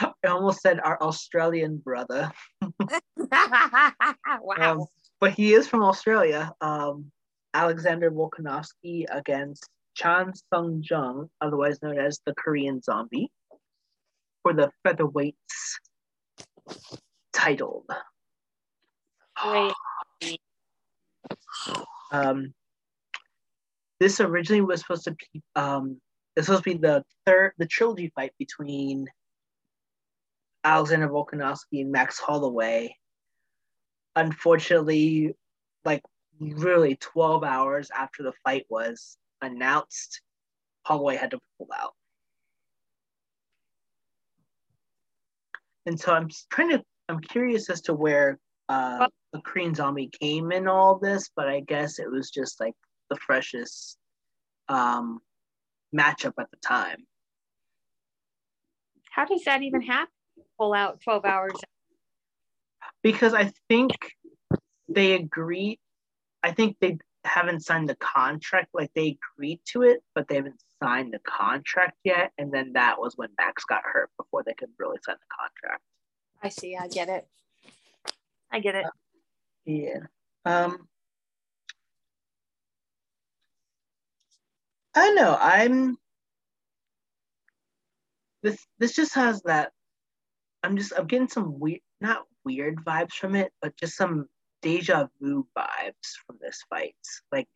I 0.00 0.28
almost 0.28 0.60
said 0.60 0.80
our 0.80 1.00
Australian 1.02 1.78
brother. 1.78 2.30
wow. 3.16 4.56
Um, 4.58 4.86
but 5.20 5.32
he 5.32 5.54
is 5.54 5.66
from 5.66 5.82
Australia. 5.82 6.52
Um, 6.60 7.10
Alexander 7.54 8.10
Volkanovski 8.10 9.06
against 9.10 9.68
Chan 9.94 10.32
Sung 10.52 10.82
Jung, 10.88 11.28
otherwise 11.40 11.82
known 11.82 11.98
as 11.98 12.20
the 12.24 12.34
Korean 12.34 12.80
Zombie, 12.82 13.30
for 14.42 14.52
the 14.54 14.70
featherweights 14.86 15.34
title. 17.32 17.84
Great. 19.36 19.72
Um, 22.12 22.54
this 24.00 24.20
originally 24.20 24.62
was 24.62 24.80
supposed 24.80 25.04
to 25.04 25.12
be 25.12 25.42
um, 25.54 26.00
this 26.34 26.48
was 26.48 26.58
supposed 26.58 26.64
to 26.64 26.70
be 26.70 26.78
the 26.78 27.04
third 27.24 27.52
the 27.58 27.66
trilogy 27.66 28.10
fight 28.16 28.32
between 28.36 29.06
Alexander 30.64 31.08
Volkanovski 31.08 31.80
and 31.80 31.92
Max 31.92 32.18
Holloway. 32.18 32.94
Unfortunately, 34.16 35.34
like 35.84 36.02
really 36.38 36.96
12 36.96 37.44
hours 37.44 37.90
after 37.96 38.22
the 38.22 38.32
fight 38.44 38.66
was 38.68 39.18
announced, 39.40 40.20
Holloway 40.84 41.16
had 41.16 41.30
to 41.30 41.38
pull 41.58 41.68
out. 41.74 41.94
And 45.86 45.98
so 45.98 46.12
I'm 46.12 46.28
trying 46.50 46.70
to 46.70 46.84
I'm 47.08 47.20
curious 47.20 47.68
as 47.70 47.80
to 47.82 47.94
where 47.94 48.38
uh, 48.68 49.08
the 49.32 49.40
Korean 49.40 49.74
Zombie 49.74 50.10
came 50.20 50.52
in 50.52 50.68
all 50.68 50.98
this, 50.98 51.28
but 51.34 51.48
I 51.48 51.58
guess 51.60 51.98
it 51.98 52.08
was 52.08 52.30
just 52.30 52.60
like 52.60 52.74
the 53.08 53.16
freshest 53.16 53.98
um, 54.68 55.18
matchup 55.92 56.34
at 56.38 56.50
the 56.50 56.56
time. 56.64 56.98
How 59.10 59.24
does 59.24 59.42
that 59.44 59.62
even 59.62 59.82
happen? 59.82 60.12
Pull 60.60 60.74
out 60.74 61.00
12 61.00 61.24
hours. 61.24 61.52
because 63.02 63.32
I 63.32 63.50
think 63.70 63.92
they 64.90 65.14
agreed. 65.14 65.78
I 66.42 66.52
think 66.52 66.76
they 66.80 66.98
haven't 67.24 67.60
signed 67.64 67.88
the 67.88 67.96
contract. 67.96 68.68
Like 68.74 68.90
they 68.94 69.16
agreed 69.36 69.60
to 69.72 69.82
it, 69.84 70.02
but 70.14 70.28
they 70.28 70.34
haven't 70.34 70.60
signed 70.82 71.14
the 71.14 71.18
contract 71.20 71.96
yet. 72.04 72.32
And 72.36 72.52
then 72.52 72.74
that 72.74 73.00
was 73.00 73.14
when 73.16 73.30
Max 73.38 73.64
got 73.64 73.80
hurt 73.84 74.10
before 74.18 74.42
they 74.44 74.52
could 74.52 74.68
really 74.78 74.98
sign 75.02 75.16
the 75.18 75.34
contract. 75.34 75.82
I 76.42 76.50
see. 76.50 76.76
I 76.76 76.88
get 76.88 77.08
it. 77.08 77.26
I 78.52 78.60
get 78.60 78.74
it. 78.74 78.84
Yeah. 79.64 80.00
Um. 80.44 80.88
I 84.94 85.06
don't 85.06 85.14
know. 85.14 85.38
I'm. 85.40 85.96
This 88.42 88.58
this 88.78 88.94
just 88.94 89.14
has 89.14 89.40
that. 89.42 89.72
I'm 90.62 90.76
just 90.76 90.92
I'm 90.96 91.06
getting 91.06 91.28
some 91.28 91.58
weird, 91.58 91.80
not 92.00 92.24
weird 92.44 92.84
vibes 92.84 93.12
from 93.12 93.34
it, 93.34 93.52
but 93.62 93.76
just 93.76 93.96
some 93.96 94.26
deja 94.62 95.06
vu 95.20 95.46
vibes 95.56 96.16
from 96.26 96.36
this 96.40 96.60
fight. 96.68 96.94
Like, 97.32 97.48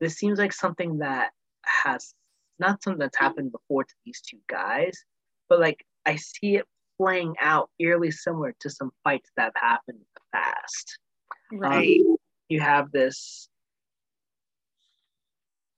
this 0.00 0.16
seems 0.16 0.38
like 0.38 0.52
something 0.52 0.98
that 0.98 1.30
has 1.64 2.14
not 2.58 2.82
something 2.82 2.98
that's 2.98 3.16
happened 3.16 3.52
before 3.52 3.84
to 3.84 3.94
these 4.04 4.20
two 4.20 4.38
guys, 4.48 5.04
but 5.48 5.60
like 5.60 5.84
I 6.06 6.16
see 6.16 6.56
it 6.56 6.66
playing 7.00 7.34
out 7.40 7.70
eerily 7.78 8.10
similar 8.10 8.54
to 8.60 8.70
some 8.70 8.90
fights 9.04 9.30
that 9.36 9.52
have 9.54 9.62
happened 9.70 9.98
in 9.98 10.06
the 10.14 10.38
past. 10.38 10.98
Right. 11.52 12.00
Um, 12.00 12.16
you 12.48 12.60
have 12.60 12.90
this. 12.90 13.48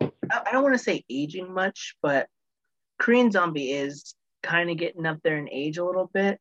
I 0.01 0.11
I 0.31 0.53
don't 0.53 0.63
want 0.63 0.75
to 0.75 0.83
say 0.83 1.05
aging 1.11 1.53
much, 1.53 1.97
but 2.03 2.29
Korean 2.99 3.31
Zombie 3.31 3.73
is 3.73 4.15
kind 4.43 4.70
of 4.70 4.76
getting 4.76 5.07
up 5.07 5.18
there 5.22 5.38
in 5.38 5.49
age 5.51 5.78
a 5.78 5.84
little 5.84 6.11
bit, 6.12 6.38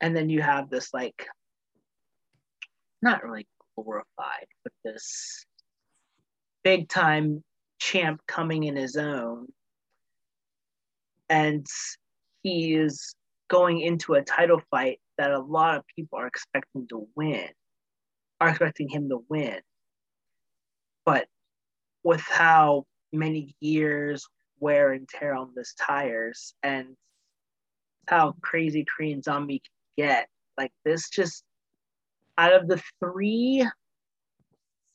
and 0.00 0.16
then 0.16 0.28
you 0.30 0.42
have 0.42 0.70
this 0.70 0.92
like, 0.92 1.26
not 3.02 3.22
really 3.22 3.46
glorified, 3.76 4.46
but 4.62 4.72
this 4.84 5.44
big 6.62 6.88
time 6.88 7.42
champ 7.78 8.20
coming 8.26 8.64
in 8.64 8.76
his 8.76 8.96
own, 8.96 9.46
and 11.28 11.66
he 12.42 12.74
is 12.74 13.14
going 13.48 13.80
into 13.80 14.14
a 14.14 14.22
title 14.22 14.60
fight 14.70 15.00
that 15.18 15.30
a 15.30 15.38
lot 15.38 15.76
of 15.76 15.84
people 15.94 16.18
are 16.18 16.26
expecting 16.26 16.86
to 16.88 17.06
win 17.14 17.48
are 18.40 18.48
expecting 18.50 18.88
him 18.88 19.08
to 19.08 19.24
win. 19.28 19.58
But 21.04 21.26
with 22.02 22.20
how 22.20 22.84
many 23.12 23.56
years 23.60 24.26
wear 24.60 24.92
and 24.92 25.08
tear 25.08 25.34
on 25.34 25.52
this 25.54 25.74
tires 25.74 26.54
and 26.62 26.88
how 28.08 28.34
crazy 28.42 28.84
Korean 28.84 29.22
Zombie 29.22 29.60
can 29.96 30.06
get, 30.06 30.28
like 30.58 30.72
this 30.84 31.08
just 31.08 31.44
out 32.38 32.52
of 32.52 32.68
the 32.68 32.82
three 33.00 33.66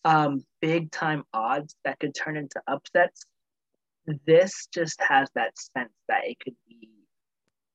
um 0.06 0.44
big 0.62 0.92
time 0.92 1.24
odds 1.34 1.76
that 1.84 2.00
could 2.00 2.16
turn 2.16 2.38
into 2.38 2.62
upsets, 2.68 3.26
this 4.26 4.68
just 4.74 5.02
has 5.02 5.30
that 5.36 5.58
sense 5.58 5.94
that 6.08 6.26
it 6.26 6.38
could 6.40 6.56
be 6.68 6.90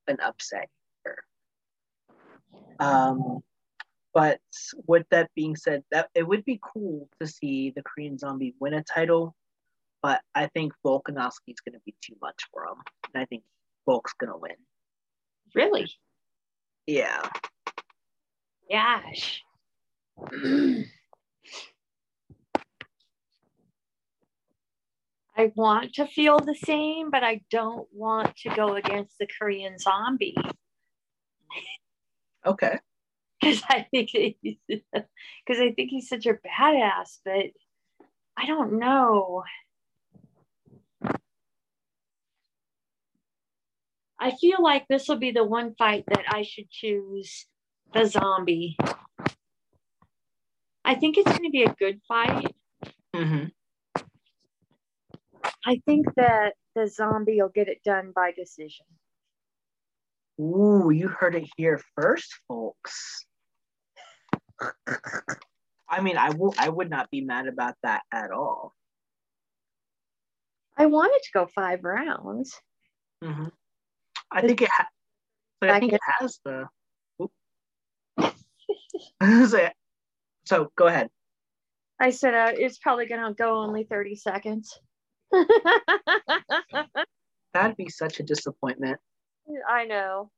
an 0.07 0.17
upset 0.21 0.69
here. 1.03 1.23
Um 2.79 3.43
but 4.13 4.39
with 4.87 5.05
that 5.11 5.29
being 5.35 5.57
said, 5.57 5.83
that 5.91 6.09
it 6.15 6.25
would 6.25 6.45
be 6.45 6.57
cool 6.63 7.09
to 7.19 7.27
see 7.27 7.71
the 7.75 7.83
Korean 7.83 8.17
Zombie 8.17 8.55
win 8.61 8.73
a 8.73 8.81
title, 8.81 9.35
but 10.01 10.21
I 10.33 10.47
think 10.47 10.71
Volkanovski 10.85 11.49
is 11.49 11.59
going 11.59 11.73
to 11.73 11.81
be 11.85 11.93
too 12.01 12.15
much 12.21 12.43
for 12.53 12.63
him, 12.63 12.77
and 13.13 13.21
I 13.21 13.25
think 13.25 13.43
Volk's 13.85 14.13
going 14.13 14.31
to 14.31 14.37
win. 14.37 14.55
Really? 15.55 15.89
Yeah. 16.85 17.21
Gosh. 18.69 19.41
I 25.37 25.51
want 25.55 25.93
to 25.95 26.05
feel 26.05 26.39
the 26.39 26.55
same, 26.55 27.09
but 27.09 27.23
I 27.23 27.41
don't 27.49 27.87
want 27.91 28.35
to 28.37 28.49
go 28.55 28.75
against 28.75 29.17
the 29.17 29.27
Korean 29.39 29.77
zombie 29.79 30.35
Okay. 32.45 32.79
because 33.41 33.61
I 33.69 33.87
think 33.91 34.11
because 34.13 34.79
I 35.49 35.71
think 35.71 35.89
he's 35.89 36.07
such 36.07 36.25
a 36.25 36.33
badass. 36.35 37.19
But 37.23 37.51
I 38.37 38.45
don't 38.45 38.79
know. 38.79 39.43
I 44.19 44.31
feel 44.39 44.57
like 44.61 44.87
this 44.87 45.07
will 45.07 45.17
be 45.17 45.31
the 45.31 45.43
one 45.43 45.75
fight 45.75 46.05
that 46.07 46.23
I 46.29 46.43
should 46.43 46.69
choose 46.69 47.47
the 47.93 48.05
zombie. 48.05 48.77
I 50.85 50.95
think 50.95 51.17
it's 51.17 51.29
going 51.29 51.43
to 51.43 51.49
be 51.49 51.63
a 51.63 51.73
good 51.73 52.01
fight. 52.07 52.55
hmm 53.15 53.45
I 55.67 55.81
think 55.85 56.05
that 56.15 56.53
the 56.75 56.87
zombie 56.87 57.41
will 57.41 57.49
get 57.49 57.67
it 57.67 57.83
done 57.83 58.11
by 58.15 58.31
decision. 58.31 58.85
Ooh, 60.39 60.91
you 60.91 61.07
heard 61.07 61.35
it 61.35 61.49
here 61.57 61.81
first, 61.95 62.35
folks. 62.47 63.25
I 65.89 66.01
mean, 66.01 66.17
I 66.17 66.29
will. 66.31 66.53
I 66.57 66.69
would 66.69 66.89
not 66.89 67.09
be 67.09 67.21
mad 67.21 67.47
about 67.47 67.75
that 67.83 68.03
at 68.11 68.31
all. 68.31 68.73
I 70.77 70.87
wanted 70.87 71.19
to 71.23 71.31
go 71.33 71.47
five 71.47 71.83
rounds. 71.83 72.53
hmm 73.23 73.45
I 74.31 74.41
think 74.41 74.61
it. 74.61 74.69
Ha- 74.69 74.89
I 75.61 75.79
think 75.79 75.93
it 75.93 76.01
has 76.19 76.39
the. 76.43 76.67
So, 79.47 79.69
so 80.45 80.71
go 80.75 80.87
ahead. 80.87 81.09
I 81.99 82.09
said 82.11 82.33
uh, 82.33 82.51
it's 82.53 82.77
probably 82.77 83.05
going 83.07 83.25
to 83.25 83.33
go 83.33 83.57
only 83.57 83.83
30 83.83 84.15
seconds. 84.15 84.79
That'd 87.53 87.77
be 87.77 87.89
such 87.89 88.19
a 88.19 88.23
disappointment. 88.23 88.97
I 89.67 89.85
know. 89.85 90.29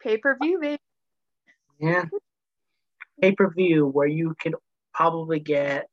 Pay 0.00 0.18
per 0.18 0.36
view, 0.40 0.60
baby. 0.60 0.78
Yeah. 1.80 2.04
Pay 3.20 3.32
per 3.32 3.50
view 3.50 3.86
where 3.86 4.06
you 4.06 4.34
could 4.40 4.54
probably 4.92 5.40
get 5.40 5.88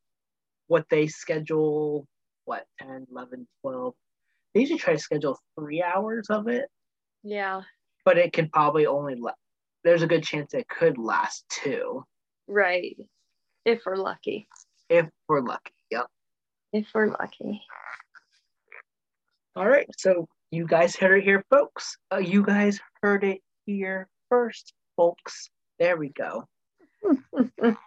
what 0.67 0.85
they 0.89 1.07
schedule, 1.07 2.05
what, 2.45 2.65
10, 2.79 3.07
11, 3.11 3.47
12. 3.61 3.93
They 4.53 4.61
usually 4.61 4.79
try 4.79 4.93
to 4.93 4.99
schedule 4.99 5.39
three 5.57 5.81
hours 5.81 6.27
of 6.29 6.47
it, 6.47 6.69
Yeah, 7.23 7.61
but 8.05 8.17
it 8.17 8.33
can 8.33 8.49
probably 8.49 8.85
only, 8.87 9.15
la- 9.15 9.31
there's 9.83 10.01
a 10.01 10.07
good 10.07 10.23
chance 10.23 10.53
it 10.53 10.67
could 10.67 10.97
last 10.97 11.45
two 11.49 12.05
right. 12.47 12.97
If 13.65 13.81
we're 13.85 13.95
lucky. 13.95 14.47
if 14.89 15.07
we're 15.27 15.41
lucky. 15.41 15.71
Yep. 15.91 16.07
If 16.73 16.87
we're 16.93 17.07
lucky. 17.07 17.61
All 19.55 19.67
right. 19.67 19.87
So 19.97 20.27
you 20.49 20.65
guys 20.65 20.95
heard 20.95 21.19
it 21.19 21.23
here, 21.23 21.45
folks. 21.49 21.97
Uh, 22.11 22.17
you 22.17 22.43
guys 22.43 22.79
heard 23.01 23.23
it 23.23 23.41
here 23.65 24.07
first, 24.29 24.73
folks. 24.97 25.49
There 25.79 25.97
we 25.97 26.09
go. 26.09 26.45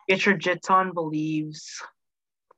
Get 0.09 0.27
your 0.27 0.37
jits 0.39 0.71
on 0.71 0.93
believes 0.93 1.83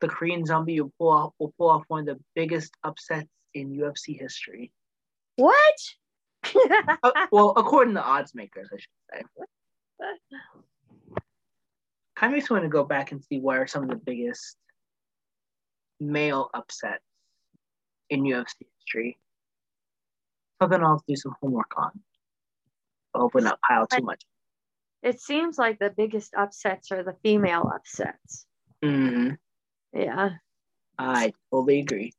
the 0.01 0.09
Korean 0.09 0.45
zombie 0.45 0.81
will 0.81 0.93
pull 0.99 1.11
off 1.11 1.33
will 1.39 1.55
pull 1.59 1.71
off 1.71 1.85
one 1.89 2.09
of 2.09 2.17
the 2.17 2.23
biggest 2.35 2.73
upsets 2.85 3.29
in 3.55 3.71
UFC 3.71 4.19
history. 4.19 4.71
what? 5.37 5.75
Uh, 7.03 7.27
well, 7.31 7.53
according 7.57 7.95
to 7.95 8.03
odds 8.03 8.35
makers, 8.35 8.69
I 8.73 8.77
should 8.77 8.89
say. 9.13 9.23
Kind 12.17 12.33
of 12.33 12.37
makes 12.37 12.51
me 12.51 12.55
want 12.55 12.65
to 12.65 12.69
go 12.71 12.85
back 12.85 13.13
and 13.13 13.23
see 13.25 13.39
what 13.39 13.59
are 13.59 13.67
some 13.67 13.83
of 13.85 13.91
the 13.91 13.97
biggest 13.97 14.57
male 16.01 16.51
upsets 16.55 17.03
in 18.11 18.23
UFC 18.23 18.67
history. 18.79 19.19
Something 20.61 20.83
I'll 20.83 21.03
do 21.07 21.17
some 21.17 21.35
homework 21.43 21.73
on. 21.77 21.91
I'll 23.15 23.25
open 23.25 23.47
up 23.47 23.59
pile 23.67 23.87
too 23.87 24.03
much. 24.03 24.23
it 25.03 25.21
seems 25.21 25.59
like 25.59 25.79
the 25.79 25.91
biggest 25.95 26.35
upsets 26.35 26.91
are 26.93 27.03
the 27.03 27.17
female 27.23 27.71
upsets. 27.75 28.47
hmm 28.83 29.31
Yeah. 29.93 30.31
I 30.99 31.33
totally 31.51 31.81
agree. 31.81 32.15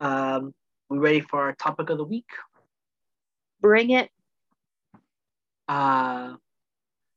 Um, 0.00 0.54
we 0.88 0.98
ready 0.98 1.20
for 1.20 1.42
our 1.42 1.54
topic 1.54 1.90
of 1.90 1.98
the 1.98 2.04
week? 2.04 2.28
Bring 3.60 3.90
it. 3.90 4.10
Uh, 5.68 6.34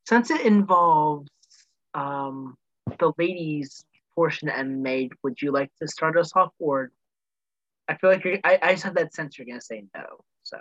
since 0.07 0.31
it 0.31 0.41
involves 0.41 1.29
um, 1.93 2.55
the 2.97 3.13
ladies 3.17 3.85
portion 4.15 4.49
and 4.49 4.83
MMA, 4.83 5.09
would 5.23 5.41
you 5.41 5.51
like 5.51 5.71
to 5.81 5.87
start 5.87 6.17
us 6.17 6.31
off, 6.35 6.51
or 6.59 6.91
I 7.87 7.95
feel 7.95 8.09
like 8.09 8.23
you're, 8.23 8.39
I, 8.43 8.59
I 8.61 8.71
just 8.71 8.83
have 8.83 8.95
that 8.95 9.13
sense 9.13 9.37
you're 9.37 9.47
gonna 9.47 9.61
say 9.61 9.85
no. 9.95 10.03
So 10.43 10.57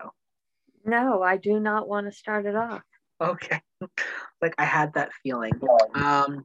No, 0.84 1.22
I 1.22 1.38
do 1.38 1.58
not 1.60 1.88
want 1.88 2.06
to 2.06 2.12
start 2.12 2.46
it 2.46 2.56
off. 2.56 2.82
okay, 3.20 3.60
like 4.42 4.54
I 4.58 4.64
had 4.64 4.92
that 4.94 5.10
feeling. 5.22 5.52
Um, 5.94 6.44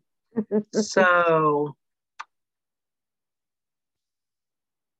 so 0.73 1.75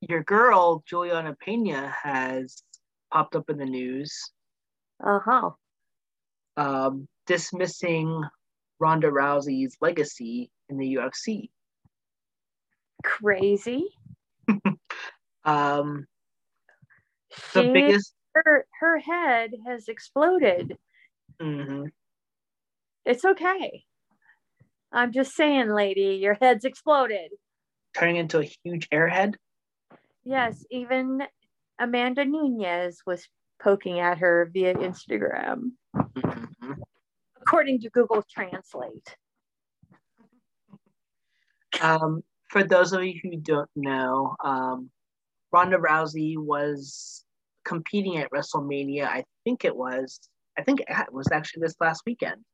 your 0.09 0.23
girl 0.23 0.83
Julianna 0.87 1.35
Pena 1.39 1.93
has 2.03 2.63
popped 3.11 3.35
up 3.35 3.49
in 3.49 3.57
the 3.57 3.65
news, 3.65 4.31
Uh 5.03 5.19
huh. 5.23 5.49
um, 6.57 7.07
dismissing 7.27 8.23
Ronda 8.79 9.07
Rousey's 9.09 9.77
legacy 9.81 10.51
in 10.69 10.77
the 10.77 10.95
UFC. 10.95 11.49
Crazy. 13.03 13.87
Um, 15.45 16.07
the 17.53 17.63
biggest. 17.73 18.13
her 18.33 18.65
her 18.79 18.97
head 18.97 19.51
has 19.67 19.89
exploded. 19.89 20.77
Mm-hmm. 21.41 21.87
It's 23.03 23.25
okay. 23.25 23.83
I'm 24.93 25.11
just 25.11 25.35
saying, 25.35 25.67
lady, 25.69 26.17
your 26.21 26.37
head's 26.39 26.63
exploded. 26.63 27.31
turning 27.93 28.15
into 28.15 28.39
a 28.39 28.49
huge 28.63 28.89
airhead. 28.89 29.33
Yes, 30.23 30.65
even 30.71 31.23
Amanda 31.79 32.25
Nunes 32.25 33.01
was 33.05 33.27
poking 33.61 33.99
at 33.99 34.17
her 34.19 34.49
via 34.51 34.73
Instagram, 34.75 35.71
Mhm. 35.95 36.81
according 37.41 37.81
to 37.81 37.89
Google 37.89 38.23
Translate. 38.23 39.17
Um, 41.81 42.23
for 42.49 42.63
those 42.63 42.93
of 42.93 43.03
you 43.03 43.19
who 43.21 43.37
don't 43.37 43.69
know, 43.75 44.35
um, 44.43 44.91
Ronda 45.51 45.77
Rousey 45.77 46.37
was 46.37 47.25
competing 47.65 48.17
at 48.17 48.29
WrestleMania. 48.31 49.05
I 49.05 49.25
think 49.43 49.65
it 49.65 49.75
was. 49.75 50.29
I 50.57 50.63
think 50.63 50.81
it 50.81 51.11
was 51.11 51.31
actually 51.31 51.61
this 51.61 51.75
last 51.79 52.03
weekend. 52.05 52.45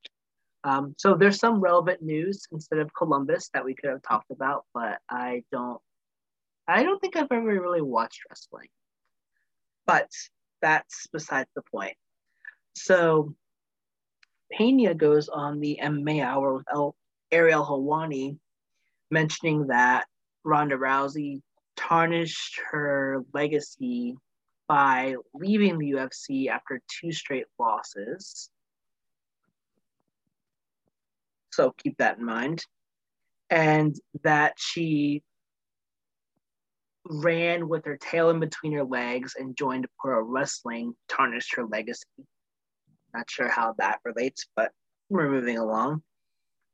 Um, 0.63 0.95
so 0.97 1.15
there's 1.15 1.39
some 1.39 1.59
relevant 1.59 2.01
news 2.01 2.47
instead 2.51 2.79
of 2.79 2.93
Columbus 2.93 3.49
that 3.53 3.63
we 3.63 3.75
could 3.75 3.89
have 3.89 4.01
talked 4.01 4.31
about, 4.31 4.65
but 4.73 4.99
I 5.09 5.43
don't. 5.51 5.81
I 6.69 6.83
don't 6.83 7.01
think 7.01 7.15
I've 7.15 7.31
ever 7.31 7.61
really 7.61 7.81
watched 7.81 8.21
wrestling. 8.29 8.67
But 9.87 10.09
that's 10.61 11.07
besides 11.11 11.49
the 11.55 11.63
point. 11.63 11.95
So 12.75 13.35
Pena 14.51 14.93
goes 14.93 15.29
on 15.29 15.59
the 15.59 15.79
MMA 15.81 16.23
Hour 16.23 16.57
with 16.57 16.65
El- 16.71 16.95
Ariel 17.31 17.65
Helwani, 17.65 18.37
mentioning 19.09 19.67
that 19.67 20.05
Ronda 20.43 20.75
Rousey 20.75 21.41
tarnished 21.75 22.59
her 22.71 23.23
legacy 23.33 24.15
by 24.67 25.15
leaving 25.33 25.79
the 25.79 25.91
UFC 25.91 26.49
after 26.49 26.81
two 26.87 27.11
straight 27.11 27.45
losses. 27.57 28.51
So 31.51 31.71
keep 31.71 31.97
that 31.97 32.19
in 32.19 32.25
mind. 32.25 32.63
And 33.49 33.95
that 34.21 34.53
she 34.57 35.23
ran 37.09 37.67
with 37.67 37.85
her 37.85 37.97
tail 37.97 38.29
in 38.29 38.39
between 38.39 38.73
her 38.73 38.83
legs 38.83 39.33
and 39.37 39.57
joined 39.57 39.87
pro 39.99 40.21
wrestling, 40.21 40.93
tarnished 41.09 41.55
her 41.55 41.65
legacy. 41.65 42.05
Not 43.13 43.29
sure 43.29 43.49
how 43.49 43.73
that 43.79 43.99
relates, 44.05 44.45
but 44.55 44.71
we're 45.09 45.29
moving 45.29 45.57
along. 45.57 46.03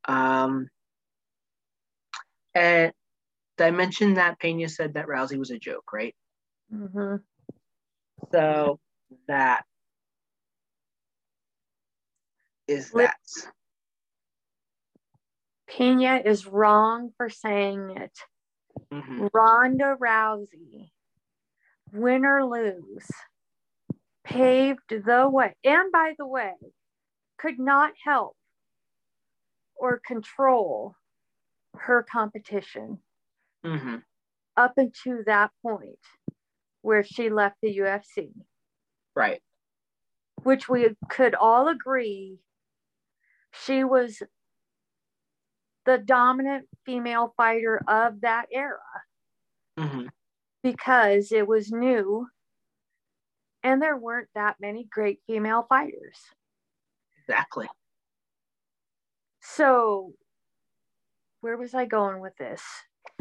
Um, 0.07 0.67
and 2.53 2.91
did 3.57 3.67
I 3.67 3.71
mention 3.71 4.15
that 4.15 4.39
Pena 4.39 4.67
said 4.67 4.95
that 4.95 5.07
Rousey 5.07 5.37
was 5.37 5.51
a 5.51 5.57
joke, 5.57 5.93
right? 5.93 6.13
hmm 6.69 7.15
So 8.31 8.79
that 9.27 9.63
is 12.67 12.91
that. 12.91 13.15
Pena 15.67 16.21
is 16.23 16.45
wrong 16.45 17.11
for 17.17 17.29
saying 17.29 17.95
it. 17.97 18.11
Mhm. 18.91 19.29
Ronda 19.33 19.95
Rousey, 19.99 20.91
win 21.91 22.25
or 22.25 22.45
lose, 22.45 23.07
paved 24.23 24.89
the 24.89 25.29
way, 25.29 25.55
and 25.63 25.91
by 25.91 26.13
the 26.17 26.27
way, 26.27 26.53
could 27.37 27.59
not 27.59 27.93
help 28.03 28.35
or 29.75 29.99
control 30.05 30.95
her 31.77 32.03
competition 32.03 32.99
Mm-hmm. 33.65 33.97
up 34.57 34.73
until 34.77 35.23
that 35.25 35.51
point 35.63 35.99
where 36.81 37.03
she 37.03 37.29
left 37.29 37.57
the 37.61 37.77
UFC, 37.79 38.31
Right. 39.15 39.41
which 40.43 40.69
we 40.69 40.95
could 41.09 41.35
all 41.35 41.67
agree 41.67 42.39
she 43.53 43.83
was 43.83 44.21
the 45.85 45.97
dominant 45.97 46.67
female 46.85 47.33
fighter 47.37 47.79
of 47.87 48.21
that 48.21 48.45
era 48.51 48.79
Mm-hmm. 49.77 50.07
because 50.63 51.33
it 51.33 51.45
was 51.45 51.69
new 51.69 52.27
and 53.61 53.81
there 53.81 53.97
weren't 53.97 54.29
that 54.35 54.55
many 54.61 54.85
great 54.89 55.19
female 55.27 55.65
fighters. 55.67 56.17
Exactly. 57.27 57.67
So, 59.41 60.13
where 61.41 61.57
was 61.57 61.73
I 61.73 61.85
going 61.85 62.21
with 62.21 62.37
this? 62.37 62.61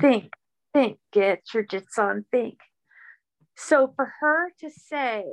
Think, 0.00 0.32
think, 0.72 0.98
get 1.12 1.42
your 1.52 1.64
jits 1.64 1.98
on, 1.98 2.24
think. 2.30 2.58
So, 3.56 3.92
for 3.96 4.12
her 4.20 4.50
to 4.60 4.70
say 4.70 5.24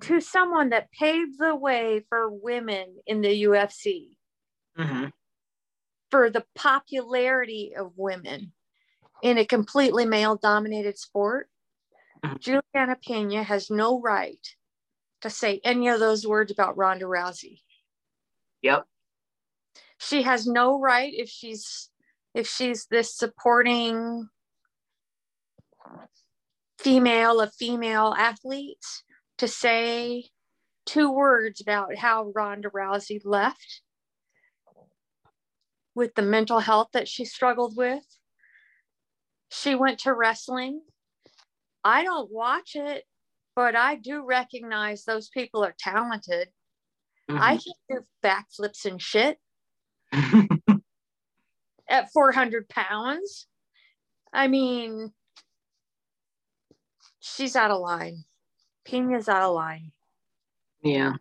to 0.00 0.20
someone 0.20 0.70
that 0.70 0.90
paved 0.92 1.38
the 1.38 1.54
way 1.54 2.04
for 2.08 2.28
women 2.30 2.96
in 3.06 3.20
the 3.20 3.44
UFC, 3.44 4.16
Mm-hmm. 4.80 5.06
for 6.10 6.30
the 6.30 6.44
popularity 6.54 7.74
of 7.76 7.92
women 7.96 8.52
in 9.22 9.38
a 9.38 9.44
completely 9.44 10.04
male 10.06 10.36
dominated 10.36 10.98
sport, 10.98 11.48
Mhm. 12.24 12.38
Julianna 12.40 12.96
Pena 12.96 13.42
has 13.42 13.70
no 13.70 14.00
right 14.00 14.56
to 15.20 15.30
say 15.30 15.60
any 15.64 15.88
of 15.88 16.00
those 16.00 16.26
words 16.26 16.50
about 16.50 16.76
Ronda 16.76 17.04
Rousey. 17.04 17.62
Yep. 18.62 18.86
she 19.98 20.22
has 20.22 20.46
no 20.46 20.78
right 20.80 21.12
if 21.14 21.28
she's 21.28 21.90
if 22.34 22.46
she's 22.48 22.86
this 22.86 23.14
supporting 23.16 24.28
female 26.78 27.40
of 27.40 27.52
female 27.54 28.14
athletes 28.16 29.04
to 29.36 29.46
say 29.46 30.30
two 30.86 31.10
words 31.10 31.60
about 31.60 31.96
how 31.96 32.32
Ronda 32.34 32.70
Rousey 32.70 33.20
left 33.24 33.82
with 36.00 36.14
the 36.14 36.22
mental 36.22 36.60
health 36.60 36.88
that 36.94 37.06
she 37.06 37.26
struggled 37.26 37.76
with. 37.76 38.02
She 39.50 39.74
went 39.74 39.98
to 40.00 40.14
wrestling. 40.14 40.80
I 41.84 42.04
don't 42.04 42.32
watch 42.32 42.74
it, 42.74 43.04
but 43.54 43.76
I 43.76 43.96
do 43.96 44.24
recognize 44.24 45.04
those 45.04 45.28
people 45.28 45.62
are 45.62 45.74
talented. 45.78 46.48
I 47.28 47.58
can 47.58 47.74
do 47.90 47.98
backflips 48.24 48.86
and 48.86 49.00
shit. 49.00 49.38
Mm-hmm. 50.12 50.76
at 51.88 52.10
400 52.12 52.66
pounds. 52.70 53.46
I 54.32 54.48
mean, 54.48 55.12
she's 57.20 57.56
out 57.56 57.70
of 57.70 57.80
line. 57.80 58.24
Pena's 58.88 59.28
out 59.28 59.42
of 59.42 59.54
line. 59.54 59.92
yeah. 60.82 61.12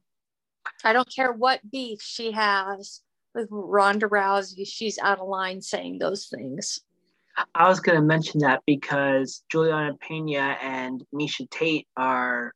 I 0.85 0.93
don't 0.93 1.13
care 1.13 1.33
what 1.33 1.69
beef 1.69 2.01
she 2.01 2.31
has 2.31 3.01
with 3.33 3.47
Ronda 3.51 4.07
Rousey, 4.07 4.67
she's 4.67 4.99
out 4.99 5.19
of 5.19 5.27
line 5.27 5.61
saying 5.61 5.99
those 5.99 6.27
things. 6.27 6.81
I 7.55 7.69
was 7.69 7.79
going 7.79 7.97
to 7.97 8.05
mention 8.05 8.41
that 8.41 8.61
because 8.65 9.43
Julianna 9.51 9.95
Pena 9.95 10.57
and 10.61 11.03
Miesha 11.13 11.49
Tate 11.49 11.87
are 11.95 12.53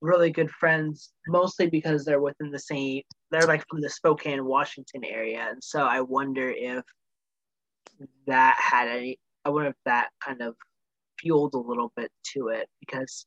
really 0.00 0.30
good 0.30 0.50
friends, 0.50 1.12
mostly 1.26 1.68
because 1.68 2.04
they're 2.04 2.20
within 2.20 2.50
the 2.50 2.58
same, 2.58 3.02
they're 3.30 3.46
like 3.46 3.64
from 3.68 3.80
the 3.80 3.90
Spokane, 3.90 4.44
Washington 4.44 5.04
area. 5.04 5.46
And 5.50 5.62
so 5.62 5.82
I 5.82 6.00
wonder 6.00 6.50
if 6.50 6.84
that 8.26 8.56
had 8.58 8.88
any, 8.88 9.18
I 9.44 9.50
wonder 9.50 9.70
if 9.70 9.76
that 9.86 10.10
kind 10.20 10.42
of 10.42 10.54
fueled 11.18 11.54
a 11.54 11.58
little 11.58 11.92
bit 11.96 12.10
to 12.34 12.48
it 12.48 12.68
because 12.80 13.26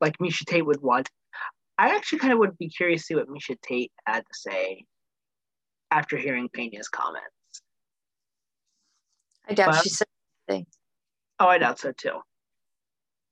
like 0.00 0.18
Miesha 0.18 0.44
Tate 0.46 0.64
would 0.64 0.80
watch. 0.80 1.08
I 1.78 1.94
actually 1.94 2.20
kind 2.20 2.32
of 2.32 2.38
would 2.38 2.58
be 2.58 2.68
curious 2.68 3.02
to 3.02 3.06
see 3.06 3.14
what 3.14 3.28
Miesha 3.28 3.60
Tate 3.60 3.92
had 4.06 4.20
to 4.20 4.34
say 4.34 4.84
after 5.92 6.16
hearing 6.16 6.48
Pena's 6.48 6.88
comments. 6.88 7.28
I 9.46 9.54
doubt 9.54 9.72
Well- 9.72 9.82
she 9.82 9.90
said 9.90 10.08
anything. 10.48 10.66
Oh, 11.38 11.46
I 11.46 11.58
doubt 11.58 11.78
so 11.78 11.92
too. 11.92 12.20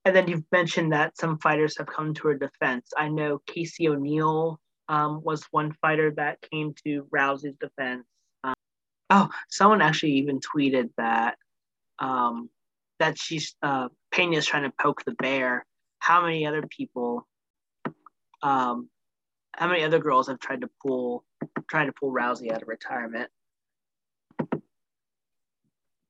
And 0.04 0.14
then 0.14 0.28
you've 0.28 0.44
mentioned 0.52 0.92
that 0.92 1.16
some 1.16 1.38
fighters 1.38 1.76
have 1.78 1.86
come 1.86 2.14
to 2.14 2.28
her 2.28 2.34
defense. 2.34 2.90
I 2.96 3.08
know 3.08 3.38
Casey 3.46 3.88
O'Neill 3.88 4.60
um, 4.88 5.22
was 5.22 5.44
one 5.50 5.72
fighter 5.80 6.10
that 6.12 6.40
came 6.50 6.74
to 6.84 7.06
Rousey's 7.10 7.56
defense. 7.60 8.04
Um, 8.42 8.54
oh, 9.10 9.28
someone 9.48 9.82
actually 9.82 10.12
even 10.12 10.40
tweeted 10.40 10.90
that 10.96 11.38
um, 11.98 12.50
that 12.98 13.18
she's 13.18 13.54
uh, 13.62 13.88
Pena's 14.10 14.46
trying 14.46 14.64
to 14.64 14.72
poke 14.80 15.04
the 15.04 15.12
bear. 15.12 15.66
How 15.98 16.22
many 16.22 16.46
other 16.46 16.66
people? 16.66 17.26
Um, 18.42 18.88
how 19.54 19.68
many 19.68 19.84
other 19.84 19.98
girls 19.98 20.28
have 20.28 20.40
tried 20.40 20.62
to 20.62 20.70
pull 20.82 21.24
tried 21.68 21.86
to 21.86 21.92
pull 21.92 22.12
Rousey 22.12 22.52
out 22.52 22.62
of 22.62 22.68
retirement? 22.68 23.30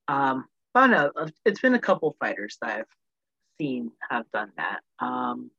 Um, 0.08 0.46
don't 0.74 0.90
know. 0.90 1.12
It's 1.44 1.60
been 1.60 1.74
a 1.74 1.80
couple 1.80 2.16
fighters 2.18 2.56
that 2.60 2.78
I've 2.78 2.86
seen 3.60 3.92
have 4.08 4.30
done 4.32 4.52
that. 4.56 4.80
Um, 4.98 5.50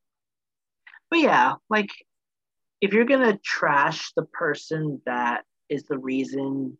but 1.10 1.20
yeah, 1.20 1.56
like 1.70 1.90
if 2.82 2.94
you're 2.94 3.06
gonna 3.06 3.38
trash 3.44 4.12
the 4.16 4.24
person 4.24 5.02
that 5.06 5.44
is 5.70 5.84
the 5.84 5.98
reason 5.98 6.78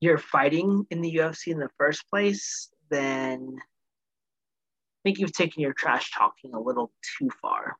you're 0.00 0.18
fighting 0.18 0.86
in 0.90 1.00
the 1.00 1.16
UFC 1.16 1.48
in 1.48 1.58
the 1.58 1.70
first 1.78 2.08
place, 2.08 2.70
then 2.90 3.56
I 3.58 5.00
think 5.02 5.18
you've 5.18 5.32
taken 5.32 5.62
your 5.62 5.72
trash 5.72 6.10
talking 6.12 6.54
a 6.54 6.60
little 6.60 6.92
too 7.18 7.30
far. 7.42 7.76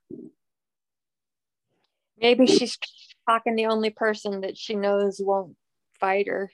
Maybe 2.21 2.47
she's 2.47 2.79
talking 3.29 3.57
the 3.57 3.67
only 3.67 3.91
person 3.91 4.43
that 4.43 4.57
she 4.57 4.75
knows 4.75 5.21
won't 5.21 5.57
fight 6.01 6.29
her. 6.29 6.51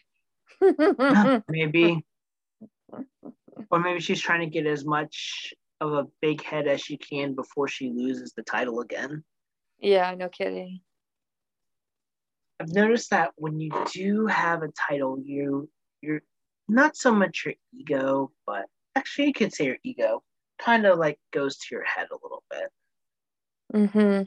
maybe. 1.49 2.05
Or 3.71 3.79
maybe 3.79 4.01
she's 4.01 4.21
trying 4.21 4.41
to 4.41 4.47
get 4.47 4.67
as 4.67 4.85
much 4.85 5.55
of 5.81 5.93
a 5.93 6.07
big 6.21 6.43
head 6.43 6.67
as 6.67 6.81
she 6.81 6.97
can 6.97 7.35
before 7.35 7.69
she 7.69 7.91
loses 7.91 8.33
the 8.33 8.43
title 8.43 8.81
again. 8.81 9.25
yeah, 9.79 10.15
no 10.15 10.29
kidding. 10.29 10.81
I've 12.61 12.75
noticed 12.75 13.11
that 13.11 13.31
when 13.37 13.59
you 13.59 13.71
do 13.93 14.27
have 14.27 14.63
a 14.63 14.69
title, 14.69 15.19
you 15.25 15.71
you're 16.03 16.23
not 16.69 16.97
so 16.97 17.13
much 17.13 17.45
your 17.47 17.55
ego, 17.73 18.33
but 18.47 18.67
actually 18.95 19.29
you 19.29 19.33
could 19.33 19.55
say 19.55 19.65
your 19.67 19.79
ego 19.83 20.23
kind 20.59 20.85
of 20.85 20.99
like 20.99 21.19
goes 21.33 21.57
to 21.57 21.75
your 21.75 21.85
head 21.85 22.09
a 22.11 22.19
little 22.23 22.43
bit. 22.51 22.69
Mm-hmm. 23.75 24.23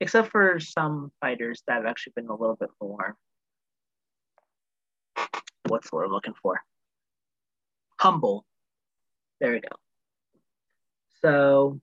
Except 0.00 0.30
for 0.30 0.58
some 0.60 1.12
fighters 1.20 1.62
that 1.66 1.74
have 1.74 1.86
actually 1.86 2.14
been 2.16 2.28
a 2.28 2.36
little 2.36 2.56
bit 2.56 2.70
more 2.80 3.16
what's 5.68 5.90
the 5.90 5.96
word 5.96 6.04
I'm 6.04 6.12
looking 6.12 6.34
for? 6.42 6.60
Humble. 8.00 8.44
There 9.40 9.52
we 9.52 9.60
go. 9.60 9.68
So 11.22 11.80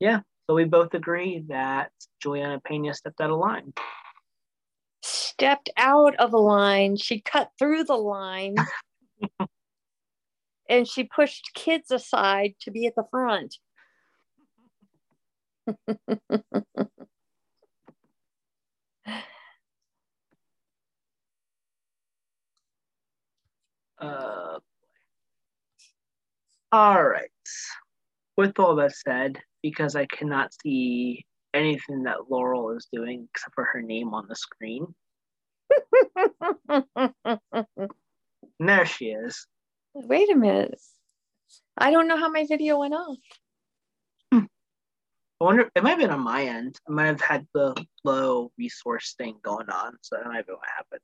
yeah, 0.00 0.20
so 0.46 0.54
we 0.54 0.64
both 0.64 0.94
agree 0.94 1.44
that 1.48 1.90
Julianna 2.22 2.60
Pena 2.60 2.94
stepped 2.94 3.20
out 3.20 3.30
of 3.30 3.38
line. 3.38 3.72
Stepped 5.02 5.70
out 5.76 6.14
of 6.16 6.32
a 6.32 6.38
line. 6.38 6.96
She 6.96 7.20
cut 7.20 7.50
through 7.58 7.84
the 7.84 7.96
line. 7.96 8.56
and 10.68 10.86
she 10.86 11.04
pushed 11.04 11.50
kids 11.54 11.90
aside 11.90 12.54
to 12.60 12.70
be 12.70 12.86
at 12.86 12.94
the 12.94 13.04
front. 13.10 13.56
Uh, 23.98 24.58
all 26.72 27.04
right. 27.04 27.30
With 28.36 28.58
all 28.58 28.76
that 28.76 28.94
said, 28.94 29.38
because 29.62 29.96
I 29.96 30.06
cannot 30.06 30.52
see 30.62 31.24
anything 31.54 32.02
that 32.02 32.30
Laurel 32.30 32.76
is 32.76 32.86
doing 32.92 33.28
except 33.32 33.54
for 33.54 33.64
her 33.64 33.80
name 33.80 34.12
on 34.12 34.26
the 34.28 34.34
screen, 34.34 34.94
there 38.58 38.86
she 38.86 39.06
is. 39.06 39.46
Wait 39.94 40.30
a 40.30 40.36
minute. 40.36 40.80
I 41.78 41.90
don't 41.90 42.08
know 42.08 42.18
how 42.18 42.28
my 42.28 42.44
video 42.46 42.78
went 42.78 42.94
off. 42.94 43.16
I 45.40 45.44
wonder, 45.44 45.70
it 45.74 45.82
might 45.82 45.90
have 45.90 45.98
been 45.98 46.10
on 46.10 46.20
my 46.20 46.44
end. 46.44 46.78
I 46.88 46.92
might 46.92 47.06
have 47.06 47.20
had 47.20 47.46
the 47.54 47.74
low 48.04 48.52
resource 48.56 49.14
thing 49.18 49.36
going 49.42 49.68
on, 49.68 49.96
so 50.00 50.16
that 50.16 50.26
might 50.26 50.46
be 50.46 50.52
what 50.52 50.62
happened. 50.76 51.00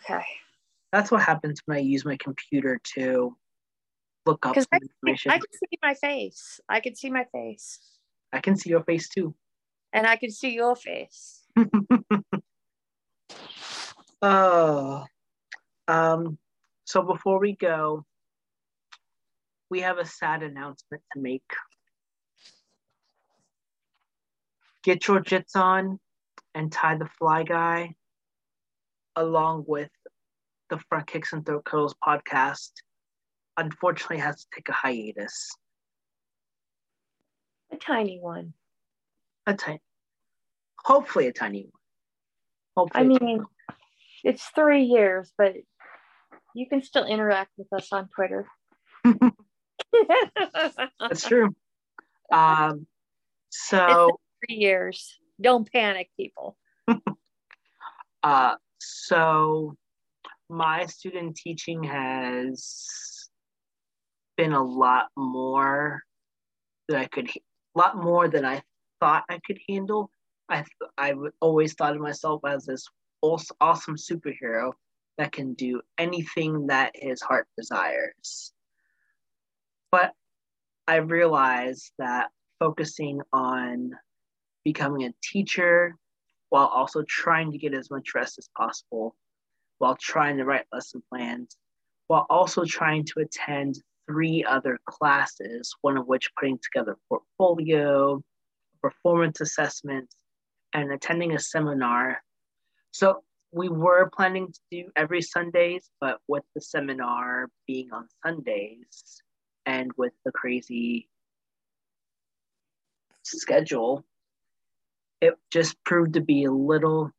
Okay. 0.00 0.24
That's 0.92 1.10
what 1.10 1.22
happens 1.22 1.60
when 1.64 1.78
I 1.78 1.80
use 1.80 2.04
my 2.04 2.16
computer 2.16 2.80
to 2.94 3.36
look 4.26 4.46
up 4.46 4.54
some 4.54 4.66
I, 4.72 4.78
information. 4.80 5.32
I 5.32 5.38
can 5.38 5.52
see 5.52 5.78
my 5.82 5.94
face. 5.94 6.60
I 6.68 6.80
can 6.80 6.94
see 6.94 7.10
my 7.10 7.24
face. 7.32 7.80
I 8.32 8.40
can 8.40 8.56
see 8.56 8.70
your 8.70 8.84
face 8.84 9.08
too. 9.08 9.34
And 9.92 10.06
I 10.06 10.16
can 10.16 10.30
see 10.30 10.54
your 10.54 10.76
face. 10.76 11.42
Oh, 14.24 15.04
um, 15.88 16.38
so 16.84 17.02
before 17.02 17.40
we 17.40 17.56
go, 17.56 18.04
we 19.68 19.80
have 19.80 19.98
a 19.98 20.04
sad 20.04 20.44
announcement 20.44 21.02
to 21.12 21.20
make. 21.20 21.42
Get 24.82 25.06
your 25.06 25.20
jits 25.20 25.54
on 25.54 25.98
and 26.54 26.72
tie 26.72 26.96
the 26.96 27.08
fly 27.18 27.44
guy, 27.44 27.94
along 29.16 29.64
with 29.66 29.90
the 30.70 30.78
Front 30.88 31.06
Kicks 31.06 31.32
and 31.32 31.44
Throat 31.46 31.64
Cuddles 31.64 31.94
podcast. 32.04 32.70
Unfortunately, 33.56 34.18
has 34.18 34.36
to 34.36 34.46
take 34.54 34.68
a 34.68 34.72
hiatus. 34.72 35.50
A 37.70 37.76
tiny 37.76 38.18
one. 38.20 38.54
A 39.46 39.54
tiny, 39.54 39.80
hopefully 40.84 41.26
a 41.26 41.32
tiny 41.32 41.62
one. 41.62 41.72
Hopefully 42.76 43.04
I 43.04 43.18
mean, 43.18 43.44
it's 44.24 44.44
three 44.54 44.84
years, 44.84 45.32
but 45.36 45.54
you 46.54 46.68
can 46.68 46.82
still 46.82 47.04
interact 47.04 47.50
with 47.56 47.72
us 47.72 47.92
on 47.92 48.08
Twitter. 48.14 48.46
that's 51.00 51.26
true. 51.26 51.54
Um, 52.32 52.86
so. 53.50 54.18
Three 54.46 54.56
years. 54.56 55.18
Don't 55.40 55.70
panic, 55.70 56.10
people. 56.16 56.56
Uh, 58.24 58.54
so 58.78 59.74
my 60.48 60.86
student 60.86 61.34
teaching 61.34 61.82
has 61.82 63.28
been 64.36 64.52
a 64.52 64.62
lot 64.62 65.08
more 65.16 66.02
that 66.88 66.98
I 66.98 67.06
could, 67.06 67.28
a 67.30 67.78
lot 67.78 67.96
more 67.96 68.28
than 68.28 68.44
I 68.44 68.62
thought 69.00 69.24
I 69.28 69.40
could 69.44 69.58
handle. 69.68 70.10
I 70.48 70.64
I 70.96 71.14
always 71.40 71.74
thought 71.74 71.96
of 71.96 72.00
myself 72.00 72.42
as 72.46 72.66
this 72.66 72.86
awesome 73.22 73.96
superhero 73.96 74.72
that 75.18 75.32
can 75.32 75.54
do 75.54 75.80
anything 75.98 76.68
that 76.68 76.92
his 76.94 77.20
heart 77.20 77.46
desires. 77.56 78.52
But 79.90 80.12
I 80.86 80.96
realized 80.96 81.92
that 81.98 82.30
focusing 82.58 83.20
on 83.32 83.92
becoming 84.64 85.04
a 85.04 85.14
teacher 85.22 85.96
while 86.50 86.66
also 86.66 87.02
trying 87.08 87.50
to 87.52 87.58
get 87.58 87.74
as 87.74 87.90
much 87.90 88.14
rest 88.14 88.38
as 88.38 88.48
possible, 88.56 89.16
while 89.78 89.96
trying 89.96 90.36
to 90.36 90.44
write 90.44 90.66
lesson 90.72 91.02
plans, 91.08 91.56
while 92.08 92.26
also 92.28 92.64
trying 92.64 93.04
to 93.04 93.20
attend 93.20 93.80
three 94.06 94.44
other 94.44 94.78
classes, 94.86 95.74
one 95.80 95.96
of 95.96 96.06
which 96.06 96.30
putting 96.38 96.58
together 96.58 96.96
portfolio, 97.08 98.22
performance 98.82 99.40
assessment, 99.40 100.08
and 100.74 100.92
attending 100.92 101.32
a 101.32 101.38
seminar. 101.38 102.22
So 102.90 103.22
we 103.52 103.68
were 103.68 104.10
planning 104.14 104.52
to 104.52 104.60
do 104.70 104.90
every 104.96 105.22
Sundays, 105.22 105.88
but 106.00 106.18
with 106.28 106.44
the 106.54 106.60
seminar 106.60 107.48
being 107.66 107.92
on 107.92 108.08
Sundays 108.24 109.22
and 109.66 109.90
with 109.96 110.12
the 110.24 110.32
crazy 110.32 111.08
schedule, 113.22 114.04
it 115.22 115.34
just 115.52 115.82
proved 115.84 116.14
to 116.14 116.20
be 116.20 116.44
a 116.44 116.52
little 116.52 117.12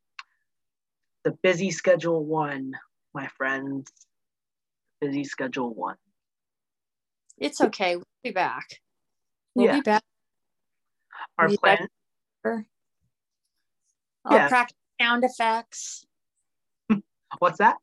the 1.24 1.32
busy 1.42 1.72
schedule 1.72 2.24
one, 2.26 2.74
my 3.14 3.28
friends. 3.28 3.90
Busy 5.00 5.24
schedule 5.24 5.74
one. 5.74 5.96
It's 7.38 7.62
okay. 7.62 7.96
We'll 7.96 8.06
be 8.24 8.32
back. 8.32 8.82
We'll 9.56 9.68
Yeah. 9.68 9.76
be 9.78 9.82
back. 9.82 10.04
Our 11.38 11.48
Be 11.48 11.58
plan, 11.58 11.88
I'll 14.26 14.38
Yeah. 14.38 14.50
practice 14.50 14.78
sound 15.02 15.24
effects. 15.24 16.06
what's 17.40 17.58
that? 17.60 17.78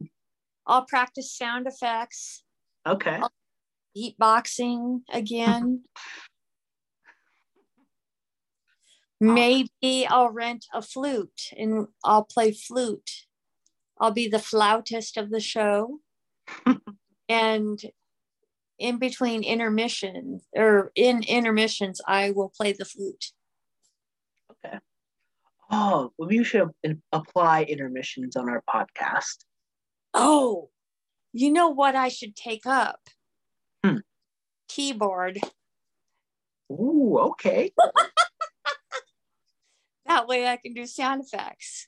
I'll 0.66 0.84
practice 0.84 1.34
sound 1.34 1.66
effects. 1.66 2.44
Okay. 2.86 3.20
Beatboxing 3.96 5.00
again. 5.10 5.84
Maybe 9.20 10.06
I'll 10.08 10.30
rent 10.30 10.64
a 10.72 10.80
flute 10.80 11.50
and 11.56 11.88
I'll 12.02 12.24
play 12.24 12.52
flute. 12.52 13.26
I'll 14.00 14.12
be 14.12 14.28
the 14.28 14.38
flautist 14.38 15.18
of 15.18 15.30
the 15.30 15.40
show. 15.40 16.00
and 17.28 17.80
in 18.78 18.98
between 18.98 19.44
intermission 19.44 20.40
or 20.56 20.90
in 20.96 21.22
intermissions, 21.22 22.00
I 22.06 22.30
will 22.30 22.48
play 22.48 22.72
the 22.72 22.86
flute. 22.86 23.32
Okay. 24.64 24.78
Oh, 25.70 26.12
well, 26.16 26.28
we 26.28 26.42
should 26.42 26.70
apply 27.12 27.64
intermissions 27.64 28.36
on 28.36 28.48
our 28.48 28.62
podcast. 28.68 29.44
Oh, 30.14 30.70
you 31.32 31.52
know 31.52 31.68
what 31.68 31.94
I 31.94 32.08
should 32.08 32.34
take 32.34 32.64
up? 32.64 33.00
Hmm. 33.84 33.98
Keyboard. 34.68 35.38
Ooh, 36.72 37.18
okay. 37.18 37.72
That 40.10 40.26
way 40.26 40.48
I 40.48 40.56
can 40.56 40.74
do 40.74 40.86
sound 40.86 41.22
effects. 41.22 41.86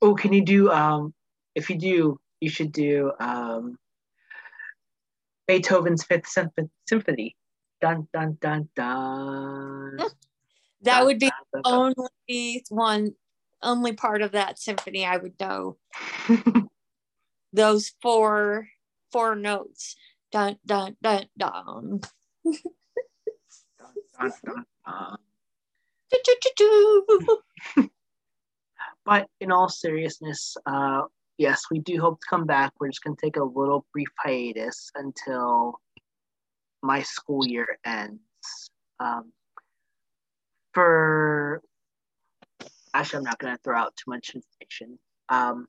Oh, 0.00 0.14
can 0.14 0.32
you 0.32 0.42
do 0.42 0.70
um 0.70 1.12
if 1.54 1.68
you 1.68 1.76
do, 1.76 2.18
you 2.40 2.48
should 2.48 2.72
do 2.72 3.12
um 3.20 3.76
Beethoven's 5.46 6.04
Fifth 6.04 6.26
Symph- 6.26 6.52
Symphony. 6.88 7.36
Dun 7.82 8.08
dun 8.14 8.38
dun 8.40 8.70
dun. 8.74 9.98
That 10.84 10.96
Dun, 10.96 11.04
would 11.04 11.18
be 11.18 11.30
dun, 11.52 11.62
dun, 11.62 11.94
only 12.00 12.64
one, 12.70 13.14
only 13.62 13.92
part 13.92 14.22
of 14.22 14.32
that 14.32 14.58
symphony 14.58 15.04
I 15.04 15.18
would 15.18 15.38
know. 15.38 15.76
Those 17.52 17.92
four, 18.00 18.68
four 19.12 19.36
notes. 19.36 19.96
Dun 20.32 20.56
dun 20.66 20.96
dun 21.02 21.26
dun. 21.38 22.00
But 29.04 29.26
in 29.40 29.50
all 29.50 29.68
seriousness, 29.68 30.56
uh, 30.64 31.02
yes, 31.38 31.64
we 31.70 31.80
do 31.80 32.00
hope 32.00 32.20
to 32.20 32.26
come 32.30 32.46
back. 32.46 32.72
We're 32.78 32.88
just 32.88 33.02
going 33.02 33.16
to 33.16 33.20
take 33.20 33.36
a 33.36 33.42
little 33.42 33.84
brief 33.92 34.08
hiatus 34.18 34.90
until 34.94 35.80
my 36.82 37.02
school 37.02 37.46
year 37.46 37.66
ends. 37.84 38.20
Um, 39.00 39.32
for 40.72 41.62
actually, 42.94 43.18
I'm 43.18 43.24
not 43.24 43.38
going 43.38 43.56
to 43.56 43.62
throw 43.62 43.76
out 43.76 43.94
too 43.96 44.10
much 44.10 44.34
information. 44.34 44.98
Um, 45.28 45.66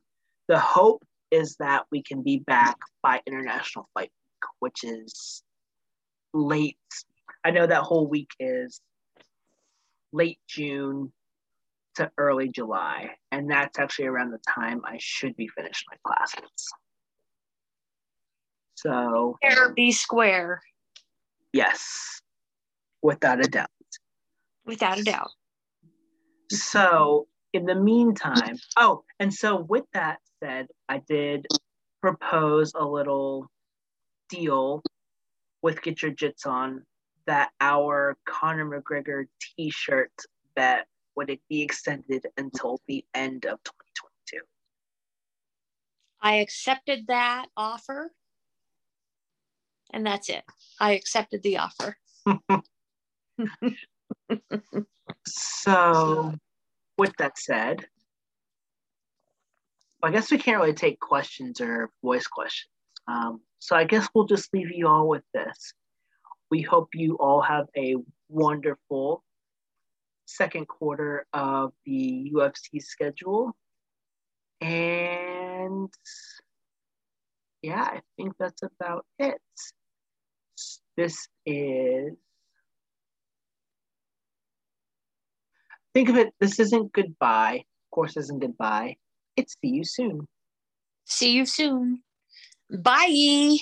the 0.48 0.60
hope 0.60 1.04
is 1.32 1.56
that 1.58 1.86
we 1.92 2.04
can 2.04 2.22
be 2.22 2.38
back 2.38 2.78
by 3.02 3.22
International 3.26 3.90
Fight 3.94 4.12
Week, 4.12 4.50
which 4.60 4.84
is 4.84 5.42
late. 6.34 6.78
I 7.44 7.52
know 7.52 7.68
that 7.68 7.84
whole 7.84 8.08
week 8.08 8.32
is 8.40 8.82
late 10.12 10.40
June 10.48 11.12
to 11.96 12.12
early 12.18 12.50
July, 12.50 13.12
and 13.32 13.50
that's 13.50 13.78
actually 13.80 14.08
around 14.08 14.32
the 14.32 14.40
time 14.54 14.82
I 14.86 14.98
should 15.00 15.36
be 15.36 15.48
finished 15.48 15.86
my 15.90 15.98
classes. 16.04 16.74
So, 18.76 19.38
be 19.76 19.92
square, 19.92 20.62
yes, 21.54 22.22
without 23.02 23.40
a 23.40 23.48
doubt. 23.48 23.70
without 24.66 25.00
a 25.00 25.04
doubt. 25.04 25.30
So, 26.52 27.28
in 27.54 27.66
the 27.66 27.76
meantime, 27.76 28.58
oh, 28.78 29.04
and 29.20 29.34
so 29.34 29.56
with 29.56 29.86
that 29.94 30.18
said, 30.44 30.68
I 30.90 31.02
did 31.08 31.48
propose 32.02 32.74
a 32.76 32.84
little 32.84 33.48
deal 34.30 34.84
with 35.64 35.82
Get 35.82 36.04
Your 36.04 36.12
Jits 36.12 36.46
On 36.46 36.86
that 37.26 37.50
our 37.60 38.16
Conor 38.26 38.66
McGregor 38.66 39.26
t 39.40 39.72
shirt 39.72 40.12
bet 40.56 40.86
would 41.16 41.30
it 41.30 41.40
be 41.50 41.62
extended 41.62 42.28
until 42.38 42.80
the 42.88 43.04
end 43.16 43.46
of 43.46 43.58
2022. 43.64 44.44
I 46.22 46.36
accepted 46.36 47.08
that 47.08 47.48
offer. 47.58 48.12
And 49.92 50.06
that's 50.06 50.30
it. 50.30 50.44
I 50.80 50.92
accepted 50.92 51.42
the 51.42 51.58
offer. 51.58 51.98
So, 55.26 56.34
with 56.98 57.14
that 57.18 57.38
said, 57.38 57.86
I 60.02 60.12
guess 60.12 60.32
we 60.32 60.38
can't 60.38 60.60
really 60.60 60.74
take 60.74 61.00
questions 61.00 61.62
or 61.62 61.90
voice 62.04 62.28
questions. 62.28 62.73
Um, 63.08 63.42
so, 63.60 63.76
I 63.76 63.84
guess 63.84 64.08
we'll 64.14 64.26
just 64.26 64.54
leave 64.54 64.72
you 64.72 64.88
all 64.88 65.08
with 65.08 65.24
this. 65.34 65.74
We 66.50 66.62
hope 66.62 66.90
you 66.94 67.18
all 67.18 67.42
have 67.42 67.68
a 67.78 67.96
wonderful 68.30 69.24
second 70.26 70.68
quarter 70.68 71.26
of 71.34 71.74
the 71.86 72.32
UFC 72.34 72.82
schedule. 72.82 73.56
And 74.62 75.94
yeah, 77.62 77.82
I 77.82 78.02
think 78.18 78.34
that's 78.40 78.62
about 78.64 79.06
it. 79.20 79.42
This 80.96 81.28
is. 81.46 82.14
Think 85.94 86.10
of 86.10 86.18
it, 86.18 86.34
this 86.40 86.60
isn't 86.60 86.92
goodbye. 86.92 87.58
Of 87.58 87.92
course, 87.92 88.18
isn't 88.18 88.40
goodbye. 88.40 88.98
It's 89.36 89.56
see 89.62 89.70
you 89.70 89.84
soon. 89.84 90.28
See 91.06 91.32
you 91.34 91.46
soon. 91.46 92.02
Bye. 92.74 93.58